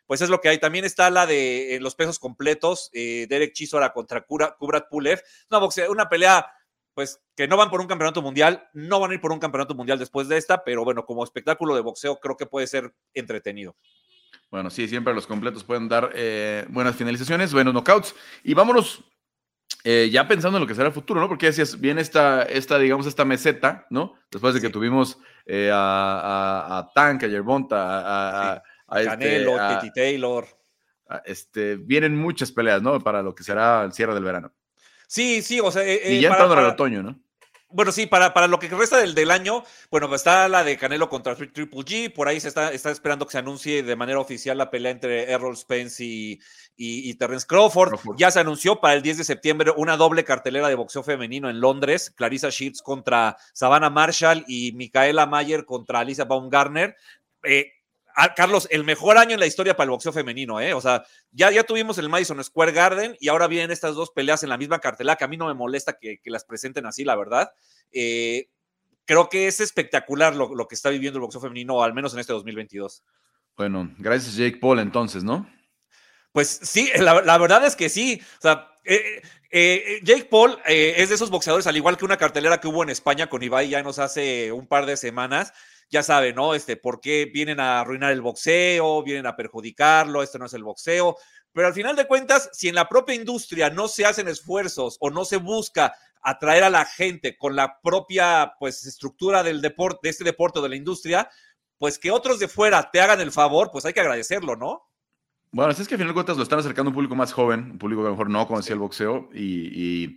pues 0.06 0.20
es 0.20 0.28
lo 0.28 0.40
que 0.40 0.48
hay. 0.48 0.58
También 0.58 0.84
está 0.84 1.10
la 1.10 1.26
de 1.26 1.78
los 1.80 1.94
pesos 1.94 2.18
completos, 2.18 2.90
Derek 2.92 3.52
Chisora 3.52 3.92
contra 3.92 4.22
Kubrat 4.22 4.88
Pulev. 4.88 5.22
Una, 5.50 5.60
una 5.88 6.08
pelea 6.08 6.46
pues 6.94 7.20
que 7.36 7.48
no 7.48 7.56
van 7.56 7.70
por 7.70 7.80
un 7.80 7.88
campeonato 7.88 8.22
mundial, 8.22 8.68
no 8.72 9.00
van 9.00 9.10
a 9.10 9.14
ir 9.14 9.20
por 9.20 9.32
un 9.32 9.40
campeonato 9.40 9.74
mundial 9.74 9.98
después 9.98 10.28
de 10.28 10.36
esta, 10.36 10.64
pero 10.64 10.84
bueno, 10.84 11.04
como 11.04 11.24
espectáculo 11.24 11.74
de 11.74 11.80
boxeo 11.80 12.20
creo 12.20 12.36
que 12.36 12.46
puede 12.46 12.66
ser 12.66 12.94
entretenido. 13.12 13.76
Bueno, 14.50 14.70
sí, 14.70 14.88
siempre 14.88 15.14
los 15.14 15.26
completos 15.26 15.64
pueden 15.64 15.88
dar 15.88 16.10
eh, 16.14 16.64
buenas 16.68 16.96
finalizaciones, 16.96 17.52
buenos 17.52 17.74
knockouts. 17.74 18.14
Y 18.42 18.54
vámonos 18.54 19.04
eh, 19.82 20.08
ya 20.10 20.26
pensando 20.26 20.58
en 20.58 20.62
lo 20.62 20.66
que 20.66 20.74
será 20.74 20.88
el 20.88 20.94
futuro, 20.94 21.20
¿no? 21.20 21.28
Porque 21.28 21.46
decías, 21.46 21.80
viene 21.80 22.00
esta, 22.00 22.42
esta, 22.42 22.78
digamos, 22.78 23.06
esta 23.06 23.24
meseta, 23.24 23.86
¿no? 23.90 24.14
Después 24.30 24.54
de 24.54 24.60
que 24.60 24.70
tuvimos 24.70 25.18
eh, 25.44 25.70
a, 25.72 26.78
a, 26.78 26.90
Tank, 26.94 27.24
a 27.24 27.26
Yerbonta, 27.26 27.76
a, 27.78 28.62
a, 28.86 29.00
este, 29.00 29.10
Canelo, 29.10 29.56
Taylor. 29.94 30.46
este, 31.24 31.76
vienen 31.76 32.16
muchas 32.16 32.50
peleas, 32.52 32.80
¿no? 32.80 32.98
Para 33.00 33.22
lo 33.22 33.34
que 33.34 33.44
será 33.44 33.84
el 33.84 33.92
cierre 33.92 34.14
del 34.14 34.24
verano. 34.24 34.52
Sí, 35.06 35.42
sí, 35.42 35.60
o 35.60 35.70
sea. 35.70 35.84
y 35.86 36.20
ya 36.20 36.28
entrando 36.30 36.54
en 36.54 36.60
el 36.60 36.66
otoño, 36.66 37.02
¿no? 37.02 37.23
Bueno, 37.74 37.90
sí, 37.90 38.06
para, 38.06 38.32
para 38.32 38.46
lo 38.46 38.60
que 38.60 38.68
resta 38.68 38.98
del, 38.98 39.16
del 39.16 39.32
año, 39.32 39.64
bueno, 39.90 40.08
pues 40.08 40.20
está 40.20 40.48
la 40.48 40.62
de 40.62 40.78
Canelo 40.78 41.08
contra 41.08 41.34
Triple 41.34 41.66
G, 41.66 42.12
por 42.12 42.28
ahí 42.28 42.38
se 42.38 42.46
está, 42.46 42.72
está 42.72 42.92
esperando 42.92 43.26
que 43.26 43.32
se 43.32 43.38
anuncie 43.38 43.82
de 43.82 43.96
manera 43.96 44.20
oficial 44.20 44.56
la 44.56 44.70
pelea 44.70 44.92
entre 44.92 45.28
Errol 45.28 45.56
Spence 45.56 46.04
y, 46.04 46.38
y, 46.76 47.12
Terence 47.14 47.44
Crawford. 47.48 47.98
Ya 48.16 48.30
se 48.30 48.38
anunció 48.38 48.80
para 48.80 48.94
el 48.94 49.02
10 49.02 49.18
de 49.18 49.24
septiembre 49.24 49.72
una 49.76 49.96
doble 49.96 50.22
cartelera 50.22 50.68
de 50.68 50.76
boxeo 50.76 51.02
femenino 51.02 51.50
en 51.50 51.58
Londres, 51.60 52.12
Clarissa 52.14 52.50
Sheets 52.50 52.80
contra 52.80 53.36
Savannah 53.52 53.90
Marshall 53.90 54.44
y 54.46 54.70
Micaela 54.74 55.26
Mayer 55.26 55.64
contra 55.64 55.98
Alicia 55.98 56.26
Baumgartner. 56.26 56.94
Eh, 57.42 57.72
Carlos, 58.36 58.68
el 58.70 58.84
mejor 58.84 59.18
año 59.18 59.34
en 59.34 59.40
la 59.40 59.46
historia 59.46 59.76
para 59.76 59.84
el 59.84 59.90
boxeo 59.90 60.12
femenino, 60.12 60.60
¿eh? 60.60 60.72
O 60.72 60.80
sea, 60.80 61.04
ya, 61.32 61.50
ya 61.50 61.64
tuvimos 61.64 61.98
el 61.98 62.08
Madison 62.08 62.42
Square 62.42 62.72
Garden 62.72 63.16
y 63.18 63.28
ahora 63.28 63.48
vienen 63.48 63.72
estas 63.72 63.94
dos 63.96 64.10
peleas 64.10 64.42
en 64.44 64.50
la 64.50 64.58
misma 64.58 64.78
cartelera, 64.78 65.16
que 65.16 65.24
a 65.24 65.28
mí 65.28 65.36
no 65.36 65.48
me 65.48 65.54
molesta 65.54 65.98
que, 65.98 66.20
las 66.26 66.44
presenten 66.44 66.86
así, 66.86 67.04
la 67.04 67.16
verdad. 67.16 67.50
Eh, 67.90 68.48
creo 69.04 69.28
que 69.28 69.48
es 69.48 69.60
espectacular 69.60 70.36
lo, 70.36 70.68
que 70.68 70.74
está 70.76 70.90
viviendo 70.90 71.18
el 71.18 71.22
boxeo 71.22 71.40
femenino, 71.40 71.82
al 71.82 71.92
menos 71.92 72.14
en 72.14 72.20
este 72.20 72.32
2022. 72.32 73.02
Bueno, 73.56 73.92
gracias 73.98 74.36
Jake 74.36 74.58
Paul 74.58 74.78
entonces, 74.78 75.24
¿no? 75.24 75.48
Pues 76.30 76.60
sí, 76.62 76.90
la, 76.96 77.38
verdad 77.38 77.64
es 77.64 77.74
que 77.74 77.88
sí. 77.88 78.20
O 78.38 78.42
sea, 78.42 78.68
eh, 78.84 79.22
eh, 79.50 80.00
Jake 80.02 80.24
Paul 80.24 80.58
es 80.66 81.08
de 81.08 81.14
esos 81.14 81.30
boxeadores, 81.30 81.66
al 81.66 81.76
igual 81.76 81.96
que 81.96 82.04
una 82.04 82.16
cartelera 82.16 82.60
que 82.60 82.68
hubo 82.68 82.82
en 82.82 82.90
España 82.90 83.28
con 83.28 83.42
Ibai 83.42 83.68
ya 83.68 83.82
nos 83.82 83.98
hace 83.98 84.52
un 84.52 84.66
par 84.66 84.86
de 84.86 84.96
semanas, 84.96 85.52
ya 85.90 86.02
sabe, 86.02 86.32
¿no? 86.32 86.54
Este, 86.54 86.76
¿por 86.76 87.00
qué 87.00 87.30
vienen 87.32 87.60
a 87.60 87.80
arruinar 87.80 88.12
el 88.12 88.20
boxeo? 88.20 89.02
Vienen 89.02 89.26
a 89.26 89.36
perjudicarlo, 89.36 90.22
esto 90.22 90.38
no 90.38 90.46
es 90.46 90.54
el 90.54 90.64
boxeo. 90.64 91.16
Pero 91.52 91.68
al 91.68 91.74
final 91.74 91.94
de 91.94 92.06
cuentas, 92.06 92.50
si 92.52 92.68
en 92.68 92.74
la 92.74 92.88
propia 92.88 93.14
industria 93.14 93.70
no 93.70 93.86
se 93.86 94.04
hacen 94.04 94.28
esfuerzos 94.28 94.96
o 95.00 95.10
no 95.10 95.24
se 95.24 95.36
busca 95.36 95.94
atraer 96.20 96.64
a 96.64 96.70
la 96.70 96.84
gente 96.84 97.36
con 97.36 97.54
la 97.54 97.80
propia 97.80 98.54
pues 98.58 98.84
estructura 98.86 99.42
del 99.42 99.60
deporte, 99.60 100.00
de 100.02 100.10
este 100.10 100.24
deporte 100.24 100.58
o 100.58 100.62
de 100.62 100.70
la 100.70 100.76
industria, 100.76 101.30
pues 101.78 101.98
que 101.98 102.10
otros 102.10 102.38
de 102.38 102.48
fuera 102.48 102.90
te 102.90 103.00
hagan 103.00 103.20
el 103.20 103.30
favor, 103.30 103.70
pues 103.70 103.84
hay 103.84 103.92
que 103.92 104.00
agradecerlo, 104.00 104.56
¿no? 104.56 104.82
Bueno, 105.52 105.70
es 105.70 105.76
que 105.86 105.94
al 105.94 105.98
final 105.98 106.08
de 106.08 106.14
cuentas 106.14 106.36
lo 106.36 106.42
están 106.42 106.58
acercando 106.58 106.88
a 106.88 106.90
un 106.90 106.94
público 106.94 107.14
más 107.14 107.32
joven, 107.32 107.72
un 107.72 107.78
público 107.78 108.02
que 108.02 108.06
a 108.06 108.10
lo 108.10 108.16
mejor 108.16 108.30
no 108.30 108.48
conocía 108.48 108.72
el 108.72 108.80
boxeo 108.80 109.28
y 109.32 109.70
y 110.04 110.16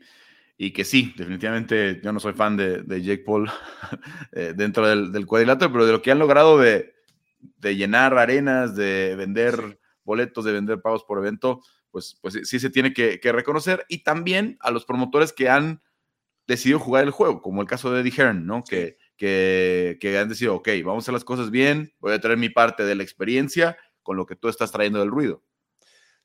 que 0.57 0.83
sí, 0.83 1.13
definitivamente 1.15 2.01
yo 2.03 2.11
no 2.11 2.19
soy 2.19 2.33
fan 2.33 2.57
de, 2.57 3.01
Jake 3.01 3.23
Paul 3.23 3.49
eh, 4.31 4.53
dentro 4.55 4.87
del, 4.87 5.11
del, 5.11 5.25
cuadrilátero, 5.25 5.71
pero 5.71 5.85
de 5.85 5.91
lo 5.91 6.01
que 6.01 6.11
han 6.11 6.19
logrado 6.19 6.57
de, 6.57 6.95
de 7.39 7.75
llenar 7.75 8.17
arenas, 8.17 8.75
de 8.75 9.15
vender 9.15 9.79
boletos, 10.03 10.45
de 10.45 10.53
vender 10.53 10.81
pagos 10.81 11.03
por 11.03 11.19
evento, 11.19 11.61
pues, 11.91 12.17
pues 12.21 12.39
sí 12.43 12.59
se 12.59 12.69
tiene 12.69 12.93
que, 12.93 13.19
reconocer. 13.31 13.85
Y 13.89 14.03
también 14.03 14.57
a 14.61 14.71
los 14.71 14.85
promotores 14.85 15.33
que 15.33 15.49
han 15.49 15.81
decidido 16.47 16.79
jugar 16.79 17.03
el 17.03 17.11
juego, 17.11 17.41
como 17.41 17.61
el 17.61 17.67
caso 17.67 17.91
de 17.91 18.01
Eddie 18.01 18.13
Hearn, 18.17 18.45
¿no? 18.45 18.63
Que, 18.63 18.97
que, 19.17 19.97
que 19.99 20.17
han 20.17 20.29
decidido, 20.29 20.55
ok, 20.55 20.69
vamos 20.83 21.03
a 21.03 21.05
hacer 21.05 21.13
las 21.13 21.25
cosas 21.25 21.51
bien, 21.51 21.93
voy 21.99 22.13
a 22.13 22.21
traer 22.21 22.37
mi 22.37 22.49
parte 22.49 22.83
de 22.83 22.95
la 22.95 23.03
experiencia 23.03 23.77
con 24.01 24.15
lo 24.15 24.25
que 24.25 24.35
tú 24.35 24.47
estás 24.47 24.71
trayendo 24.71 24.99
del 24.99 25.11
ruido. 25.11 25.43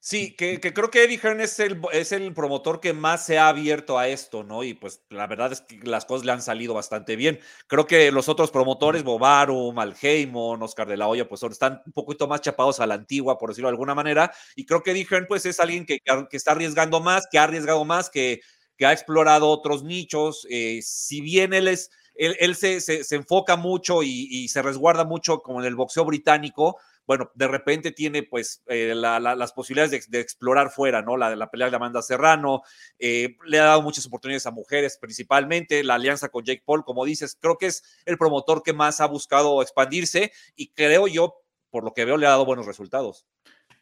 Sí, 0.05 0.34
que, 0.34 0.59
creo 0.61 0.90
que 0.90 1.05
Eddie 1.05 1.20
Hearn 1.22 1.40
es 1.40 1.61
el, 1.61 1.80
es 1.92 2.11
el 2.11 2.34
promotor 2.34 2.80
que 2.80 2.92
más 2.92 3.24
se 3.24 3.38
ha 3.38 3.46
abierto 3.46 4.00
a 4.00 4.09
esto, 4.09 4.42
¿no? 4.42 4.64
Y 4.64 4.74
pues 4.74 5.00
la 5.11 5.28
verdad 5.28 5.53
es 5.53 5.61
que 5.61 5.78
las 5.84 6.07
cosas 6.07 6.26
le 6.26 6.32
han 6.32 6.42
salido 6.42 6.74
bastante 6.74 7.14
bien. 7.14 7.38
Creo 7.68 7.86
que 7.86 8.11
los 8.11 8.28
otros 8.28 8.50
promotores, 8.50 9.05
Bobarum, 9.05 9.72
Malheimon, 9.72 10.61
Oscar 10.61 10.88
de 10.88 10.96
la 10.96 11.07
Hoya, 11.07 11.28
pues 11.28 11.44
están 11.44 11.82
un 11.86 11.92
poquito 11.92 12.26
más 12.26 12.40
chapados 12.40 12.80
a 12.80 12.86
la 12.88 12.94
antigua, 12.94 13.38
por 13.38 13.50
decirlo 13.50 13.68
de 13.68 13.74
alguna 13.74 13.94
manera. 13.94 14.32
Y 14.57 14.66
creo 14.66 14.82
que 14.82 14.90
Eddie 14.90 15.07
Hearn, 15.09 15.26
pues 15.28 15.46
es 15.46 15.61
alguien 15.61 15.86
que, 15.86 16.00
que 16.00 16.36
está 16.36 16.50
arriesgando 16.50 16.98
más, 16.98 17.28
que 17.30 17.38
ha 17.38 17.44
arriesgado 17.44 17.84
más, 17.84 18.11
que, 18.11 18.40
que 18.76 18.86
ha 18.86 18.92
explorado 18.92 19.48
otros 19.50 19.84
nichos. 19.84 20.48
Eh, 20.50 20.80
si 20.82 21.20
bien 21.20 21.53
él 21.53 21.68
es, 21.68 21.92
él, 22.16 22.57
se, 22.57 22.80
se, 22.80 23.14
enfoca 23.14 23.55
mucho 23.55 24.03
y, 24.03 24.26
y 24.28 24.48
se 24.48 24.62
resguarda 24.62 25.05
mucho 25.05 25.42
como 25.42 25.61
en 25.61 25.66
el 25.66 25.76
boxeo 25.76 26.05
británico, 26.05 26.76
bueno, 27.07 27.30
de 27.34 27.48
repente 27.48 27.90
tiene 27.92 28.22
pues 28.22 28.62
eh, 28.66 28.94
las 28.94 29.53
posibilidades 29.53 30.11
de, 30.11 30.20
explorar 30.20 30.70
fuera, 30.70 31.03
¿no? 31.03 31.16
La, 31.16 31.34
la 31.34 31.50
pelea 31.50 31.68
de 31.68 31.76
Amanda 31.76 32.03
Serrano, 32.03 32.62
eh, 32.98 33.36
le 33.44 33.59
ha 33.59 33.64
dado 33.64 33.82
muchas 33.82 34.07
oportunidades 34.07 34.46
a 34.46 34.50
mujeres 34.50 34.98
principalmente, 34.98 35.82
la 35.82 35.94
alianza 35.94 36.28
con 36.28 36.44
Jake 36.44 36.62
Paul, 36.64 36.84
como 36.84 37.05
dices, 37.05 37.36
creo 37.40 37.59
que 37.59 37.66
es 37.66 37.82
el 38.05 38.18
promotor 38.18 38.62
que 38.62 38.72
más 38.72 39.00
ha 39.00 39.07
buscado 39.07 39.62
expandirse 39.62 40.32
y 40.55 40.68
creo 40.72 41.09
yo, 41.09 41.36
por 41.70 41.84
lo 41.84 41.92
que 41.92 42.05
veo, 42.05 42.16
le 42.16 42.26
ha 42.26 42.30
dado 42.30 42.44
buenos 42.44 42.66
resultados. 42.66 43.26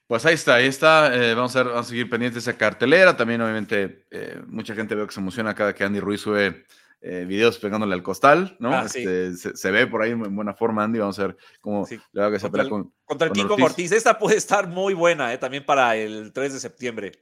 Pues 0.07 0.27
ahí 0.27 0.35
está, 0.35 0.55
ahí 0.57 0.67
está. 0.67 1.15
Eh, 1.15 1.35
vamos, 1.35 1.55
a 1.55 1.63
vamos, 1.63 1.87
a 1.87 1.89
seguir 1.89 2.11
pendientes 2.11 2.45
de 2.45 2.51
esa 2.51 2.59
cartelera. 2.59 3.17
También, 3.17 3.41
obviamente, 3.43 4.07
mucha 4.49 4.75
gente 4.75 4.97
veo 4.97 5.07
que 5.07 5.15
se 5.15 5.21
emociona 5.21 5.55
cada 5.55 5.73
que 5.73 5.85
Andy 5.85 6.01
Ruiz 6.01 6.21
sube 6.21 6.65
eh, 7.03 7.25
videos 7.27 7.59
pegándole 7.59 7.95
al 7.95 8.03
costal, 8.03 8.57
¿no? 8.59 8.75
Ah, 8.75 8.85
este, 8.85 9.35
se, 9.35 9.71
ve 9.71 9.87
por 9.87 10.03
ahí 10.03 10.11
en 10.11 10.37
buena 10.37 10.53
forma, 10.53 10.85
Andy. 10.85 10.99
Vamos 10.99 11.19
a 11.19 11.29
ver 11.29 11.37
cómo 11.61 11.87
le 11.89 12.21
va 12.21 12.27
a 12.27 12.39
contra, 12.39 12.69
con, 12.69 12.93
contra 13.05 13.27
el 13.29 13.33
Kiko 13.33 13.55
Ortiz. 13.55 13.93
Esta 13.93 14.19
puede 14.19 14.37
estar 14.37 14.69
muy 14.69 14.93
buena, 14.93 15.33
¿eh? 15.33 15.39
también 15.39 15.65
para 15.65 15.97
el 15.97 16.33
3 16.33 16.53
de 16.53 16.61
septiembre. 16.61 17.13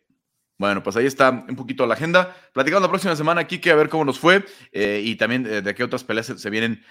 Bueno, 0.56 0.82
pues 0.82 0.96
ahí 0.96 1.06
está 1.06 1.30
un 1.30 1.54
poquito 1.54 1.86
la 1.86 1.94
agenda. 1.94 2.34
Platicamos 2.52 2.82
la 2.82 2.88
próxima 2.88 3.14
semana, 3.14 3.46
Kike, 3.46 3.70
a 3.70 3.76
ver 3.76 3.88
cómo 3.88 4.04
nos 4.04 4.18
fue 4.18 4.44
eh, 4.72 5.00
y 5.04 5.14
también 5.14 5.44
de 5.44 5.74
qué 5.76 5.84
otras 5.84 6.02
peleas 6.02 6.26
se, 6.26 6.50
vienen 6.50 6.82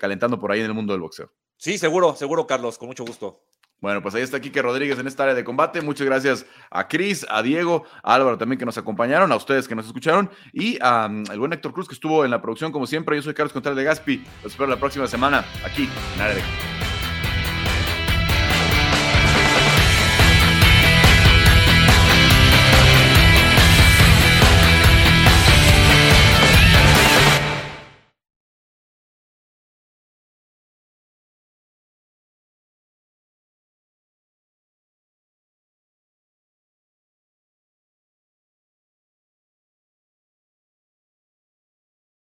calentando 0.00 0.40
por 0.40 0.50
ahí 0.50 0.60
en 0.60 0.66
el 0.66 0.74
mundo 0.74 0.94
del 0.94 1.02
boxeo. 1.02 1.30
Sí, 1.58 1.76
seguro, 1.76 2.16
seguro, 2.16 2.46
Carlos, 2.46 2.78
con 2.78 2.88
mucho 2.88 3.04
gusto. 3.04 3.44
Bueno, 3.84 4.00
pues 4.00 4.14
ahí 4.14 4.22
está 4.22 4.40
Kike 4.40 4.62
Rodríguez 4.62 4.98
en 4.98 5.06
esta 5.06 5.24
área 5.24 5.34
de 5.34 5.44
combate. 5.44 5.82
Muchas 5.82 6.06
gracias 6.06 6.46
a 6.70 6.88
Cris, 6.88 7.26
a 7.28 7.42
Diego, 7.42 7.84
a 8.02 8.14
Álvaro 8.14 8.38
también 8.38 8.58
que 8.58 8.64
nos 8.64 8.78
acompañaron, 8.78 9.30
a 9.30 9.36
ustedes 9.36 9.68
que 9.68 9.74
nos 9.74 9.84
escucharon 9.84 10.30
y 10.54 10.78
al 10.80 11.38
buen 11.38 11.52
Héctor 11.52 11.74
Cruz 11.74 11.86
que 11.86 11.92
estuvo 11.92 12.24
en 12.24 12.30
la 12.30 12.40
producción 12.40 12.72
como 12.72 12.86
siempre. 12.86 13.14
Yo 13.14 13.22
soy 13.22 13.34
Carlos 13.34 13.52
Contreras 13.52 13.76
de 13.76 13.84
Gaspi. 13.84 14.24
Los 14.42 14.52
espero 14.52 14.70
la 14.70 14.78
próxima 14.78 15.06
semana 15.06 15.44
aquí 15.66 15.86
en 16.14 16.22
área 16.22 16.34
de 16.34 16.83